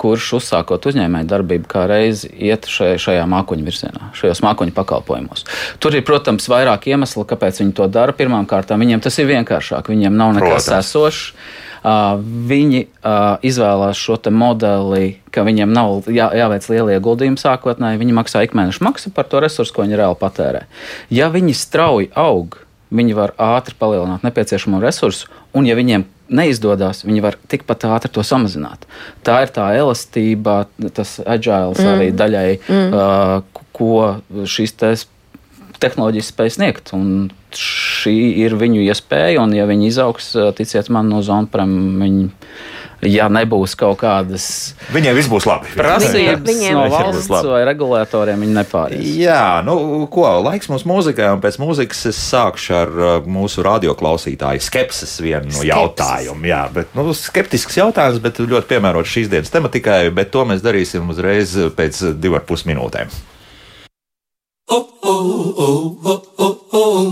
kurš 0.03 0.33
uzsākot 0.39 0.83
uzņēmēju 0.91 1.29
darbību, 1.31 1.67
kā 1.71 1.85
reizi 1.87 2.27
iet 2.49 2.67
šajā, 2.69 2.99
šajā 2.99 3.25
mākoņu 3.31 3.67
virzienā, 3.67 4.11
šajos 4.19 4.43
mākoņu 4.43 4.75
pakalpojumos. 4.75 5.45
Tur 5.83 5.95
ir, 5.95 6.03
protams, 6.07 6.49
vairāk 6.51 6.89
iemeslu, 6.91 7.23
kāpēc 7.29 7.63
viņi 7.63 7.75
to 7.77 7.87
dara. 7.91 8.15
Pirmkārt, 8.17 8.73
viņiem 8.83 9.03
tas 9.03 9.19
ir 9.21 9.29
vienkāršāk, 9.31 9.93
viņiem 9.93 10.17
nav 10.19 10.35
nekas 10.39 10.67
esošs. 10.81 11.29
Uh, 11.83 12.15
viņi 12.47 12.85
uh, 13.03 13.41
izvēlās 13.43 13.99
šo 13.99 14.15
modeli, 14.31 15.17
ka 15.35 15.43
viņiem 15.43 15.73
nav 15.75 16.05
jā, 16.07 16.29
jāveic 16.31 16.67
liela 16.71 16.93
ieguldījuma 16.95 17.41
sākotnēji. 17.41 17.99
Viņi 17.99 18.15
maksā 18.15 18.45
ikmēneša 18.47 18.85
maksu 18.87 19.11
par 19.11 19.27
to 19.27 19.41
resursu, 19.43 19.75
ko 19.75 19.83
viņi 19.83 19.99
reāli 19.99 20.15
patērē. 20.21 20.63
Ja 21.11 21.27
viņi 21.33 21.57
strauji 21.59 22.07
aug, 22.15 22.55
viņi 22.95 23.17
var 23.17 23.35
ātri 23.35 23.75
palielināt 23.75 24.23
nepieciešamo 24.23 24.79
resursu, 24.79 25.27
un 25.51 25.67
ja 25.67 25.75
viņiem 25.75 26.07
neizdodas, 26.31 27.03
viņi 27.05 27.23
var 27.23 27.38
tikpat 27.51 27.88
ātri 27.89 28.12
to 28.13 28.23
samazināt. 28.25 28.88
Tā 29.25 29.41
ir 29.45 29.53
tā 29.55 29.69
elastība, 29.77 30.63
tas 30.95 31.17
agils 31.23 31.81
mm. 31.81 31.89
arī 31.95 32.12
daļai, 32.15 32.47
mm. 32.63 32.93
uh, 32.93 33.65
ko 33.75 34.45
šīs 34.47 34.75
tehnoloģijas 35.83 36.31
spēj 36.31 36.53
sniegt. 36.57 36.93
Un 36.95 37.31
šī 37.53 38.15
ir 38.43 38.55
viņu 38.59 38.86
iespēja, 38.88 39.41
un 39.43 39.53
ja 39.57 39.67
viņi 39.69 39.89
izaugs, 39.91 40.31
ticiet 40.57 40.89
man, 40.93 41.12
no 41.12 41.21
zonprem, 41.25 41.73
viņi 42.01 42.29
ja 43.09 43.27
nebūs 43.31 43.75
kaut 43.79 43.99
kādas 44.01 44.45
viņiem 44.93 45.17
viss 45.17 45.31
būs 45.31 45.47
labi. 45.49 45.71
Prasības 45.77 46.43
viņiem 46.47 46.77
no 46.77 46.85
valsts 46.91 47.47
vai 47.49 47.63
regulātoriem 47.67 48.45
viņi 48.45 48.55
nepāries. 48.57 49.09
Jā, 49.19 49.61
nu, 49.65 49.75
ko 50.11 50.27
laiks 50.45 50.69
mums 50.71 50.85
mūzikai, 50.89 51.31
un 51.35 51.43
pēc 51.43 51.59
mūzikas 51.61 52.05
es 52.11 52.21
sākšu 52.29 52.77
ar 52.77 52.93
uh, 52.93 53.13
mūsu 53.27 53.65
radioklausītāju 53.65 54.63
skepses 54.63 55.15
vienu 55.23 55.51
no 55.53 55.65
jautājumiem. 55.67 56.49
Jā, 56.53 56.63
bet, 56.73 56.93
nu, 56.97 57.09
skeptisks 57.17 57.79
jautājums, 57.79 58.21
bet 58.23 58.41
ļoti 58.43 58.73
piemērots 58.75 59.13
šīs 59.13 59.31
dienas 59.31 59.53
tematikai, 59.53 60.07
bet 60.15 60.33
to 60.33 60.45
mēs 60.49 60.63
darīsim 60.65 61.09
uzreiz 61.13 61.55
pēc 61.77 62.03
divu 62.19 62.39
ar 62.39 62.47
pus 62.47 62.67
minūtēm. 62.69 63.11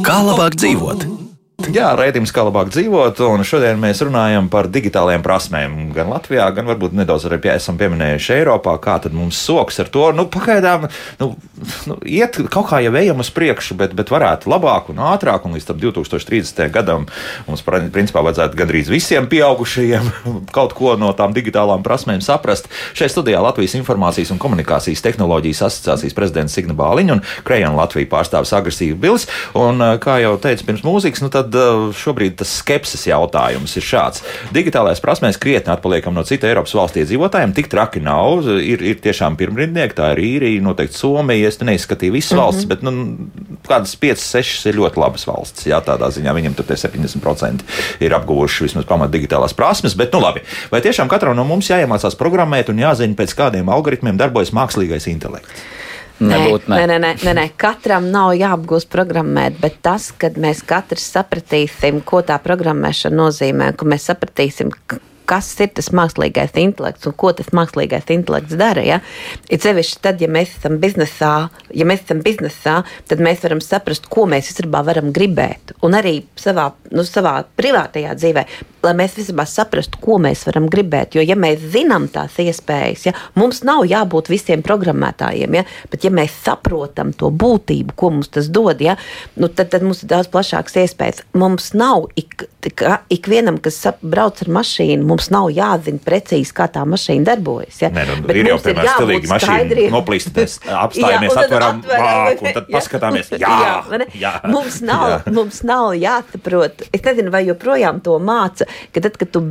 Kā 0.05 0.21
labāk 0.25 0.55
dzīvot? 0.57 1.30
Jā, 1.69 1.91
raidījums 1.93 2.31
kā 2.33 2.41
labāk 2.47 2.71
dzīvot, 2.73 3.19
un 3.27 3.43
šodien 3.45 3.77
mēs 3.81 4.01
runājam 4.01 4.47
par 4.49 4.65
digitālajām 4.71 5.21
prasmēm. 5.25 5.75
Gan 5.93 6.09
Latvijā, 6.09 6.47
gan 6.55 6.65
varbūt 6.65 6.95
nedaudz 6.97 7.27
arī 7.27 7.37
pie, 7.43 7.51
esam 7.53 7.77
pieminējuši 7.77 8.33
Eiropā, 8.39 8.73
kā 8.81 8.95
tad 9.03 9.13
mums 9.13 9.37
soks 9.37 9.77
ar 9.83 9.91
to. 9.93 10.07
Nu, 10.17 10.25
pagaidām, 10.31 10.87
nu, 11.19 11.27
nu, 11.89 11.97
iet 12.07 12.39
kaut 12.51 12.71
kā 12.71 12.79
jau 12.81 12.93
ejam 12.97 13.21
uz 13.21 13.29
priekšu, 13.35 13.77
bet, 13.77 13.93
bet 13.97 14.09
varētu 14.13 14.49
labāk 14.49 14.89
un 14.93 15.03
ātrāk, 15.11 15.45
un 15.45 15.53
līdz 15.57 15.69
2030. 15.75 16.63
gadam 16.73 17.05
mums 17.45 17.63
principā 17.93 18.23
vajadzētu 18.25 18.57
gandrīz 18.57 18.89
visiem 18.91 19.29
pieaugušajiem 19.31 20.09
kaut 20.57 20.73
ko 20.77 20.95
no 20.97 21.11
tām 21.17 21.35
digitālām 21.37 21.85
prasmēm 21.85 22.23
saprast. 22.25 22.71
Šeit 22.97 23.13
studijā 23.13 23.43
Latvijas 23.43 23.77
Informācijas 23.77 24.33
un 24.33 24.41
komunikācijas 24.41 25.05
tehnoloģijas 25.05 25.65
asociācijas 25.69 26.17
prezidents 26.17 26.57
Signa 26.57 26.75
Bāliņa 26.77 27.19
un 27.19 27.23
Krejana 27.45 27.77
Latvijas 27.83 28.09
pārstāvis 28.11 28.55
Agresīva 28.57 28.97
Bils. 29.01 29.27
Un, 29.57 29.83
kā 30.01 30.17
jau 30.23 30.35
teicu 30.41 30.67
pirms 30.67 30.85
mūzikas, 30.87 31.23
nu 31.23 31.31
tad 31.33 31.50
tad 31.51 31.59
uh, 31.59 31.91
šobrīd 31.95 32.37
tas 32.39 32.51
skepsis 32.61 33.05
jautājums 33.09 33.75
ir 33.77 33.85
šāds. 33.85 34.23
Digitālais 34.55 35.01
prasmēs 35.03 35.39
krietni 35.41 35.73
atpaliekam 35.73 36.15
no 36.15 36.23
citu 36.27 36.47
Eiropas 36.49 36.73
valstu 36.77 37.01
iedzīvotājiem. 37.01 37.53
Tik 37.55 37.69
traki 37.71 38.01
nav. 38.03 38.47
Ir, 38.61 38.81
ir 38.83 38.99
tiešām 39.03 39.37
pirmrindnieki, 39.39 39.97
tā 39.97 40.11
ir 40.15 40.23
īrija, 40.25 40.63
noteikti 40.63 40.97
Somija. 40.97 41.49
Es 41.49 41.59
neizskatīju 41.61 42.15
visas 42.15 42.31
mm 42.31 42.37
-hmm. 42.37 42.43
valstis, 42.43 42.65
bet 42.69 42.83
nu, 42.85 42.91
kādas 43.67 43.95
5, 43.99 44.23
6 44.23 44.69
ir 44.69 44.79
ļoti 44.79 45.01
labas 45.01 45.27
valstis. 45.27 45.67
Jā, 45.67 45.81
tādā 45.85 46.11
ziņā 46.11 46.35
viņiem 46.35 46.55
tur 46.55 46.65
70% 46.65 47.65
ir 47.99 48.13
apguvuši 48.13 48.63
vismaz 48.63 48.85
pamat 48.85 49.11
digitālās 49.11 49.53
prasmes. 49.53 49.95
Bet, 49.95 50.13
nu 50.13 50.21
labi, 50.21 50.41
vai 50.71 50.81
tiešām 50.81 51.07
katram 51.07 51.35
no 51.35 51.43
mums 51.43 51.69
jāiemācās 51.69 52.15
programmēt 52.15 52.69
un 52.69 52.79
jāzina, 52.79 53.15
pēc 53.15 53.35
kādiem 53.35 53.69
algoritmiem 53.69 54.17
darbojas 54.17 54.53
mākslīgais 54.53 55.07
intelekts? 55.07 55.80
Nebūt, 56.21 56.67
ne. 56.69 56.81
Nē, 56.85 56.97
nē, 57.01 57.13
nē, 57.25 57.35
nē, 57.37 57.45
katram 57.59 58.11
nav 58.13 58.35
jāapgūst 58.37 58.91
programmēt, 58.93 59.57
bet 59.61 59.79
tas, 59.85 60.11
kad 60.13 60.37
mēs 60.41 60.61
katrs 60.67 61.07
sapratīsim, 61.15 62.03
ko 62.05 62.21
tā 62.25 62.37
programmēšana 62.43 63.17
nozīmē, 63.23 63.71
ka 63.77 63.87
mēs 63.89 64.05
sapratīsim, 64.11 64.69
kas 65.31 65.47
ir 65.63 65.71
tas 65.77 65.89
mākslīgais 65.95 66.57
intelekts 66.59 67.07
un 67.07 67.15
ko 67.17 67.31
tas 67.35 67.51
mākslīgais 67.55 68.09
intelekts 68.13 68.57
dara. 68.59 68.83
Ja? 68.83 68.99
Ir 69.49 69.61
sevišķi 69.63 70.01
tad, 70.03 70.21
ja 70.23 70.27
mēs 70.31 70.57
esam 70.57 70.77
biznesā, 70.81 71.35
ja 71.77 71.87
mēs 71.87 72.03
esam 72.03 72.23
biznesā, 72.25 72.81
tad 73.07 73.23
mēs 73.23 73.45
varam 73.45 73.63
saprast, 73.63 74.09
ko 74.11 74.27
mēs 74.29 74.51
īstenībā 74.51 74.83
varam 74.87 75.13
gribēt. 75.15 75.75
Un 75.87 75.95
arī 75.97 76.17
savā, 76.39 76.71
nu, 76.91 77.07
savā 77.07 77.39
privātajā 77.57 78.17
dzīvē 78.19 78.45
lai 78.85 78.93
mēs 78.97 79.17
vispār 79.19 79.49
saprastu, 79.49 79.99
ko 80.01 80.17
mēs 80.21 80.45
varam 80.47 80.67
gribēt. 80.71 81.15
Jo, 81.17 81.25
ja 81.25 81.37
mēs 81.39 81.63
zinām 81.73 82.07
tās 82.11 82.37
iespējas, 82.41 83.05
ja, 83.09 83.15
mums 83.39 83.63
nav 83.67 83.83
jābūt 83.89 84.31
visiem 84.31 84.63
programmētājiem, 84.65 85.59
ja, 85.59 85.65
bet 85.91 86.05
ja 86.07 86.13
mēs 86.13 86.35
saprotam 86.45 87.13
to 87.17 87.31
būtību, 87.31 87.95
ko 87.97 88.11
mums 88.17 88.31
tas 88.33 88.49
dod, 88.51 88.81
ja, 88.83 88.97
nu, 89.35 89.49
tad, 89.49 89.71
tad 89.73 89.85
mums 89.85 90.03
ir 90.05 90.11
daudz 90.11 90.31
plašākas 90.33 90.79
iespējas. 90.83 91.23
Mums 91.37 91.71
nav 91.77 92.07
ik, 92.19 92.47
ik 93.13 93.29
vienam, 93.31 93.59
kas 93.61 93.79
brauc 94.01 94.41
ar 94.43 94.51
mašīnu, 94.59 95.05
mums 95.07 95.29
nav 95.33 95.49
jāzina 95.53 96.01
precīzi, 96.01 96.53
kā 96.57 96.67
tā 96.71 96.85
mašīna 96.87 97.27
darbojas. 97.31 97.81
Ja. 97.83 97.91
Nē, 97.93 98.07
nu, 98.09 98.17
bet 98.25 98.41
ir 98.41 98.51
jau 98.51 98.59
piemēram 98.65 98.97
stilīgi 98.97 99.31
mašīna 99.31 99.87
noplīst, 99.93 100.33
mēs 100.35 100.57
apstājamies, 100.65 101.35
jā, 101.35 101.45
atveram 101.45 101.81
vāku 101.85 102.47
un 102.47 102.57
tad 102.57 102.69
paskatāmies, 102.75 103.33
jā, 103.37 103.55
jā, 103.91 104.05
jā. 104.19 104.33
Mums 104.51 104.81
nav, 104.89 105.07
jā. 105.13 105.21
mums 105.37 105.61
nav 105.67 105.91
jāsaprot. 105.99 106.85
Es 106.91 107.05
nezinu, 107.05 107.33
vai 107.33 107.45
joprojām 107.47 108.01
to 108.05 108.17
māca 108.21 108.67
ka 108.93 109.03
tad, 109.03 109.17
kad 109.19 109.31
tu 109.33 109.43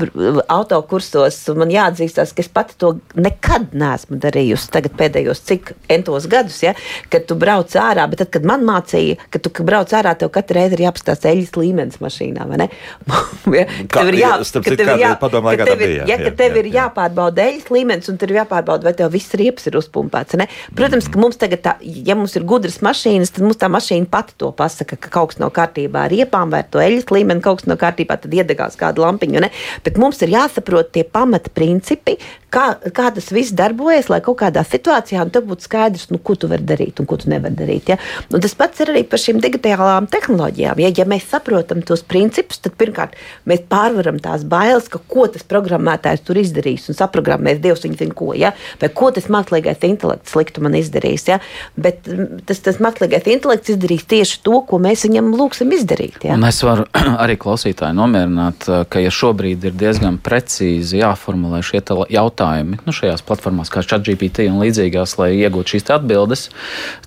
autokursos, 0.51 1.39
man 1.59 1.73
jāatzīstās, 1.73 2.35
ka 2.37 2.45
es 2.45 2.51
pati 2.53 2.77
to 2.81 2.95
nekad 3.19 3.75
neesmu 3.77 4.19
darījusi. 4.21 4.71
Tagad 4.75 4.97
pēdējos 4.99 5.43
cik 5.49 5.75
entos 5.91 6.29
gadus, 6.31 6.61
ja, 6.65 6.75
kad 7.13 7.27
tu 7.29 7.37
brauc 7.41 7.73
ārā, 7.79 8.07
bet 8.11 8.23
tad, 8.25 8.33
kad 8.35 8.47
man 8.49 8.65
mācīja, 8.69 9.19
ka 9.33 9.43
tu 9.43 9.53
brauc 9.67 9.93
ārā, 9.97 10.15
tev 10.19 10.33
katru 10.35 10.61
reizi 10.61 10.79
ir 10.79 10.85
jāapstāsta 10.87 11.31
eļļas 11.33 11.57
līmenis 11.59 12.01
mašīnā, 12.03 12.47
vai 12.51 12.61
ne? 12.65 12.69
ja, 13.59 13.67
Kā, 13.91 14.03
tev 14.03 14.13
ir 14.13 14.21
jā, 14.21 14.33
starp 14.47 14.69
citu, 14.69 14.81
tev 14.83 14.93
ir 14.95 15.05
jā, 15.05 15.13
padomā, 15.21 15.55
ka 15.59 15.69
tev 15.69 15.85
ir, 15.87 15.95
jā, 16.01 16.09
ja, 16.11 16.19
ka 16.21 16.35
tev 16.39 16.57
jā, 16.57 16.63
ir 16.63 16.71
jāpārbauda 16.75 17.47
eļļas 17.47 17.73
līmenis, 17.75 18.11
un 18.13 18.21
tur 18.21 18.33
ir 18.33 18.41
jāpārbauda, 18.43 18.89
vai 18.89 18.95
tev 18.99 19.13
viss 19.15 19.37
riepas 19.39 19.69
ir 19.71 19.79
uzpumpēts. 19.81 20.39
Ne? 20.41 20.49
Protams, 20.77 21.09
ka 21.11 21.21
mums 21.23 21.41
tagad, 21.41 21.63
tā, 21.65 21.77
ja 21.81 22.17
mums 22.19 22.37
ir 22.39 22.47
gudras 22.49 22.81
mašīnas, 22.85 23.35
tad 23.37 23.47
mums 23.47 23.61
tā 23.61 23.71
mašīna 23.73 24.09
pati 24.11 24.37
to 24.41 24.51
pasaka, 24.57 24.99
ka 25.01 25.13
kaut 25.13 25.33
kas 25.33 25.41
nav 25.43 25.53
kārtībā 25.57 26.07
ar 26.07 26.15
riepām 26.15 26.53
vai 26.53 26.63
ar 26.65 26.71
to 26.73 26.83
eļļas 26.83 27.11
līmeni, 27.15 27.45
kaut 27.45 27.63
kas 27.63 27.71
nav 27.71 27.81
kārtībā, 27.83 28.19
tad 28.23 28.35
iedegās 28.37 28.79
kāda 28.81 29.07
lampiņa. 29.11 29.45
Ne? 29.45 29.53
Bet 29.87 30.01
mums 30.01 30.23
ir 30.25 30.33
jāsaprot 30.35 30.95
tie 30.95 31.05
pamata 31.05 31.53
principi, 31.55 32.17
kā, 32.53 32.67
kā 32.95 33.09
tas 33.15 33.31
viss 33.35 33.55
darbojas, 33.57 34.11
lai 34.13 34.21
kaut 34.25 34.41
kādā 34.43 34.63
situācijā 34.67 35.25
tev 35.33 35.47
būtu 35.51 35.67
skaidrs, 35.67 36.09
nu, 36.13 36.21
ko 36.23 36.37
tu 36.39 36.51
vari 36.51 36.67
darīt 36.67 37.01
un 37.01 37.09
ko 37.09 37.19
tu 37.21 37.31
nevari 37.31 37.57
darīt. 37.59 37.93
Ja? 37.93 37.99
Un 38.35 38.43
tas 38.43 38.55
pats 38.59 38.83
ir 38.83 38.93
arī 38.93 39.05
par 39.09 39.23
šīm 39.23 39.41
digitālām 39.43 40.09
tehnoloģijām. 40.11 40.83
Ja, 40.83 40.93
ja 41.01 41.07
mēs 41.09 41.29
saprotam 41.31 41.85
tos 41.87 42.03
principus, 42.07 42.61
tad 42.63 42.77
pirmkārt 42.81 43.17
mēs 43.49 43.65
pārvaram 43.71 44.21
tās 44.23 44.45
bailes, 44.49 44.89
ka 44.91 45.03
ko 45.11 45.27
tas 45.31 45.47
programmētājs 45.47 46.25
tur 46.27 46.41
izdarīs 46.41 46.89
un 46.91 46.99
saprogrammēs 46.99 47.63
Dievs 47.63 47.85
viņa 47.87 48.01
zina 48.03 48.17
ko, 48.17 48.33
ja? 48.39 48.53
vai 48.81 48.91
ko 48.95 49.11
tas 49.15 49.31
mākslīgais 49.33 49.87
intelekts 49.89 50.35
sliktu 50.35 50.65
man 50.65 50.77
izdarīs. 50.79 51.27
Ja? 51.31 51.41
Bet 51.81 52.09
mm, 52.11 52.45
tas, 52.49 52.63
tas 52.67 52.81
mākslīgais 52.83 53.29
intelekts 53.31 53.75
izdarīs 53.75 54.07
tieši 54.11 54.43
to, 54.47 54.63
ko 54.67 54.81
mēs 54.83 55.07
viņam 55.07 55.33
lūgsim 55.37 55.73
izdarīt. 55.77 56.21
Ja? 56.27 56.39
Un 56.39 56.49
es 56.49 56.61
varu 56.67 56.87
arī 57.25 57.39
klausītāju 57.41 57.97
nomierināt, 57.97 58.69
ka 58.91 59.03
ja 59.03 59.13
šobrīd 59.15 59.69
ir 59.69 59.77
diezgan 59.79 60.19
precīzi 60.23 61.01
jāformulē 61.01 61.63
šie 61.67 61.81
jautājumi, 61.81 62.40
jautājumi 62.41 62.81
nu, 62.87 62.93
šajās 62.93 63.23
platformās, 63.27 63.71
kā 63.71 63.83
ChatGPT 63.85 64.49
un 64.49 64.61
līdzīgās, 64.63 65.17
lai 65.21 65.33
iegūtu 65.45 65.77
šīs 65.77 65.91
atbildes, 65.93 66.49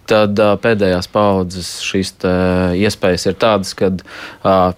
tad 0.09 0.37
pēdējās 0.37 1.09
paudzes 1.11 1.81
šīs 1.83 2.15
iespējas 2.77 3.27
ir 3.27 3.37
tādas, 3.41 3.73
ka 3.73 3.91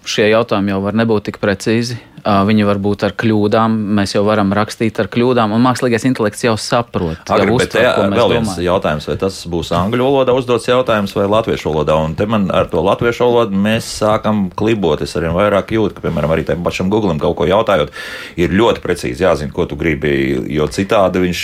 šie 0.05 0.29
jautājumi 0.31 0.71
jau 0.71 0.81
var 0.85 0.95
nebūt 0.95 1.29
tik 1.29 1.41
precīzi 1.43 1.99
Viņi 2.25 2.63
var 2.65 2.79
būt 2.81 3.03
ar 3.05 3.13
kļūdām, 3.21 3.73
mēs 3.99 4.15
jau 4.15 4.23
varam 4.25 4.49
rakstīt 4.57 4.97
ar 4.97 5.05
kļūdām, 5.13 5.51
un 5.53 5.61
mākslīgais 5.61 6.07
intelekts 6.09 6.41
jau 6.41 6.55
saprot. 6.57 7.21
Agri, 7.29 7.51
jau 7.51 7.57
uztver, 7.59 7.85
te, 7.85 8.05
vēl 8.15 8.31
viens 8.31 8.47
domājam. 8.49 8.65
jautājums, 8.65 9.05
vai 9.11 9.15
tas 9.21 9.37
būs 9.53 9.69
angļu 9.77 10.07
valodā 10.07 10.33
uzdots 10.33 10.65
jautājums 10.65 11.13
vai 11.13 11.27
latviešu 11.29 11.69
valodā. 11.69 11.97
Un 12.01 12.15
te 12.17 12.25
man 12.25 12.47
ar 12.49 12.65
to 12.71 12.81
latviešu 12.81 13.27
valodu 13.27 13.61
mēs 13.67 13.89
sākam 14.01 14.47
klibot. 14.57 15.03
Es 15.05 15.13
arvien 15.19 15.35
vairāk 15.37 15.75
jūtu, 15.75 15.99
ka, 15.99 16.05
piemēram, 16.07 16.33
arī 16.33 16.47
tam 16.49 16.65
pašam 16.65 16.89
Googlim 16.89 17.21
kaut 17.21 17.37
ko 17.37 17.45
jautājot, 17.45 17.93
ir 18.41 18.57
ļoti 18.57 18.81
precīzi 18.81 19.21
jāzina, 19.27 19.53
ko 19.53 19.67
tu 19.69 19.77
gribi, 19.77 20.15
jo 20.49 20.65
citādi 20.65 21.21
viņš, 21.27 21.43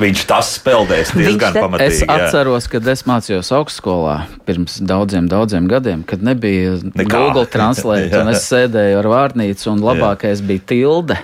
viņš 0.00 0.24
tas 0.32 0.54
speldēs 0.56 1.12
diezgan 1.12 1.60
pamatīgi. 1.60 2.06
Es 2.06 2.16
atceros, 2.16 2.70
kad 2.72 2.88
es 2.88 3.04
mācījos 3.04 3.52
augstskolā 3.52 4.16
pirms 4.48 4.80
daudziem, 4.80 5.28
daudziem 5.28 5.68
gadiem, 5.68 6.08
kad 6.08 6.24
nebija 6.24 6.78
Nekā. 6.96 7.12
Google 7.12 7.44
Translate, 7.52 8.16
un 8.22 8.32
es 8.32 8.48
sēdēju 8.48 9.04
ar 9.04 9.12
vārnīcu 9.12 9.72
un 9.74 9.84
labāk 9.84 10.05
labākais 10.06 10.44
bija 10.46 10.68
tilde. 10.74 11.18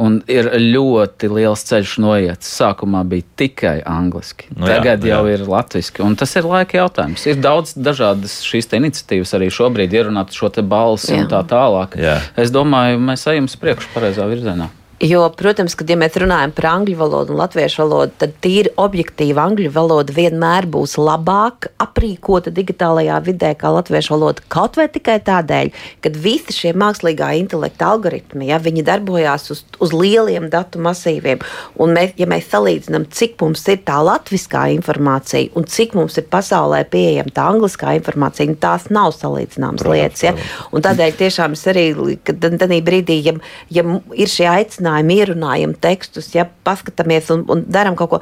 Un 0.00 0.20
ir 0.30 0.46
ļoti 0.54 1.28
liels 1.34 1.64
ceļš 1.66 1.96
noiets. 2.00 2.48
Sākumā 2.60 3.02
bija 3.10 3.26
tikai 3.36 3.74
angliski, 3.84 4.46
nu, 4.54 4.64
tagad 4.70 5.02
jā, 5.04 5.16
jau 5.16 5.26
jā. 5.26 5.34
ir 5.34 5.42
latviešu. 5.50 6.06
Tas 6.16 6.34
ir 6.38 6.46
laika 6.46 6.78
jautājums. 6.78 7.26
Ir 7.26 7.40
daudz 7.42 7.74
dažādas 7.74 8.38
šīs 8.46 8.70
iniciatīvas 8.78 9.34
arī 9.36 9.50
šobrīd 9.52 9.98
ierunāt 9.98 10.32
šo 10.32 10.52
balsi 10.62 11.12
jā. 11.12 11.24
un 11.24 11.30
tā 11.32 11.42
tālāk. 11.50 11.98
Jā. 12.00 12.20
Es 12.38 12.54
domāju, 12.54 13.02
mēs 13.02 13.26
ejam 13.34 13.50
uz 13.50 13.58
priekšu 13.60 13.90
pareizā 13.92 14.30
virzienā. 14.30 14.70
Jo, 15.00 15.22
protams, 15.32 15.72
kad 15.80 15.88
ja 15.88 15.94
mēs 15.96 16.12
runājam 16.20 16.50
par 16.52 16.66
angļu 16.74 16.98
valodu 17.00 17.32
un 17.32 17.38
latviešu 17.40 17.80
valodu, 17.80 18.12
tad 18.20 18.34
tīri 18.44 18.68
objektīvi 18.76 19.40
angļu 19.40 19.70
valoda 19.72 20.12
vienmēr 20.12 20.66
būs 20.68 20.98
labāk 21.00 21.70
aprīkota 21.80 22.52
digitālajā 22.52 23.16
vidē 23.24 23.54
kā 23.56 23.70
latviešu 23.72 24.12
valoda. 24.12 24.44
Kaut 24.52 24.76
vai 24.76 24.90
tikai 24.92 25.14
tādēļ, 25.24 25.70
ka 26.04 26.12
visi 26.12 26.52
šie 26.52 26.74
mākslīgā 26.76 27.30
intelekta 27.38 27.88
algoritmi, 27.94 28.50
ja 28.50 28.58
viņi 28.60 28.84
darbojās 28.84 29.48
uz, 29.54 29.62
uz 29.80 29.94
lieliem 29.96 30.50
datu 30.52 30.82
masīviem, 30.84 31.40
un 31.80 31.96
mēs, 31.96 32.12
ja 32.20 32.28
mēs 32.28 32.50
salīdzinām, 32.52 33.08
cik 33.08 33.40
mums 33.40 33.64
ir 33.72 33.80
tā 33.88 34.02
latviskā 34.04 34.66
informācija 34.76 35.48
un 35.56 35.64
cik 35.64 35.96
mums 35.96 36.20
ir 36.20 36.28
pasaulē 36.28 36.82
pieejama 36.92 37.32
tā 37.40 37.48
angliskā 37.54 37.96
informācija, 38.02 38.52
nu, 38.52 38.58
tās 38.60 38.90
nav 38.92 39.16
salīdzināmas 39.16 39.88
lietas. 39.88 40.28
Ja? 40.28 40.36
Un 40.76 40.84
tādēļ 40.84 41.16
tiešām 41.24 41.56
es 41.56 41.64
arī, 41.72 41.88
kad 42.20 42.44
brīdī, 42.84 43.20
ja, 43.24 43.36
ja 43.72 43.88
ir 44.12 44.36
šie 44.36 44.50
aicinājumi, 44.52 44.89
aicinājumi, 44.90 45.18
ierunājam 45.20 45.74
tekstus, 45.80 46.34
ja 46.34 46.46
paskatāmies 46.64 47.30
un, 47.30 47.44
un 47.48 47.64
darām 47.68 47.96
kaut 47.96 48.10
ko 48.10 48.20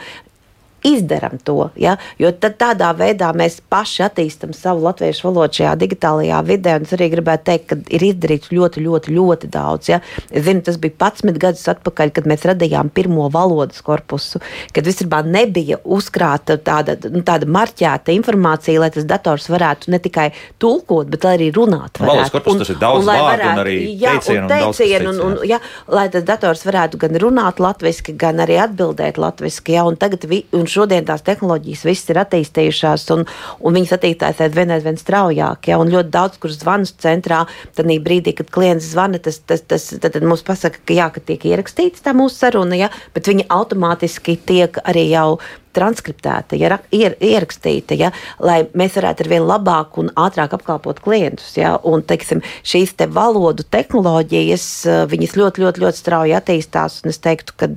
izdarām 0.89 1.39
to. 1.45 1.69
Ja? 1.79 1.97
Jo 2.21 2.33
tādā 2.33 2.91
veidā 2.97 3.31
mēs 3.37 3.61
paši 3.71 4.05
attīstām 4.09 4.55
savu 4.57 4.87
latviešu 4.87 5.29
valodu 5.29 5.61
šajā 5.61 5.75
digitālajā 5.81 6.41
vidē. 6.49 6.79
Es 6.83 6.95
arī 6.97 7.11
gribētu 7.13 7.49
teikt, 7.51 7.67
ka 7.71 7.79
ir 7.95 8.07
izdarīts 8.11 8.53
ļoti, 8.55 8.83
ļoti, 8.85 9.15
ļoti 9.17 9.51
daudz. 9.53 9.91
Ja? 9.93 10.01
Es 10.31 10.47
zinu, 10.47 10.65
tas 10.67 10.79
bija 10.81 10.97
11 10.99 11.41
gadus 11.41 11.67
atpakaļ, 11.75 12.13
kad 12.17 12.29
mēs 12.31 12.47
radījām 12.49 12.93
pirmo 12.95 13.29
valodas 13.33 13.83
korpusu, 13.85 14.41
kad 14.75 14.89
vispār 14.89 15.29
nebija 15.29 15.81
uzkrāta 15.85 16.59
tāda, 16.63 16.97
nu, 17.13 17.23
tāda 17.27 17.49
marķēta 17.51 18.15
informācija, 18.17 18.81
lai 18.83 18.91
tas 18.95 19.07
dators 19.09 19.49
varētu 19.53 19.93
ne 19.95 20.01
tikai 20.03 20.29
tulkot, 20.63 21.11
bet 21.13 21.27
arī 21.29 21.51
runāt. 21.55 22.01
Valodas 22.03 22.33
korpus 22.35 22.57
un, 22.57 22.63
tas 22.63 22.73
ir 22.73 22.81
daudz 22.81 23.09
vārdu 23.09 23.49
un 23.53 23.63
arī 23.65 23.77
jā, 23.95 24.17
teicienu. 24.19 24.45
Un 24.45 24.53
teicienu 24.53 25.13
un, 25.13 25.21
un, 25.21 25.37
un, 25.39 25.47
jā, 25.49 25.61
lai 25.93 26.07
tas 26.13 26.27
dators 26.27 26.65
varētu 26.67 27.01
gan 27.03 27.19
runāt 27.23 27.63
latviski, 27.63 28.15
gan 28.19 28.43
arī 28.45 28.59
atbildēt 28.63 29.21
latviski. 29.21 29.77
Jā, 29.79 29.85
un 29.89 29.99
tagad, 30.01 30.25
un 30.57 30.69
šodien 30.79 31.07
tās 31.09 31.25
tehnoloģijas 31.27 31.85
viss 31.89 32.13
ir 32.13 32.21
attīstījušās, 32.23 33.07
un, 33.17 33.27
un 33.61 33.79
viņas 33.79 33.95
attīstās 33.99 34.43
aizvien, 34.47 34.73
aizvien 34.77 34.99
straujāk. 35.01 35.71
Ja? 35.73 35.81
Un 35.83 35.93
ļoti 35.93 36.15
daudz, 36.15 36.41
kur 36.43 36.55
zvanus 36.55 36.95
centrā, 37.03 37.45
tad 37.77 37.91
brīdī, 38.05 38.37
kad 38.39 38.53
klients 38.55 38.93
zvana, 38.93 39.21
tas, 39.23 39.41
tas, 39.45 39.65
tas 39.67 39.91
tad, 39.97 40.13
tad 40.15 40.27
mums 40.27 40.45
pasaka, 40.47 40.83
ka 40.85 40.97
jā, 40.97 41.09
ka 41.15 41.25
tiek 41.25 41.49
ierakstīts 41.51 42.05
tā 42.05 42.15
mūsu 42.17 42.39
saruna, 42.39 42.79
ja? 42.79 42.93
bet 43.17 43.31
viņa 43.31 43.49
automātiski 43.55 44.39
tiek 44.49 44.79
arī 44.87 45.09
jau 45.11 45.39
transkriptēta, 45.77 46.59
ja, 46.59 46.79
ier, 46.95 47.17
ierakstīta, 47.21 47.97
ja, 47.99 48.13
lai 48.43 48.61
mēs 48.79 48.99
varētu 48.99 49.25
ar 49.25 49.33
vien 49.33 49.47
labāk 49.49 49.99
un 50.03 50.13
ātrāk 50.19 50.57
apkalpot 50.59 51.03
klientus. 51.05 51.55
Ja, 51.59 51.77
un, 51.83 52.05
teiksim, 52.07 52.43
šīs 52.67 52.97
te 52.99 53.09
valodu 53.11 53.67
tehnoloģijas, 53.69 54.69
viņas 55.11 55.37
ļoti, 55.41 55.67
ļoti, 55.67 55.85
ļoti 55.87 56.03
strauji 56.03 56.39
attīstās. 56.39 57.03
Es 57.09 57.21
teiktu, 57.25 57.57
ka 57.59 57.73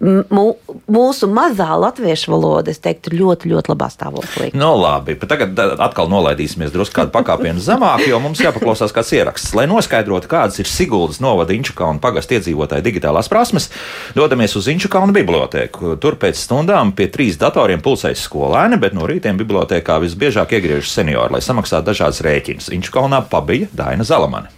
mūsu 0.00 1.28
mazā 1.28 1.74
latviešu 1.76 2.32
valoda, 2.32 2.72
teiktu, 2.72 3.12
ļoti, 3.12 3.50
ļoti 3.52 3.72
labā 3.74 3.90
stāvoklī. 3.92 4.48
No 4.54 4.72
nu, 4.72 4.80
labi, 4.80 5.14
bet 5.20 5.28
tagad 5.28 5.60
atkal 5.76 6.08
nolaidīsimies 6.08 6.72
drusku 6.72 6.96
kādu 6.96 7.12
pakāpienu 7.12 7.60
zemāk, 7.60 8.06
jo 8.08 8.20
mums 8.22 8.40
jāpaklausās 8.40 8.94
kāds 8.96 9.12
ieraksts. 9.16 9.52
Lai 9.56 9.66
noskaidrotu, 9.68 10.30
kādas 10.30 10.56
ir 10.62 10.70
Siguldas 10.70 11.20
novada 11.20 11.52
Inčukauna 11.52 12.00
pagastu 12.00 12.38
iedzīvotāju 12.38 12.86
digitālās 12.86 13.28
prasmes, 13.28 13.68
dodamies 14.16 14.56
uz 14.56 14.70
Inčukauna 14.72 15.12
bibliotēku. 15.16 15.98
Tur 16.00 16.16
pēc 16.20 16.40
stundām 16.40 16.94
pie 16.96 17.10
trīs 17.12 17.29
datoriem 17.38 17.82
pulsēs 17.84 18.24
skolēni, 18.26 18.80
bet 18.82 18.96
no 18.96 19.06
rītiem 19.06 19.38
bibliotēkā 19.38 20.00
visbiežāk 20.02 20.56
iegriežas 20.58 20.94
seniori, 20.98 21.36
lai 21.36 21.44
samaksātu 21.44 21.92
dažādas 21.92 22.24
rēķinas. 22.26 22.72
Inčukaunā 22.74 23.22
pabija 23.30 23.70
Daina 23.76 24.06
Zalamane. 24.06 24.56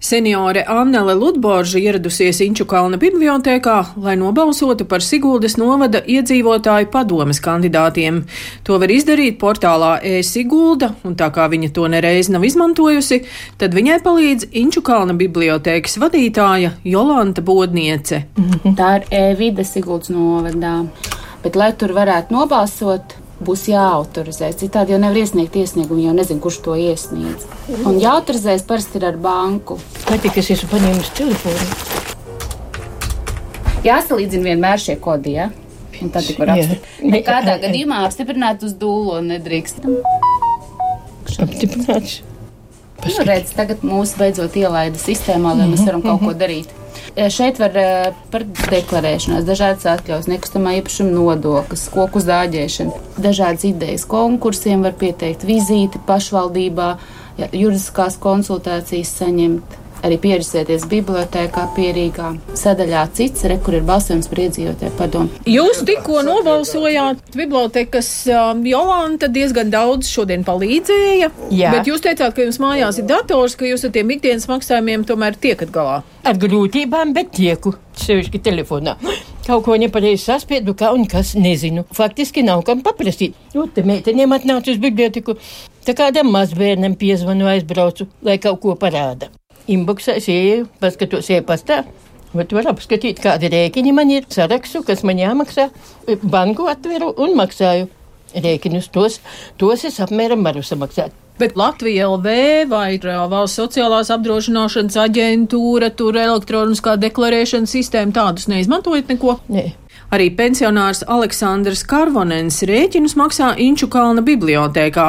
Seniore 0.00 0.64
Annele 0.68 1.14
Ludborža 1.14 1.78
ieradusies 1.78 2.38
Inču 2.40 2.64
kalna 2.64 2.96
bibliotēkā, 2.96 3.74
lai 4.00 4.14
nobalsotu 4.16 4.86
par 4.88 5.04
Siguldas 5.04 5.58
novada 5.60 6.00
iedzīvotāju 6.00 6.88
padomes 6.88 7.36
kandidātiem. 7.44 8.22
To 8.64 8.78
var 8.80 8.88
izdarīt 8.88 9.36
portālā 9.42 9.98
e-Sigulda, 10.00 10.94
un 11.04 11.18
tā 11.20 11.28
kā 11.36 11.50
viņa 11.52 11.68
to 11.76 11.84
nereiz 11.92 12.32
nav 12.32 12.48
izmantojusi, 12.48 13.20
tad 13.60 13.76
viņai 13.76 14.00
palīdz 14.06 14.48
Inču 14.56 14.80
kalna 14.80 15.12
bibliotēkas 15.20 16.00
vadītāja 16.00 16.78
Jolanta 16.80 17.44
Bodniece. 17.44 18.24
Tā 18.64 18.94
ir 19.02 19.08
e-vide 19.12 19.68
Siguldas 19.68 20.08
novadā, 20.08 20.78
bet 21.44 21.56
lai 21.56 21.70
tur 21.76 21.94
varētu 21.96 22.34
nobalsot, 22.34 23.16
būs 23.40 23.64
jāautorizē. 23.70 24.50
Citādi 24.60 24.94
jau 24.94 25.00
nevar 25.00 25.16
iesniegt 25.20 25.56
iesniegumu, 25.56 26.02
jo 26.04 26.12
nezinu, 26.16 26.42
kurš 26.44 26.60
to 26.66 26.76
iesniedz. 26.76 27.46
Un 27.88 28.00
jāautorizēs 28.02 28.66
parasti 28.68 29.00
ir 29.00 29.08
ar 29.08 29.16
banku. 29.20 29.78
Vai 30.08 30.18
tik 30.20 30.36
es 30.42 30.52
esmu 30.56 30.68
paņēmis 30.74 31.12
telefonu? 31.16 31.64
Jāsalīdzina 33.86 34.50
vienmēr 34.50 34.82
šie 34.82 34.98
kodi. 35.00 35.38
Ja? 35.38 35.48
Un 36.00 36.12
tad 36.12 36.26
tik 36.28 36.40
var 36.40 36.52
apstiprināt. 36.54 36.90
Nekādā 37.14 37.56
gadījumā 37.62 38.02
apstiprināt 38.06 38.64
uz 38.66 38.74
dūlo 38.80 39.20
nedrīkst. 39.24 39.80
Apstiprināts. 41.40 42.20
Nu, 43.00 43.24
redz, 43.24 43.54
tagad 43.56 43.80
mūs 43.86 44.12
beidzot 44.20 44.56
ielaida 44.60 45.00
sistēmā, 45.00 45.54
lai 45.56 45.70
mēs 45.70 45.86
varam 45.86 46.04
kaut 46.04 46.20
ko 46.20 46.34
darīt. 46.36 46.68
E, 47.16 47.26
Šeit 47.30 47.58
var 47.58 47.74
e, 47.74 47.86
par 48.30 48.44
deklarēšanās, 48.70 49.46
dažādas 49.48 49.86
atļaujas, 49.90 50.28
nekustamā 50.30 50.76
īpašuma 50.78 51.10
nodoklis, 51.16 51.88
koku 51.90 52.22
zāģēšana, 52.22 53.00
dažādas 53.18 53.66
idejas. 53.66 54.06
Konkursiem 54.10 54.84
var 54.86 54.94
pieteikt, 55.00 55.46
vizīti 55.48 55.98
pašvaldībā, 56.06 56.92
juridiskās 57.50 58.20
konsultācijas 58.22 59.14
saņemt. 59.22 59.79
Arī 60.06 60.16
pieredzēties 60.20 60.86
bibliotekā, 60.88 61.66
pierīgā 61.76 62.30
sadaļā 62.56 63.02
cits, 63.16 63.44
re, 63.50 63.58
kur 63.60 63.76
ir 63.76 63.84
balsojums 63.88 64.30
par 64.30 64.40
iedzīvotāju 64.46 64.92
padomu. 64.96 65.42
Jūs 65.50 65.82
tikko 65.88 66.22
nobalsojāt 66.24 67.20
bibliotekas 67.36 68.08
um, 68.32 68.62
Jolanta 68.68 69.28
diezgan 69.32 69.72
daudz 69.72 70.08
šodien 70.08 70.46
palīdzēja. 70.46 71.28
Jā. 71.52 71.72
Bet 71.76 71.90
jūs 71.90 72.04
teicāt, 72.06 72.32
ka 72.36 72.46
jums 72.46 72.60
mājās 72.62 73.00
ir 73.02 73.08
dators, 73.10 73.58
ka 73.60 73.68
jūs 73.68 73.84
ar 73.84 73.92
tiem 73.96 74.14
ikdienas 74.16 74.48
maksājumiem 74.50 75.04
tomēr 75.08 75.36
tiekat 75.40 75.72
galā. 75.74 76.00
Ar 76.24 76.40
grūtībām, 76.40 77.12
bet 77.16 77.34
tieku. 77.36 77.74
Sevišķi 78.00 78.40
telefonā. 78.40 78.94
Kaut 79.44 79.64
ko 79.66 79.74
nepareizi 79.80 80.22
saspiedu, 80.22 80.76
kā 80.78 80.92
un 80.96 81.04
kas 81.10 81.34
nezinu. 81.36 81.84
Faktiski 81.96 82.44
nav 82.46 82.62
kam 82.68 82.84
paprasīt. 82.86 83.36
Jo 83.56 83.66
te 83.74 83.84
meitenēm 83.84 84.36
atnācu 84.36 84.72
uz 84.72 84.80
biblioteku. 84.80 85.36
Tā 85.84 85.96
kādam 85.96 86.32
mazbērnam 86.32 86.96
piezvanu 87.00 87.50
aizbraucu, 87.50 88.08
lai 88.24 88.38
kaut 88.40 88.60
ko 88.64 88.76
parāda. 88.80 89.32
Inboxā 89.70 90.16
es 90.18 90.26
ieju, 90.30 90.66
paskatos 90.82 91.30
e-pastā. 91.30 91.84
Bet 92.30 92.52
var 92.54 92.68
apskatīt, 92.70 93.18
kādi 93.22 93.50
rēķini 93.50 93.94
man 93.94 94.10
ir, 94.14 94.26
sarakstu, 94.30 94.84
kas 94.86 95.02
man 95.06 95.18
jāmaksā. 95.18 95.68
Banku 96.22 96.68
atveru 96.70 97.10
un 97.18 97.34
maksāju 97.38 97.88
rēķinus. 98.34 98.90
Tos, 98.94 99.18
tos 99.58 99.84
es 99.88 99.98
apmēram 100.02 100.46
varu 100.46 100.62
samaksāt. 100.66 101.14
Bet 101.40 101.56
Latvija 101.56 102.04
LV 102.10 102.32
vai 102.68 102.98
Valsts 103.00 103.56
sociālās 103.62 104.10
apdrošināšanas 104.12 104.98
aģentūra, 105.06 105.88
tur 105.96 106.18
elektroniskā 106.20 106.98
deklarēšanas 107.00 107.72
sistēma 107.78 108.12
tādus 108.12 108.50
neizmantojat 108.52 109.14
neko? 109.14 109.38
Nē. 109.48 109.70
Arī 110.10 110.26
pensionārs 110.34 111.04
Aleksandrs 111.06 111.84
Karvonens 111.86 112.56
rēķinus 112.66 113.12
maksā 113.14 113.52
Inču 113.62 113.86
kalna 113.86 114.24
bibliotēkā. 114.26 115.04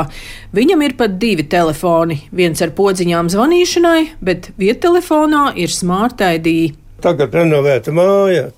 Viņam 0.53 0.83
ir 0.85 0.93
pat 0.99 1.15
divi 1.17 1.41
telefoni. 1.49 2.19
Viens 2.29 2.61
ar 2.61 2.69
podziņām 2.77 3.31
zvanīšanai, 3.33 4.01
bet 4.21 4.51
viettelefonā 4.61 5.55
ir 5.57 5.73
Smart 5.73 6.21
ID. 6.21 6.75
Tagad 7.01 7.33
renovēta 7.33 7.89
māja, 7.97 8.51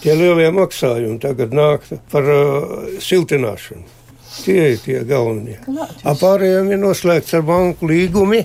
tie 0.00 0.14
lielie 0.16 0.48
maksājumi 0.56 1.18
tagad 1.20 1.52
nāk 1.52 1.84
par 2.14 2.30
uh, 2.38 2.86
siltināšanu. 2.96 3.84
Tie 4.46 4.70
ir 4.72 4.80
tie 4.80 5.02
galvenie. 5.04 5.58
Apārējiem 6.08 6.72
ir 6.72 6.80
noslēgts 6.80 7.36
ar 7.36 7.44
banku 7.44 7.92
līgumi. 7.92 8.40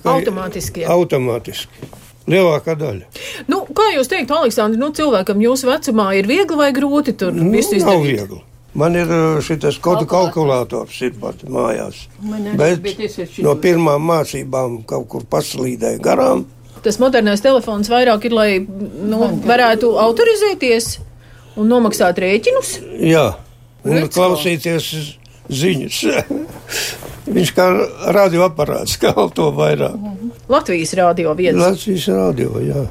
Automātiski. 0.00 0.88
Automātiski. 0.88 1.92
Lielākā 2.30 2.72
daļa. 2.80 3.04
Nu, 3.52 3.60
kā 3.76 3.90
jūs 3.92 4.08
teikt, 4.08 4.32
Aleksandrs, 4.32 4.80
nu, 4.80 4.88
cilvēkam 4.96 5.42
jūsu 5.44 5.68
vecumā 5.68 6.08
ir 6.16 6.28
viegli 6.30 6.56
vai 6.56 6.70
grūti 6.76 7.12
tur 7.20 7.34
Nu, 7.36 7.50
visu 7.52 7.76
nav 7.76 8.00
izdarīt? 8.00 8.10
viegli. 8.14 8.40
Man 8.74 8.96
ir 8.98 9.10
šis 9.44 9.76
kodu 9.78 10.02
kalkulators 10.10 10.96
ir 11.06 11.12
pat 11.20 11.44
mājās. 11.46 12.08
Man 12.24 12.48
arī, 12.50 12.56
Bet 12.58 12.82
bet 12.82 13.38
no 13.44 13.54
pirmām 13.62 14.02
mācībām 14.08 14.80
kaut 14.88 15.06
kur 15.12 15.26
paslīdēju 15.30 16.00
garām. 16.02 16.42
Tas 16.82 16.98
modernais 16.98 17.40
telefons 17.44 17.88
vairāk 17.88 18.26
ir, 18.26 18.34
lai 18.34 18.48
nu, 18.58 19.20
varētu 19.46 19.94
autorizēties 20.02 20.90
un 21.56 21.70
nomaksāt 21.70 22.18
rēķinus. 22.24 22.74
Jā, 22.98 23.28
un 23.84 24.00
Redz, 24.00 24.10
klausīties 24.16 24.90
ziņas. 25.48 26.02
Viņš 27.24 27.52
kā 27.56 27.68
radioaparāts, 28.14 28.98
kā 29.02 29.14
to 29.34 29.48
vairāk. 29.56 29.96
Latvijas 30.50 30.92
rādio 30.98 31.32
viens. 31.38 31.60
Latvijas 31.60 32.08
radio, 32.12 32.58
jā. 32.60 32.84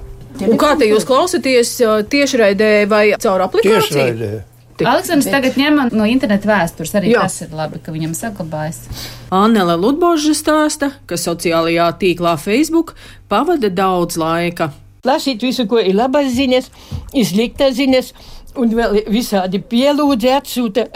Un 0.47 0.57
kā 0.57 0.71
te 0.79 0.87
jūs 0.89 1.05
klausāties 1.05 1.75
tiešraidē 2.09 2.71
vai 2.89 3.03
caur 3.21 3.45
aplikāciju? 3.45 3.85
Tiešraidē. 3.85 4.31
Aleksandrs 4.81 5.29
tagad 5.29 5.57
ņem 5.59 5.75
no 5.93 6.05
interneta 6.09 6.49
vēstures. 6.49 6.93
Arī. 6.97 7.11
Jā. 7.13 7.27
tas 7.27 7.43
ir 7.45 7.53
labi, 7.53 7.77
ka 7.83 7.93
viņam 7.93 8.15
saglabājas. 8.17 8.79
Annele 9.33 9.75
Ludboža 9.77 10.33
stāsta, 10.33 10.89
ka 11.05 11.19
sociālajā 11.19 11.91
tīklā 12.01 12.33
Facebook 12.41 12.95
pavada 13.29 13.69
daudz 13.69 14.17
laika. 14.17 14.71
lasīt 15.05 15.43
visu, 15.45 15.67
ko 15.69 15.77
ir 15.77 15.93
labas 15.95 16.33
ziņas, 16.33 16.71
ir 17.13 17.25
sliktas 17.29 17.77
ziņas. 17.77 18.13
Un 18.61 18.73
vēl 18.77 18.99
visādi 19.09 19.61
pielūdzi 19.65 20.33
atsūta 20.35 20.87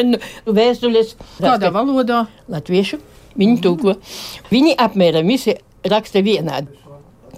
vēstules. 0.58 1.14
Kādā 1.38 1.70
valodā? 1.74 2.24
Latviešu. 2.50 2.98
Viņi 3.38 3.60
tūko. 3.62 3.96
Viņi 4.50 4.74
apmēram 4.82 5.30
visi 5.30 5.54
raksta 5.90 6.22
vienādi. 6.26 6.80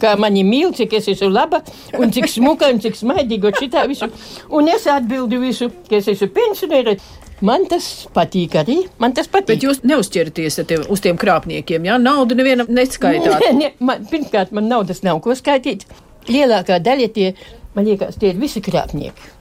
Kā 0.01 0.13
mani 0.21 0.43
mīl, 0.45 0.75
cik 0.77 0.93
es 0.99 1.07
esmu 1.09 1.31
laba, 1.33 1.63
un 1.97 2.11
cik 2.13 2.29
smuka, 2.29 2.69
un 2.73 2.83
cik 2.85 2.99
smaidīga, 2.99 3.53
šitā 3.57 3.87
visu. 3.89 4.11
Un 4.53 4.69
es 4.69 4.85
atbildu 4.93 5.41
visu, 5.41 5.71
ka 5.89 5.97
es 6.01 6.11
esmu 6.13 6.29
pensionēra. 6.37 6.97
Man 7.45 7.67
tas 7.69 7.87
patīk 8.17 8.57
arī. 8.61 8.79
Man 9.01 9.13
tas 9.17 9.29
patīk. 9.29 9.55
Bet 9.55 9.65
jūs 9.65 9.83
neuzķeraties 9.89 10.61
tiem, 10.69 10.85
uz 10.93 11.05
tiem 11.05 11.21
krāpniekiem, 11.21 11.89
jā? 11.89 11.97
Naudu 12.01 12.37
nevienam 12.37 12.69
neskaitāt. 12.73 13.41
Nē, 13.45 13.53
nē, 13.57 13.71
man, 13.85 14.05
pirmkārt, 14.09 14.53
man 14.57 14.69
naudas 14.73 15.03
nav 15.05 15.21
ko 15.25 15.37
skaitīt. 15.37 15.85
Lielākā 16.29 16.79
daļa 16.85 17.09
tie, 17.17 17.33
man 17.77 17.89
liekas, 17.89 18.17
tie 18.21 18.33
ir 18.33 18.41
visi 18.41 18.65
krāpnieki. 18.65 19.33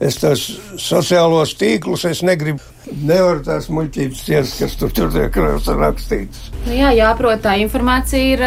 Es 0.00 0.16
tās 0.16 0.46
sociālos 0.80 1.52
tīklus 1.60 2.06
es 2.08 2.22
negribu. 2.24 2.62
Nevaru 2.90 3.42
tās 3.44 3.66
muļķības 3.70 4.20
ciest, 4.24 4.54
kas 4.58 4.72
tur 4.80 4.90
tur 4.96 5.10
tiek 5.12 5.34
rakstīts. 5.36 6.46
Nu, 6.64 6.72
jā, 6.72 6.88
jāprot, 6.96 7.42
tā 7.44 7.52
informācija 7.60 8.30
ir 8.32 8.40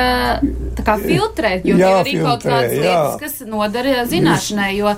tā 0.75 0.83
kā 0.83 0.95
filtrēt, 0.99 1.63
jo 1.69 1.77
jā, 1.77 1.91
ir 1.91 1.99
arī 2.01 2.15
kaut 2.17 2.43
kādas 2.43 2.73
lietas, 2.73 3.19
kas 3.21 3.35
nodara 3.47 4.03
zināšanai, 4.09 4.71
jo, 4.79 4.95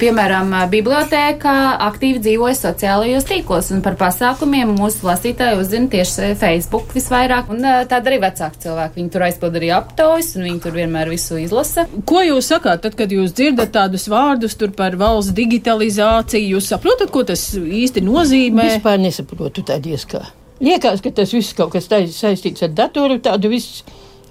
piemēram, 0.00 0.54
bibliotēkā 0.72 1.56
aktīvi 1.88 2.22
dzīvoja 2.24 2.56
sociālajos 2.60 3.26
tīklos 3.28 3.72
un 3.74 3.82
par 3.84 3.98
pasākumiem 4.00 4.72
mūsu 4.78 5.10
lasītāji 5.10 5.58
uzzina 5.60 5.90
tieši 5.92 6.30
Facebook 6.38 6.94
visvairāk. 6.94 7.50
Un 7.52 7.66
tāda 7.90 8.12
arī 8.12 8.22
vecāki 8.22 8.62
cilvēki. 8.64 9.00
Viņi 9.02 9.12
tur 9.12 9.26
aizpild 9.26 9.60
arī 9.60 9.74
aptaujas 9.74 10.32
un 10.38 10.46
viņi 10.46 10.62
tur 10.62 10.78
vienmēr 10.78 11.10
visu 11.12 11.42
izlasa. 11.42 11.88
Ko 12.08 12.22
jūs 12.24 12.54
sakāt, 12.54 12.86
tad, 12.86 12.96
kad 12.96 13.12
jūs 13.12 13.34
dzirdat 13.36 13.74
tādus 13.74 14.06
vārdus 14.08 14.56
tur 14.56 14.72
par 14.78 14.96
valsts 14.96 15.34
digitalizāciju? 15.36 15.95
Jūs 15.96 16.70
saprotat, 16.72 17.10
ko 17.14 17.22
tas 17.26 17.42
īsti 17.56 18.02
nozīmē? 18.04 18.68
Vispār 18.76 19.00
nesaprotu 19.02 19.64
tādies 19.66 20.06
kā. 20.08 20.24
Liekas, 20.60 21.02
ka 21.04 21.12
tas 21.12 21.34
viss 21.36 21.56
kaut 21.56 21.74
kas 21.74 21.88
tāds 21.90 22.16
saistīts 22.16 22.64
ar 22.64 22.72
datoru, 22.72 23.18
tādu 23.20 23.50
viss, 23.52 23.82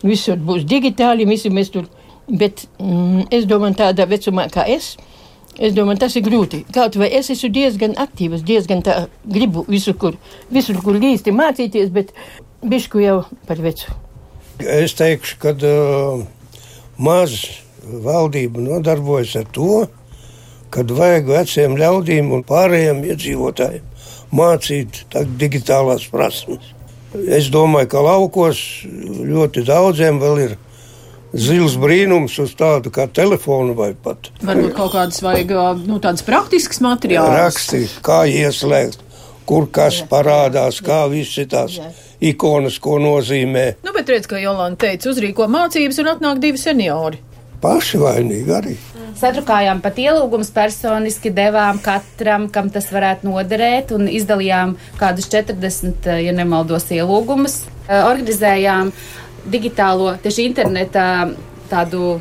visur 0.05 0.39
būs 0.41 0.65
digitāli, 0.65 1.27
visi 1.29 1.51
mēs 1.53 1.69
tur. 1.73 1.89
Bet 2.25 2.63
mm, 2.81 3.27
es 3.35 3.45
domāju, 3.45 3.77
tādā 3.83 4.07
vecumā 4.09 4.47
kā 4.49 4.63
es, 4.65 4.95
es 5.61 5.75
domāju, 5.77 6.01
tas 6.01 6.15
ir 6.17 6.25
grūti. 6.25 6.63
Kaut 6.73 6.97
vai 6.97 7.11
es 7.13 7.29
esmu 7.29 7.51
diezgan 7.53 7.93
aktīvs, 8.01 8.41
diezgan 8.45 8.81
tā 8.85 9.03
gribu 9.21 9.65
visur, 9.69 9.93
kur, 10.01 10.17
visur, 10.49 10.79
kur 10.81 10.97
īsti 10.97 11.35
mācīties, 11.35 11.93
bet 11.93 12.15
bišku 12.65 13.03
jau 13.03 13.19
par 13.45 13.61
vecu. 13.61 13.93
Es 14.65 14.95
teikšu, 14.97 15.37
ka 15.43 15.53
uh, 15.53 16.25
maz 16.97 17.37
valdība 17.85 18.63
nodarbojas 18.63 19.35
ar 19.43 19.47
to, 19.53 19.85
kad 20.75 20.91
vajag 20.91 21.29
veciem 21.31 21.77
ļaudīm 21.79 22.31
un 22.35 22.43
pārējiem 22.47 23.03
iedzīvotājiem 23.13 23.83
mācīt 24.35 25.05
tā- 25.13 25.23
digitālās 25.39 26.07
prasmes. 26.11 26.73
Es 27.31 27.47
domāju, 27.53 27.87
ka 27.93 28.01
laukos 28.03 28.59
ļoti 29.31 29.63
daudziem 29.69 30.17
vēl 30.19 30.41
ir 30.49 30.55
zils 31.35 31.77
brīnums 31.79 32.35
uz 32.43 32.51
tādu 32.59 32.91
kā 32.91 33.05
telefonu 33.11 33.75
vai 33.75 33.93
pat 33.95 34.29
Varbūt 34.43 34.73
kaut 34.75 34.91
kādas 34.97 35.21
vajag 35.23 35.53
nu, 35.87 35.99
tādas 36.03 36.23
praktiskas 36.27 36.81
materiālus. 36.83 37.37
rakstīt, 37.39 37.95
kā 38.03 38.25
ieslēgt, 38.27 38.99
kur 39.47 39.67
kas 39.71 40.01
parādās, 40.11 40.81
kā 40.83 41.05
visi 41.11 41.45
tās 41.47 41.79
ikonas, 42.19 42.79
ko 42.79 42.97
nozīmē. 42.99 43.65
Nu, 43.83 43.91
bet 43.95 44.09
redz, 44.11 44.27
ka 44.27 44.39
Jolanta 44.41 44.87
teica, 44.87 45.11
uzrīko 45.11 45.47
mācības 45.51 45.99
un 46.03 46.11
atnāk 46.15 46.39
divi 46.43 46.57
seniori. 46.59 47.19
Paši 47.65 47.97
vainīgi 48.01 48.53
arī. 48.53 48.75
Sadrukājām 49.15 49.79
pat 49.81 49.97
ielūgumus 50.01 50.51
personiski, 50.53 51.31
devām 51.33 51.79
katram, 51.83 52.49
kam 52.51 52.67
tas 52.69 52.89
varētu 52.91 53.29
noderēt, 53.29 53.93
un 53.95 54.09
izdalījām 54.11 54.75
kādus 54.99 55.29
40, 55.31 56.09
ja 56.21 56.33
nemaldos, 56.35 56.89
ielūgumus. 56.91 57.61
Eh, 57.87 58.01
Organizējām 58.03 58.91
digitālo, 59.49 60.13
tieši 60.21 60.49
internetā 60.49 61.07
tādu 61.71 62.17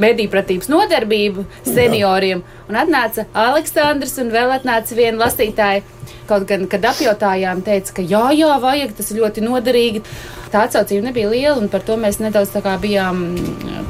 mediju 0.00 0.30
pratības 0.30 0.70
nodarbību 0.70 1.46
senioriem. 1.66 2.42
Un 2.68 2.78
atnāca 2.80 3.26
Aleksandrs 3.36 4.16
un 4.22 4.32
vēl 4.32 4.54
atnāca 4.54 4.96
viena 4.96 5.26
lasītāja. 5.26 5.84
Kaut 6.24 6.46
gan, 6.48 6.64
kad 6.72 6.84
apjautājām, 6.88 7.60
teica, 7.64 7.98
ka 7.98 8.02
jā, 8.04 8.22
jā, 8.32 8.54
vajag, 8.60 8.94
tas 8.96 9.10
ir 9.12 9.20
ļoti 9.20 9.42
noderīgi. 9.44 10.00
Tā 10.54 10.62
atsaucība 10.64 11.08
nebija 11.08 11.28
liela, 11.28 11.58
un 11.60 11.68
par 11.68 11.82
to 11.84 11.98
mēs 12.00 12.20
nedaudz 12.22 12.54
bijām 12.80 13.24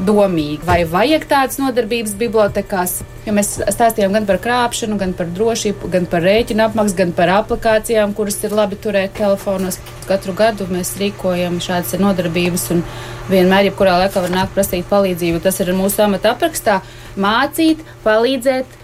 domīgi. 0.07 0.64
Vai 0.66 0.81
vajag 0.89 1.27
tādas 1.31 1.61
nodarbības 1.61 2.16
bibliotekās? 2.18 3.03
Jo 3.27 3.35
mēs 3.37 3.53
stāstījām 3.77 4.16
gan 4.16 4.27
par 4.27 4.41
krāpšanu, 4.43 4.99
gan 4.99 5.14
par 5.14 5.29
drošību, 5.37 5.91
gan 5.93 6.09
par 6.11 6.25
rēķinu 6.27 6.64
apmaksu, 6.66 6.97
gan 6.99 7.12
par 7.14 7.31
aplikācijām, 7.37 8.16
kuras 8.16 8.41
ir 8.43 8.57
labi 8.57 8.81
turēt 8.81 9.14
telefonos. 9.20 9.79
Katru 10.09 10.35
gadu 10.37 10.66
mēs 10.72 10.97
rīkojam 11.01 11.61
šādas 11.62 11.95
nodarbības, 12.01 12.66
un 12.75 12.83
vienmēr, 13.31 13.70
jebkurā 13.70 14.01
laikā, 14.03 14.25
var 14.25 14.35
nākt 14.35 14.57
prasīt 14.57 14.89
palīdzību. 14.91 15.45
Tas 15.45 15.61
ir 15.61 15.72
mūsu 15.77 16.03
amata 16.05 16.35
aprakstā- 16.35 16.81
mācīt, 17.21 17.81
palīdzēt, 18.05 18.81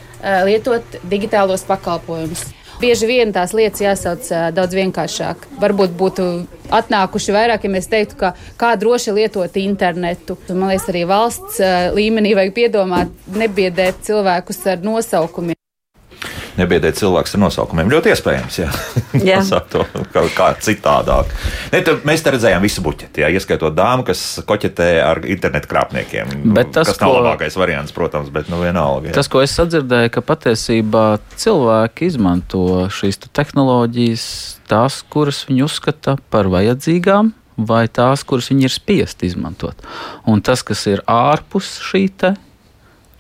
lietot 0.47 0.99
digitālos 1.09 1.64
pakalpojumus. 1.68 2.49
Bieži 2.81 3.05
vien 3.11 3.28
tās 3.28 3.53
lietas 3.53 3.83
jāsauc 3.83 4.24
uh, 4.33 4.47
daudz 4.57 4.72
vienkāršāk. 4.78 5.45
Varbūt 5.61 5.93
būtu 6.01 6.28
atnākuši 6.72 7.37
vairāk, 7.37 7.66
ja 7.68 7.74
mēs 7.74 7.91
teiktu, 7.93 8.16
ka 8.22 8.33
kā 8.61 8.72
droši 8.81 9.12
lietot 9.18 9.61
internetu. 9.61 10.39
Man 10.49 10.72
liekas, 10.72 10.89
arī 10.89 11.05
valsts 11.11 11.61
uh, 11.61 11.93
līmenī 11.93 12.33
vajag 12.39 12.57
piedomāt, 12.57 13.12
nebiedēt 13.37 14.01
cilvēkus 14.09 14.64
ar 14.72 14.87
nosaukumiem 14.87 15.60
nebiedēt 16.59 16.98
cilvēks 16.98 17.36
ar 17.36 17.42
nosaukumiem. 17.44 17.90
Ļoti 17.92 18.12
iespējams, 18.14 18.59
jā. 18.61 18.68
to 19.72 19.84
kā, 20.12 20.24
kā 20.34 20.48
citādāk. 20.62 21.30
Ne, 21.72 21.82
tad 21.86 22.07
mēs 22.09 22.24
te 22.24 22.34
redzējām 22.34 22.64
visu 22.64 22.84
buķeti, 22.84 23.24
jā, 23.24 23.30
ieskaitot 23.36 23.74
dāmu, 23.76 24.07
kas 24.09 24.40
koķetē 24.48 24.88
ar 25.05 25.22
internetu 25.30 25.70
krāpniekiem. 25.70 26.32
Bet 26.57 26.72
tas, 26.76 26.92
nav 27.01 27.12
ko, 27.12 27.18
labākais 27.20 27.59
variants, 27.61 27.94
protams, 27.96 28.32
bet 28.34 28.51
nu 28.53 28.61
vienalga. 28.62 29.11
Jā. 29.11 29.16
Tas, 29.20 29.30
ko 29.30 29.44
es 29.44 29.55
sadzirdēju, 29.59 30.14
ka 30.16 30.24
patiesībā 30.26 31.05
cilvēki 31.40 32.11
izmanto 32.11 32.64
šīs 32.94 33.22
tehnoloģijas, 33.28 34.24
tās, 34.70 35.03
kuras 35.11 35.44
viņi 35.48 35.66
uzskata 35.66 36.16
par 36.32 36.51
vajadzīgām, 36.53 37.34
vai 37.61 37.84
tās, 37.92 38.24
kuras 38.24 38.51
viņi 38.53 38.66
ir 38.66 38.74
spiest 38.74 39.24
izmantot. 39.26 39.80
Un 40.28 40.42
tas, 40.44 40.64
kas 40.66 40.86
ir 40.88 41.05
ārpus 41.11 41.76
šī 41.84 42.07
te, 42.20 42.34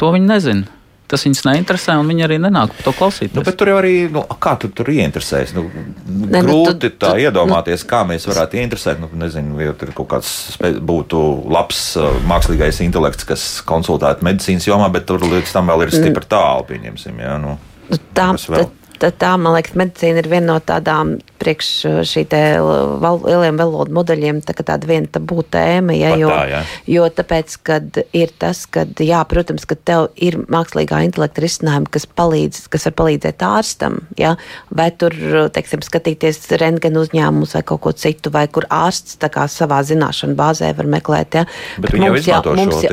to 0.00 0.12
viņi 0.14 0.30
nezina 0.30 0.79
tas 1.10 1.24
viņus 1.26 1.42
neinteresē, 1.46 1.96
un 2.00 2.10
viņi 2.10 2.26
arī 2.26 2.38
nenāk 2.42 2.74
to 2.84 2.92
klausīties. 2.96 3.36
Nu, 3.36 3.44
bet 3.46 3.58
tur 3.60 3.72
jau 3.72 3.78
arī, 3.80 3.94
nu, 4.12 4.22
kā 4.42 4.54
tu 4.60 4.70
tur 4.74 4.90
ieinteresēs? 4.92 5.54
Nu, 5.56 5.66
ne, 5.66 6.40
nu, 6.40 6.42
grūti 6.46 6.88
tu, 6.88 6.92
tā 7.04 7.12
tu, 7.14 7.24
iedomāties, 7.26 7.84
nu, 7.84 7.90
kā 7.90 8.02
mēs 8.08 8.28
varētu 8.30 8.60
ieinteresēt. 8.60 9.02
Nu, 9.02 9.10
nezinu, 9.20 9.58
vai 9.58 9.70
tur 9.80 9.94
kaut 9.96 10.10
kāds 10.14 10.32
būtu 10.60 11.22
labs 11.50 11.82
uh, 12.00 12.10
mākslīgais 12.30 12.82
intelekts, 12.86 13.26
kas 13.28 13.46
konsultētu 13.68 14.26
medicīnas 14.26 14.68
jomā, 14.70 14.90
bet 14.94 15.08
tur 15.10 15.24
līdz 15.24 15.54
tam 15.56 15.72
vēl 15.72 15.86
ir 15.86 15.94
stipri 15.94 16.30
tālu, 16.30 16.66
pieņemsim. 16.70 17.22
Jā, 17.24 17.36
nu, 17.42 17.56
nu 17.90 18.00
tā, 18.14 18.30
tā, 18.38 18.68
tā, 19.00 19.32
man 19.40 19.54
liekas, 19.56 19.74
medicīna 19.78 20.20
ir 20.20 20.28
viena 20.28 20.52
no 20.52 20.56
tādām 20.60 21.14
priekš 21.40 21.68
uh, 21.88 21.98
šī 22.06 22.24
te 22.28 22.40
val, 22.60 23.20
lieliem 23.24 23.56
valodu 23.56 23.94
modeļiem 23.96 24.42
tā 24.44 24.54
tāda 24.60 24.88
viena 24.88 25.08
tabū 25.08 25.40
tēma, 25.48 25.94
ja, 25.96 26.12
jo, 26.20 26.28
tā, 26.28 26.40
jā. 26.50 26.60
jo 26.94 27.06
tāpēc, 27.16 27.56
kad 27.64 28.00
ir 28.16 28.34
tas, 28.40 28.66
ka, 28.68 28.84
jā, 29.00 29.22
protams, 29.30 29.64
ka 29.68 29.78
tev 29.78 30.10
ir 30.20 30.36
mākslīgā 30.52 31.00
intelekta 31.06 31.44
risinājumi, 31.44 31.88
kas 31.94 32.04
palīdz, 32.20 32.66
kas 32.72 32.84
var 32.90 32.96
palīdzēt 33.00 33.44
ārstam, 33.46 34.00
ja, 34.20 34.34
vai 34.68 34.90
tur, 34.92 35.16
teiksim, 35.54 35.84
skatīties 35.86 36.42
rentgenu 36.60 37.06
uzņēmumus 37.06 37.56
vai 37.56 37.64
kaut 37.72 37.82
ko 37.86 37.94
citu, 37.96 38.32
vai 38.34 38.44
kur 38.52 38.68
ārsts 38.68 39.16
tā 39.22 39.32
kā 39.32 39.46
savā 39.50 39.80
zināšanu 39.88 40.36
bāzē 40.38 40.74
var 40.76 40.90
meklēt, 40.98 41.40
ja. 41.40 41.46
Bet 41.80 41.96
mums, 41.96 42.28
jā, 42.28 42.42
mums, 42.44 42.84
jā, 42.84 42.92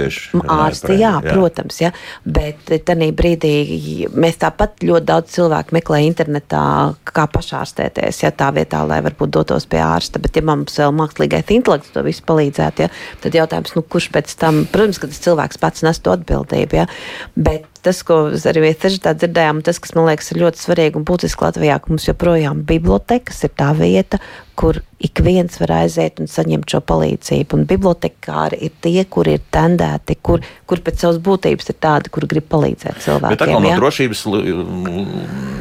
ārsti, 0.58 0.96
jā, 0.96 1.18
jā, 1.20 1.34
protams, 1.34 1.82
ja, 1.84 1.92
bet 2.24 2.72
tanī 2.88 3.12
brīdī 3.16 4.08
mēs 4.16 4.40
tāpat 4.46 4.88
ļoti 4.88 5.12
daudz 5.12 5.36
cilvēku 5.36 5.76
meklē 5.76 5.97
internetā, 6.04 6.64
kā 7.08 7.28
pašārstēties, 7.34 8.22
ja, 8.24 8.32
tā 8.36 8.50
vietā, 8.56 8.84
lai 8.88 9.00
varbūt 9.06 9.34
dotos 9.38 9.68
pie 9.70 9.82
ārsta. 9.84 10.22
Bet, 10.24 10.38
ja 10.38 10.46
mums 10.46 10.78
vēl 10.80 10.94
mākslīgais 10.98 11.54
intelekts 11.56 11.94
to 11.96 12.04
visu 12.06 12.26
palīdzētu, 12.28 12.86
ja, 12.86 12.92
tad 13.24 13.38
jautājums, 13.38 13.74
nu, 13.78 13.86
kurš 13.86 14.12
pēc 14.16 14.36
tam, 14.42 14.66
protams, 14.72 15.02
ka 15.02 15.12
tas 15.12 15.24
cilvēks 15.26 15.62
pats 15.62 15.86
nes 15.88 16.02
to 16.04 16.14
atbildību. 16.18 16.82
Ja, 16.82 16.88
bet 17.36 17.68
tas, 17.84 18.02
ko 18.08 18.20
arī 18.34 18.64
mēs 18.66 18.82
dzirdējām, 18.82 19.64
tas, 19.66 19.80
kas 19.84 19.96
man 19.98 20.10
liekas 20.10 20.32
ir 20.34 20.42
ļoti 20.44 20.64
svarīgi 20.64 21.00
un 21.00 21.08
būtiski 21.08 21.48
Latvijā, 21.48 21.80
ka 21.82 21.94
mums 21.94 22.08
joprojām 22.10 22.66
bibliotekas 22.68 23.44
ir 23.48 23.56
tā 23.58 23.72
vieta, 23.78 24.22
kur 24.58 24.80
ik 24.98 25.20
viens 25.22 25.60
var 25.62 25.70
aiziet 25.84 26.18
un 26.18 26.30
saņemt 26.30 26.72
šo 26.74 26.80
palīdzību. 26.90 27.60
Un 27.60 27.66
bibliotekāri 27.70 28.58
ir 28.66 28.72
tie, 28.82 29.04
kuri 29.06 29.36
ir 29.38 29.44
tendēti, 29.54 30.16
kur, 30.26 30.42
kur 30.66 30.82
pēc 30.82 31.04
savas 31.04 31.20
būtības 31.22 31.70
ir 31.70 31.78
tādi, 31.86 32.10
kur 32.14 32.26
grib 32.30 32.48
palīdzēt 32.50 33.04
cilvēkiem. 33.06 33.38
Bet 33.38 33.44
kā 33.44 33.60
no 33.62 33.70
ja? 33.70 33.78
drošības 33.78 34.24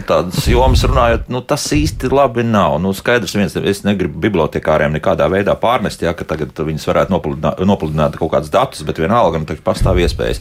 tādas 0.08 0.48
jomas 0.48 0.86
runājot, 0.88 1.28
nu, 1.32 1.42
tas 1.44 1.66
īsti 1.76 2.08
labi 2.08 2.46
nav. 2.48 2.78
Nu, 2.80 2.94
skaidrs, 2.96 3.36
viens, 3.36 3.58
es 3.60 3.82
negribu 3.84 4.22
bibliotekāriem 4.24 4.96
nekādā 4.96 5.28
veidā 5.32 5.58
pārnest, 5.60 6.06
ja, 6.06 6.16
ka 6.16 6.24
tagad 6.24 6.56
viņas 6.56 6.88
varētu 6.88 7.12
nopludināt, 7.12 7.60
nopludināt 7.68 8.16
kaut 8.16 8.32
kādus 8.38 8.54
datus, 8.54 8.86
bet 8.88 9.02
vienalga, 9.02 9.42
nu, 9.42 9.58
pastāv 9.66 10.00
iespējas. 10.00 10.40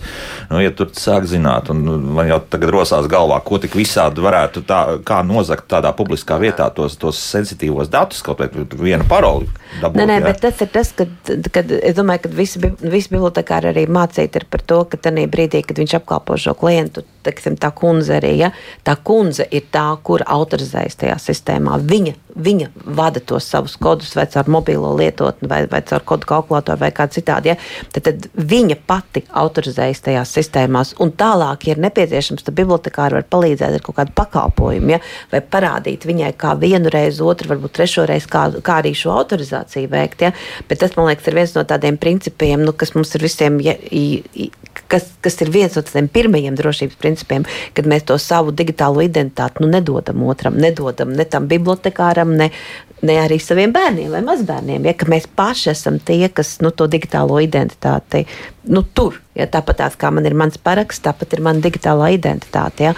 Nu, 0.53 0.63
ja 0.63 0.71
tur 0.71 0.93
sāk 0.95 1.27
zināt, 1.27 1.64
un 1.73 1.81
man 2.17 2.29
jau 2.29 2.39
tagad 2.51 2.73
rosās 2.75 3.07
galvā, 3.11 3.39
ko 3.45 3.59
tik 3.61 3.77
visādi 3.77 4.23
varētu 4.23 4.63
tā, 4.67 4.79
nozagt 5.27 5.67
tādā 5.71 5.91
publiskā 5.97 6.37
vietā 6.41 6.67
tos, 6.75 6.97
tos 7.01 7.19
sensitīvos 7.31 7.89
datus, 7.93 8.21
kaut 8.25 8.43
vai 8.43 8.49
vienu 8.51 9.07
paroli. 9.09 9.49
Dabūt, 9.81 9.99
nē, 10.01 10.07
nē, 10.11 10.19
jā. 10.21 10.27
bet 10.29 10.43
tas 10.45 10.63
ir 10.65 10.71
tas, 10.73 10.93
kad, 10.97 11.49
kad 11.55 11.73
es 11.79 11.97
domāju, 11.97 12.25
ka 12.25 12.33
visi, 12.37 12.61
visi 12.83 13.13
bibliotekāri 13.13 13.71
arī 13.71 13.87
mācīti 13.91 14.41
ir 14.41 14.47
par 14.51 14.65
to, 14.65 14.83
ka 14.91 15.01
tajā 15.01 15.27
brīdī, 15.31 15.63
kad 15.65 15.81
viņš 15.81 15.99
apkalpo 15.99 16.37
šo 16.41 16.55
klientu, 16.59 17.05
teiksim, 17.25 17.57
tā 17.61 17.71
kundze 17.75 18.19
arī, 18.19 18.35
ja, 18.39 18.51
tā 18.85 18.95
kundze 19.03 19.47
ir 19.51 19.65
tā, 19.73 19.87
kur 20.05 20.23
autorizējas 20.25 20.99
tajā 21.01 21.17
sistēmā. 21.21 21.79
Viņa, 21.89 22.13
viņa 22.35 22.69
vada 22.97 23.21
tos 23.23 23.47
savus 23.49 23.77
kodus 23.81 24.13
vai 24.17 24.25
caur 24.31 24.49
mobilo 24.51 24.91
lietotni 24.97 25.49
vai, 25.49 25.61
vai 25.71 25.81
caur 25.87 26.03
kodu 26.07 26.27
kalkulatoru 26.29 26.81
vai 26.81 26.91
kā 26.95 27.07
citādi. 27.11 27.53
Ja, 27.53 27.57
tad, 27.95 28.07
tad 28.09 28.27
viņa 28.35 28.77
pati 28.87 29.23
autorizējas 29.43 30.03
tajās 30.05 30.33
sistēmās 30.35 30.95
un 31.03 31.13
tālāk, 31.15 31.67
ja 31.67 31.75
ir 31.75 31.83
nepieciešams, 31.85 32.45
tad 32.45 32.57
bibliotekāri 32.57 33.19
var 33.19 33.27
palīdzēt 33.35 33.79
ar 33.79 33.85
kaut 33.85 33.99
kādu 34.01 34.15
pakalpojumu 34.17 34.95
ja, 34.95 35.01
vai 35.31 35.41
parādīt 35.41 36.07
viņai 36.07 36.33
kā 36.39 36.55
vienu 36.59 36.91
reizi, 36.93 37.23
otru, 37.25 37.53
varbūt 37.53 37.77
trešo 37.79 38.05
reizi, 38.09 38.29
kā, 38.31 38.47
kā 38.65 38.79
arī 38.83 38.93
šo 38.97 39.15
autorizāciju 39.15 39.91
veikt. 39.91 40.27
Ja. 40.27 40.33
Bet 40.69 40.83
tas, 40.83 40.95
man 40.97 41.09
liekas, 41.09 41.29
ir 41.29 41.39
viens 41.39 41.55
no 41.55 41.65
tādiem 41.67 41.99
principiem, 42.01 42.65
nu, 42.65 42.75
kas 42.75 42.95
mums 42.97 43.15
ir 43.15 43.25
visiem 43.25 43.59
ja, 43.63 43.77
kas, 44.91 45.07
kas 45.23 45.39
ir 45.43 45.51
viens 45.53 45.75
no 45.77 45.83
tādiem 45.85 46.07
pirmajiem 46.11 46.57
drošības 46.57 46.99
principiem, 47.01 47.14
kad 47.73 47.87
mēs 47.87 48.03
to 48.09 48.17
savu 48.21 48.51
digitālo 48.51 49.03
identitāti 49.05 49.63
nu, 49.63 49.69
nedodam 49.71 50.23
otram, 50.27 50.57
nedodam 50.59 51.13
ne 51.15 51.25
tam 51.25 51.47
bibliotekāram, 51.47 52.35
ne, 52.35 52.49
ne 53.05 53.17
arī 53.21 53.39
saviem 53.41 53.73
bērniem 53.75 54.11
vai 54.11 54.21
mazbērniem. 54.25 54.85
Ja, 54.89 54.95
mēs 55.11 55.27
paši 55.35 55.71
esam 55.73 55.99
tie, 56.03 56.27
kas 56.33 56.57
nu, 56.65 56.71
to 56.75 56.87
digitālo 56.91 57.39
identitāti 57.43 58.25
nu, 58.67 58.81
tur. 58.97 59.19
Ja, 59.35 59.47
tāpat 59.51 59.81
tās, 59.81 59.95
kā 59.99 60.09
man 60.15 60.25
ir 60.27 60.35
mans 60.37 60.57
paraksts, 60.61 61.03
tāpat 61.03 61.35
ir 61.35 61.41
mana 61.43 61.61
digitālā 61.63 62.13
identitāte. 62.15 62.87
Ja. 62.87 62.93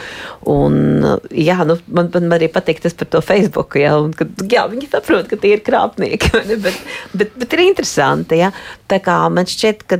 Un, 0.48 1.02
jā, 1.34 1.58
nu, 1.68 1.80
man, 1.92 2.12
man 2.14 2.38
arī 2.38 2.50
patīk 2.54 2.82
tas 2.84 2.96
par 2.98 3.10
to 3.12 3.24
Facebook. 3.26 3.76
Ja, 3.82 3.96
un, 4.02 4.14
kad, 4.16 4.32
jā, 4.52 4.68
viņi 4.72 4.90
saprot, 4.92 5.28
ka 5.32 5.40
tie 5.42 5.56
ir 5.58 5.64
krāpnieki, 5.66 6.34
bet, 6.66 6.84
bet, 7.18 7.34
bet 7.42 7.58
ir 7.58 7.66
interesanti. 7.66 8.42
Ja. 8.44 8.52
Tā 8.88 9.02
kā 9.04 9.24
man 9.34 9.50
šķiet, 9.50 9.88
ka 9.90 10.00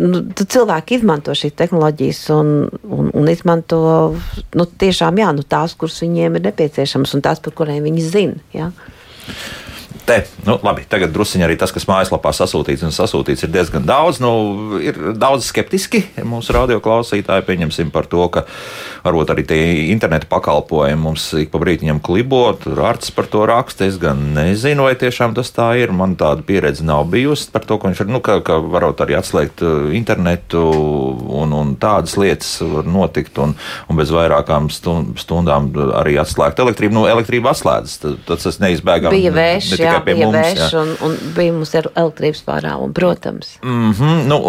nu, 0.00 0.22
cilvēki 0.38 0.98
izmanto 0.98 1.34
šīs 1.36 1.56
tehnoloģijas 1.58 2.22
un, 2.36 2.52
un, 2.86 3.10
un 3.18 3.30
izmanto 3.32 3.80
nu, 4.56 4.66
tiešām 4.84 5.20
jā, 5.20 5.32
nu, 5.36 5.44
tās, 5.44 5.76
kuras 5.78 6.00
viņiem 6.04 6.38
ir 6.38 6.46
nepieciešamas 6.48 7.14
un 7.16 7.24
tās, 7.24 7.42
par 7.44 7.56
kurām 7.58 7.82
viņi 7.84 8.06
zina. 8.06 8.40
Ja? 8.56 8.70
Te, 10.06 10.22
nu, 10.46 10.56
labi, 10.64 10.84
tagad 10.88 11.12
druskuļi 11.14 11.46
arī 11.46 11.56
tas, 11.60 11.72
kas 11.74 11.86
mājaslapā 11.88 12.32
sasūtīts 12.36 12.84
un 12.86 12.94
sasūtīts, 12.94 13.44
ir 13.46 13.52
diezgan 13.54 13.86
daudz. 13.88 14.20
Nu, 14.22 14.32
ir 14.82 14.98
daudz 15.18 15.46
skeptiski 15.48 16.04
mūsu 16.28 16.54
radioklausītāji. 16.56 17.46
Pieņemsim 17.46 17.92
par 17.94 18.08
to, 18.10 18.24
ka 18.32 18.44
varbūt 19.06 19.32
arī 19.34 19.44
tie 19.48 19.60
interneta 19.92 20.28
pakalpojumi 20.30 21.00
mums 21.02 21.28
ik 21.40 21.52
pa 21.52 21.60
brītiņam 21.62 22.02
klibo. 22.04 22.44
Tur 22.62 22.82
ārsts 22.88 23.14
par 23.14 23.28
to 23.32 23.44
raksta. 23.48 23.88
Es 23.88 23.98
gan 24.02 24.32
nezinu, 24.36 24.86
vai 24.88 24.96
tiešām 24.98 25.36
tas 25.38 25.52
tā 25.54 25.72
ir. 25.80 25.94
Man 25.96 26.16
tāda 26.20 26.44
pieredze 26.46 26.86
nav 26.86 27.06
bijusi 27.12 27.50
par 27.54 27.66
to, 27.68 27.78
ka 27.78 27.90
viņš 27.90 28.04
ir, 28.04 28.12
nu, 28.12 28.22
ka, 28.24 28.40
ka 28.44 28.58
varot 28.62 29.02
arī 29.04 29.16
atslēgt 29.18 29.64
uh, 29.66 29.90
internetu 29.96 30.62
un, 30.62 31.54
un 31.56 31.74
tādas 31.80 32.16
lietas 32.20 32.54
var 32.62 32.88
notikt 32.88 33.38
un, 33.42 33.54
un 33.88 33.98
bez 33.98 34.12
vairākām 34.14 34.70
stundām 34.72 35.72
arī 36.00 36.18
atslēgt 36.22 36.62
elektrību. 36.62 36.96
Nu, 36.96 37.06
elektrība 37.10 37.52
atslēdzas, 37.52 37.98
tas, 38.28 38.46
tas 38.46 38.60
neizbēgami. 38.62 39.22
Bija 39.22 39.34
vējš, 39.36 39.72
jā 39.80 39.91
jā, 39.92 40.02
pie 40.06 40.16
mums. 40.18 40.36
vējš 40.36 40.64
jā. 40.64 40.82
un, 40.82 40.92
un 41.06 41.16
bija 41.36 41.56
mums 41.56 41.74
ir 41.78 41.88
elektrības 41.92 42.44
pārāvumi, 42.46 42.96
protams. 42.96 43.56
Mm 43.62 43.92
-hmm, 43.92 44.24
nu, 44.30 44.40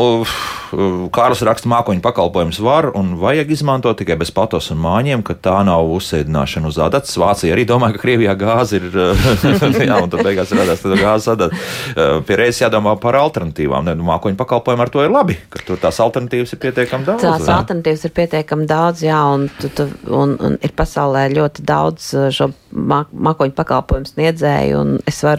Kārlis 1.13 1.43
raksta, 1.45 1.69
mākoņu 1.69 2.01
pakalpojumus 2.01 2.59
var 2.59 2.89
un 2.97 3.13
vajag 3.21 3.51
izmantot 3.53 3.97
tikai 3.97 4.15
bez 4.17 4.31
patos 4.33 4.71
un 4.73 4.79
māņiem, 4.81 5.21
ka 5.25 5.35
tā 5.37 5.59
nav 5.65 5.85
uzsēdināšana 5.93 6.67
uz 6.71 6.79
adatas. 6.81 7.17
Vācija 7.17 7.53
arī 7.53 7.65
domā, 7.69 7.91
ka 7.93 8.01
Krievijā 8.01 8.33
gāze 8.39 8.79
ir. 8.79 8.89
jā, 9.89 9.99
un 10.01 10.09
tad 10.09 10.23
beigās 10.25 10.51
radās 10.51 10.81
tāda 10.81 10.97
gāzes 10.97 11.29
adata. 11.35 11.55
Pie 12.27 12.35
reizes 12.39 12.63
jādomā 12.63 12.95
par 13.01 13.17
alternatīvām. 13.19 13.85
Ne, 13.85 13.95
nu, 13.99 14.07
mākoņu 14.07 14.39
pakalpojumi 14.39 14.85
ar 14.85 14.89
to 14.93 15.03
ir 15.05 15.13
labi, 15.13 15.37
ka 15.53 15.61
tur 15.67 15.77
tās 15.81 15.99
alternatīvas 16.03 16.55
ir 16.55 16.61
pietiekami 16.65 17.05
daudz. 17.05 17.25
Tās 17.25 17.47
jā. 17.47 17.57
alternatīvas 17.59 18.07
ir 18.07 18.15
pietiekami 18.17 18.67
daudz, 18.69 19.05
jā, 19.05 19.21
un, 19.35 19.47
tu, 19.59 19.69
tu, 19.69 19.87
un, 20.09 20.35
un 20.41 20.57
ir 20.63 20.73
pasaulē 20.77 21.27
ļoti 21.33 21.65
daudz 21.67 22.09
uh, 22.17 22.27
šo 22.33 22.49
mā- 22.73 23.05
mākoņu 23.11 23.55
pakalpojumu 23.57 24.09
sniedzēju, 24.09 24.81
un 24.81 24.95
es 25.09 25.21
varu, 25.25 25.32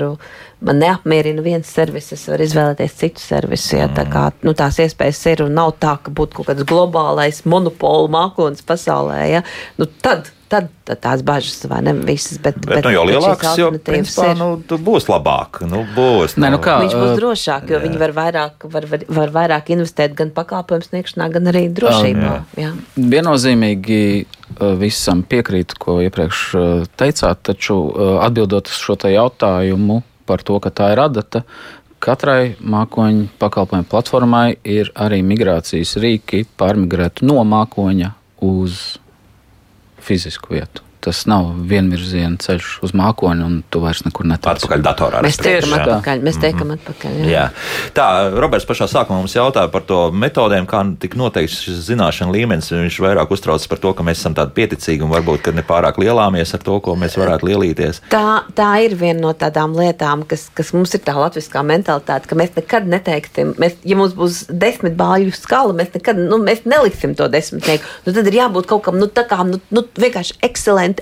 man 0.64 0.78
neapmierina 0.80 1.42
viens 1.45 1.68
servis, 1.68 2.12
es 2.16 2.26
varu 2.30 2.47
izvēlēties 2.47 2.95
citu 3.01 3.22
servisu, 3.24 3.76
ja 3.80 3.88
tā 3.92 4.07
kā, 4.11 4.28
nu, 4.47 4.55
tās 4.57 4.78
iespējas 4.84 5.24
ir, 5.32 5.45
un 5.47 5.59
nav 5.59 5.74
tā, 5.82 5.97
ka 6.05 6.14
būtu 6.14 6.40
kaut 6.40 6.53
kāds 6.53 6.68
globālais 6.68 7.42
monopolu 7.49 8.09
mākonis 8.14 8.64
pasaulē, 8.66 9.20
ja, 9.30 9.42
nu, 9.80 9.88
tad, 10.05 10.30
tad, 10.53 10.68
tad 10.86 11.01
tās 11.05 11.24
bažas 11.26 11.64
vai 11.70 11.80
ne 11.86 11.95
visas, 12.07 12.38
bet, 12.42 12.59
Bet, 12.64 12.84
nu, 12.86 12.92
jo 12.95 13.03
bet 13.05 13.12
lielāks, 13.14 13.51
jo 13.59 13.70
principā, 13.74 14.30
ir. 14.32 14.38
nu, 14.40 14.78
būs 14.88 15.09
labāk. 15.11 15.62
Nu, 15.68 15.82
būs, 15.97 16.36
Nē, 16.40 16.53
nu 16.55 16.61
kā, 16.62 16.78
Viņš 16.84 16.97
būs 17.01 17.16
drošāk, 17.18 17.68
jo 17.72 17.80
viņi 17.82 18.01
var 18.01 18.14
vairāk, 18.16 18.68
var, 18.72 18.86
var, 18.90 19.05
var 19.20 19.34
vairāk 19.34 19.72
investēt 19.74 20.14
gan 20.18 20.32
pakalpojumu 20.36 20.88
sniegšanā, 20.88 21.28
gan 21.34 21.53
arī 21.53 21.66
drošībā. 21.74 22.34
jā. 22.61 22.72
Viennozīmīgi 22.97 24.01
uh, 24.22 24.43
visam 24.80 25.22
piekrītu, 25.26 25.78
ko 25.80 25.98
iepriekš 26.05 26.42
uh, 26.59 26.88
teicāt, 26.98 27.42
taču 27.46 27.76
uh, 27.88 28.18
atbildot 28.24 28.70
uz 28.70 28.80
šo 28.80 28.96
jautājumu 29.11 30.02
par 30.26 30.42
to, 30.42 30.59
ka 30.61 30.72
tā 30.72 30.92
ir 30.94 31.02
adata, 31.05 31.44
katrai 32.05 32.55
mākoņu 32.61 33.28
pakalpojumu 33.40 33.88
platformai 33.88 34.57
ir 34.64 34.92
arī 34.94 35.22
migrācijas 35.24 35.96
rīki 36.00 36.44
pārmigrēt 36.59 37.24
no 37.24 37.40
mākoņa 37.48 38.12
uz 38.44 38.98
fizisku 40.05 40.57
vietu. 40.57 40.84
Tas 41.05 41.24
nav 41.28 41.50
vienvirziena 41.68 42.38
ceļš 42.40 42.68
uz 42.86 42.94
mākoņu, 42.96 43.44
un 43.44 43.59
tu 43.68 43.82
vairs 43.82 44.05
nekur 44.07 44.24
netiec. 44.28 44.55
Atpakaļ 44.55 44.84
datorā. 44.86 45.20
Mēs 45.24 45.36
tiekam 45.36 45.74
jā. 45.74 45.80
atpakaļ. 45.82 46.22
Mēs 46.24 46.38
tiekam 46.40 46.72
atpakaļ. 46.76 47.18
Jā. 47.20 47.26
Jā. 47.28 47.42
Tā, 47.96 48.07
Roberts 48.32 48.64
pašā 48.68 48.88
sākumā 48.88 49.20
mums 49.20 49.34
jautāja 49.36 49.68
par 49.72 49.84
to 49.84 49.98
metodēm, 50.16 50.64
kā 50.70 50.80
tika 51.02 51.20
noteikts 51.20 51.59
šis 51.66 51.82
zināšanu 51.90 52.32
līmenis. 52.32 52.70
Viņš 52.72 53.00
vairāk 53.05 53.34
uztraucas 53.36 53.68
par 53.68 53.82
to, 53.82 53.92
ka 53.96 54.07
mēs 54.07 54.22
esam 54.22 54.36
tādi 54.38 54.57
pieticīgi 54.57 55.05
un 55.05 55.12
varbūt 55.12 55.50
ne 55.55 55.64
pārāk 55.66 56.00
lielāmies 56.00 56.55
ar 56.57 56.64
to, 56.64 56.78
ko 56.84 56.96
mēs 57.00 57.18
varētu 57.20 57.50
lielīties. 57.50 58.00
Tā, 58.12 58.44
tā 58.57 58.70
ir 58.86 58.96
viena 58.98 59.26
no 59.26 59.34
tādām 59.36 59.76
lietām, 59.76 60.24
kas, 60.28 60.46
kas 60.57 60.72
mums 60.76 60.94
ir 60.96 61.05
tā 61.05 61.16
latviskā 61.18 61.61
mentalitāte, 61.66 62.30
ka 62.30 62.38
mēs 62.38 62.55
nekad 62.57 62.88
neteiksim, 62.90 63.55
mēs, 63.61 63.76
ja 63.84 63.98
mums 64.00 64.16
būs 64.16 64.44
desmit 64.48 64.96
bāļu 64.98 65.34
skala, 65.36 65.76
mēs 65.76 65.92
nekad 65.94 66.20
nu, 66.20 66.40
mēs 66.42 66.64
neliksim 66.68 67.14
to 67.18 67.28
desmitnieku. 67.32 67.84
Nu, 68.07 68.16
tad 68.16 68.30
ir 68.30 68.40
jābūt 68.40 68.70
kaut 68.70 68.86
kam 68.88 68.98
nu, 69.00 69.11
tā 69.12 69.26
kā, 69.28 69.42
nu, 69.48 69.61
nu, 69.74 69.84
vienkārši 70.00 70.38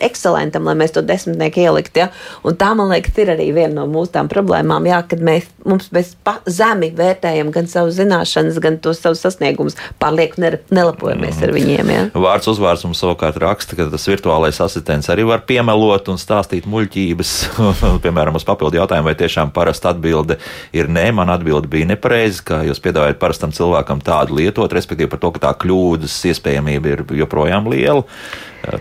ekscelentam, 0.01 0.53
ekscelentam, 0.53 0.67
lai 0.67 0.75
mēs 0.79 0.95
to 0.95 1.03
desmitnieku 1.03 1.63
ieliktu. 1.63 2.03
Ja? 2.03 2.09
Un 2.45 2.57
tā, 2.57 2.73
man 2.77 2.91
liekas, 2.93 3.17
ir 3.19 3.33
arī 3.35 3.51
viena 3.55 3.83
no 3.83 3.87
mūsu 3.91 4.13
tām 4.15 4.29
problēmām, 4.31 4.87
jā, 4.87 5.03
kad 5.09 5.21
mēs, 5.21 5.49
mums, 5.65 5.91
mēs 5.93 6.15
zemi 6.47 6.93
vērtējam 6.97 7.53
gan 7.53 7.69
savu 7.71 7.93
zināšanas, 7.95 8.61
gan 8.63 8.79
tos 8.83 9.01
savus 9.03 9.23
sasniegumus, 9.23 9.77
pārlieku 10.03 10.41
nere- 10.43 10.63
nelepojamies 10.71 11.43
ar 11.43 11.55
viņiem. 11.55 11.93
Ja? 11.93 12.05
Vārds 12.15 12.49
uzvārds 12.51 12.85
mums 12.87 13.03
savukārt 13.03 13.41
raksta, 13.43 13.77
ka 13.77 13.89
tas 13.93 14.07
virtuālais 14.09 14.61
asistents 14.63 15.11
arī 15.13 15.27
var 15.29 15.45
piemelot 15.49 16.09
un 16.13 16.21
stāstīt 16.21 16.69
muļķības. 16.71 17.35
Piemēram, 18.05 18.39
uz 18.39 18.47
papildu 18.47 18.81
jautājumu, 18.81 19.11
vai 19.11 19.17
tiešām 19.19 19.53
parasta 19.55 19.93
atbilde 19.93 20.39
ir 20.77 20.91
nē, 20.93 21.09
man 21.17 21.33
atbilde 21.33 21.71
bija 21.73 21.89
nepareiza, 21.93 22.45
ka 22.47 22.63
jūs 22.67 22.83
piedāvājat 22.83 23.21
parastam 23.23 23.55
cilvēkam 23.55 24.03
tādu 24.05 24.39
lietot, 24.41 24.73
respektīvi 24.73 25.11
par 25.13 25.23
to, 25.23 25.35
ka 25.35 25.47
tā 25.49 25.53
kļūdas 25.65 26.23
iespējamība 26.33 26.97
ir 26.97 27.05
joprojām 27.23 27.69
liela. 27.73 28.07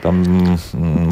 Tam 0.02 0.22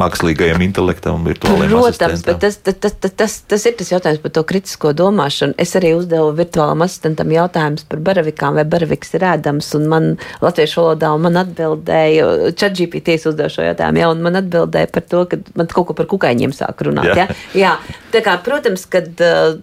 mākslīgajam 0.00 0.62
intelektam, 0.62 1.24
virtuālajam 1.26 1.72
Protams, 1.72 1.98
asistentam. 1.98 2.38
bet 2.38 2.40
tas, 2.44 2.94
tas, 3.02 3.14
tas, 3.18 3.36
tas, 3.50 3.64
ir 3.66 3.74
tas 3.78 3.90
jautājums 3.90 4.22
par 4.22 4.34
to 4.36 4.44
kritisko 4.46 4.92
domāšanu. 4.96 5.56
Es 5.60 5.74
arī 5.78 5.92
uzdevu 5.98 6.30
virtuālam 6.38 6.84
asistentam 6.86 7.32
jautājumus 7.34 7.86
par 7.90 8.02
baravikām, 8.06 8.58
vai 8.60 8.64
baraviks 8.68 9.14
ir 9.18 9.26
ēdams. 9.32 9.72
un 9.78 9.88
Man 9.90 10.06
latviešu 10.44 10.84
valodā 10.84 11.10
un 11.16 11.24
man 11.26 11.40
atbildēja, 11.42 12.28
ChatGPT 12.54 13.18
uzdevu 13.30 13.50
šo 13.52 13.66
jautājumu, 13.66 14.02
ja, 14.02 14.10
un 14.12 14.22
man 14.22 14.38
atbildēja 14.38 14.90
par 14.94 15.06
to, 15.10 15.24
ka 15.30 15.40
man 15.58 15.70
kaut 15.70 15.90
ko 15.90 15.96
par 15.98 16.08
kukaiņiem 16.10 16.54
sāk 16.56 16.84
runāt. 16.86 17.10
Jā. 17.10 17.26
Ja? 17.26 17.38
Jā, 17.60 17.72
tā 18.14 18.22
kā, 18.24 18.36
protams, 18.44 18.86
kad, 18.90 19.10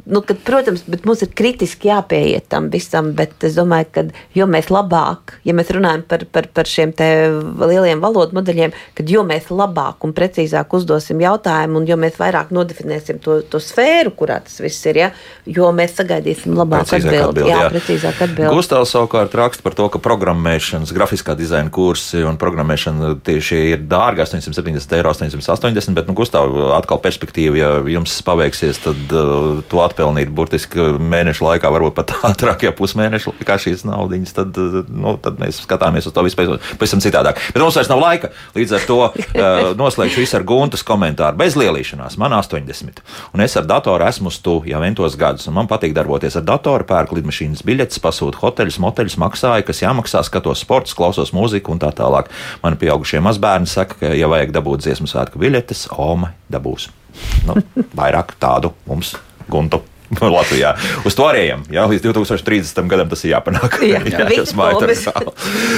nu, 0.06 0.22
kad, 0.28 0.42
protams, 0.48 0.84
bet 0.90 1.08
mums 1.08 1.24
ir 1.24 1.32
kritiski 1.38 1.92
jāpieiet 1.92 2.50
tam 2.52 2.70
visam, 2.74 3.14
bet 3.18 3.48
es 3.48 3.58
domāju, 3.58 3.90
ka 3.96 4.06
jo 4.36 4.48
mēs 4.50 4.72
labāk, 4.74 5.38
ja 5.48 5.56
mēs 5.58 5.72
runājam 5.76 6.04
par, 6.10 6.28
par, 6.32 6.50
par 6.54 6.70
šiem 6.70 6.94
te 6.98 7.10
lieliem 7.64 8.04
valodu 8.04 8.38
modeļiem, 8.38 8.76
kad 8.98 9.12
jo 9.12 9.22
mēs 9.28 9.52
labāk 9.54 10.06
un 10.08 10.14
precīzāk 10.18 10.74
uzdosim 10.74 11.22
jautājumu, 11.22 11.82
un 11.82 11.88
jo 11.90 11.98
mēs 12.00 12.18
vairāk 12.18 12.50
nodefinēsim 12.56 13.20
to, 13.22 13.40
to 13.46 13.62
sfēru, 13.62 14.14
kurā 14.18 14.40
tas 14.46 14.58
viss 14.64 14.86
ir, 14.90 15.02
ja, 15.04 15.10
jo 15.46 15.70
mēs 15.76 15.94
sagaidīsim 16.00 16.56
labāku 16.58 16.98
atbildi, 16.98 17.46
jā, 17.46 17.60
jā. 17.62 17.68
precīzāk 17.76 18.24
atbildi. 18.26 18.54
Gustavs 18.58 18.94
savukārt 18.96 19.36
raksta 19.38 19.66
par 19.66 19.78
to, 19.78 19.90
ka 19.94 20.02
programmēšanas, 20.02 20.94
grafiskā 20.98 21.36
dizaina 21.38 21.70
kursi 21.74 22.24
un 22.26 22.40
programmēšana 22.42 23.14
tieši 23.28 23.62
ir 23.76 23.84
dārga 23.90 24.26
870 24.26 24.98
eiro, 24.98 25.14
880, 25.14 25.94
bet, 25.98 26.10
nu, 26.10 26.18
Gustav, 26.18 26.56
atkal 26.80 27.02
perspektīva, 27.04 27.60
ja 27.60 27.72
jums 27.94 28.16
paveiksies, 28.26 28.82
tad 28.88 29.14
uh, 29.14 29.62
to 29.70 29.84
atpelnīt 29.86 30.34
burtiski 30.34 30.90
mēnešu 30.98 31.46
laikā, 31.46 31.70
varbūt 31.76 31.98
pat 32.00 32.16
ātrāk, 32.32 32.66
ja 32.66 32.74
pusmēnešu 32.74 33.36
laikā 33.36 33.60
šīs 33.68 33.86
naudiņas, 33.86 34.36
tad, 34.40 34.58
uh, 34.58 34.82
nu, 34.90 35.18
tad 35.22 35.38
mēs 35.44 35.62
skatāmies 35.68 36.10
uz 36.10 36.18
to 36.18 36.26
vispār 36.26 36.58
pavisam 36.80 37.04
citādāk. 37.04 37.42
Bet 37.54 37.62
mums 37.62 37.78
vairs 37.78 37.92
nav 37.92 38.02
laika, 38.02 38.34
līdz 38.58 38.78
ar 38.80 38.87
to 38.88 39.00
uh, 39.08 39.72
noslēgšu 39.78 40.22
visu 40.24 40.38
ar 40.40 40.46
Guntas 40.48 40.84
komentāru. 40.88 41.38
Bez 41.40 41.58
lielīšanās, 41.60 42.18
man 42.22 42.36
80, 42.38 43.02
un 43.36 43.44
es 43.46 43.58
ar 43.60 43.68
datoru 43.70 44.08
esmu 44.08 44.32
stūri 44.34 44.74
jau 44.74 44.84
entos 44.88 45.18
gadus, 45.20 45.48
un 45.50 45.58
man 45.58 45.70
patīk 45.70 45.96
darboties 45.98 46.40
ar 46.40 46.46
datoru, 46.48 46.88
pērku 46.88 47.20
lidmašīnas 47.20 47.66
biļetes, 47.68 48.02
pasūtu 48.04 48.42
hoteļus, 48.42 48.80
moteļus, 48.84 49.20
maksāju, 49.24 49.68
kas 49.68 49.84
jāmaksā, 49.84 50.24
skatos 50.28 50.64
sports, 50.64 50.96
klausos 50.98 51.34
mūziku 51.36 51.76
un 51.76 51.84
tā 51.84 51.92
tālāk. 51.96 52.32
Mani 52.64 52.80
pieaugušie 52.82 53.22
mazbērni 53.26 53.70
saka, 53.70 54.00
ka, 54.02 54.14
ja 54.16 54.32
vajag 54.32 54.56
dabūt 54.56 54.86
dziesmu 54.86 55.10
svētku 55.12 55.42
biļetes, 55.44 55.88
Oma 55.98 56.34
dabūs. 56.52 56.90
Nu, 57.48 57.58
vairāk 57.98 58.38
tādu 58.42 58.76
mums, 58.90 59.16
Guntu. 59.50 59.84
Latvijā 60.38 60.74
uz 61.06 61.18
ejam. 61.38 61.64
Jā, 61.72 61.84
līdz 61.90 62.06
2030. 62.06 62.88
gadam 62.88 63.10
tas 63.12 63.24
ir 63.26 63.34
jāpanāk. 63.34 63.80
Jā, 63.84 64.00
galvu. 65.04 65.34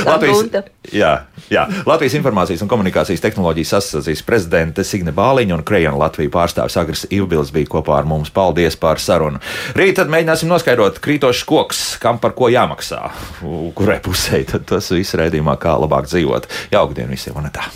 Kā 0.06 0.18
Gunta. 0.20 0.64
jā, 0.94 1.14
jā, 1.50 1.66
Latvijas 1.90 2.18
Informācijas 2.20 2.64
un 2.66 2.72
komunikācijas 2.72 3.24
tehnoloģijas 3.24 3.74
asociācijas 3.80 4.24
prezidente 4.28 4.86
Signe 4.88 5.14
Bāliņa 5.16 5.58
un 5.58 5.66
Krejona 5.66 6.00
Latvijas 6.06 6.34
pārstāvis 6.36 6.78
Agris 6.82 7.06
Ivbils 7.10 7.54
bija 7.56 7.72
kopā 7.74 7.98
ar 8.00 8.10
mums. 8.10 8.32
Paldies 8.34 8.78
par 8.80 9.02
sarunu. 9.02 9.42
Rīt 9.78 9.98
tad 10.00 10.14
mēģināsim 10.14 10.52
noskaidrot 10.52 11.02
krītošs 11.04 11.46
koks, 11.50 11.84
kam 12.02 12.22
par 12.22 12.38
ko 12.38 12.52
jāmaksā, 12.54 13.04
kurai 13.78 14.00
pusē. 14.06 14.46
Tas 14.70 14.94
viss 14.94 15.18
redzījumā, 15.18 15.58
kā 15.62 15.76
labāk 15.82 16.10
dzīvot. 16.10 16.50
Jauka 16.74 16.98
diena 16.98 17.16
visiem 17.16 17.38
un 17.40 17.50
tā. 17.54 17.68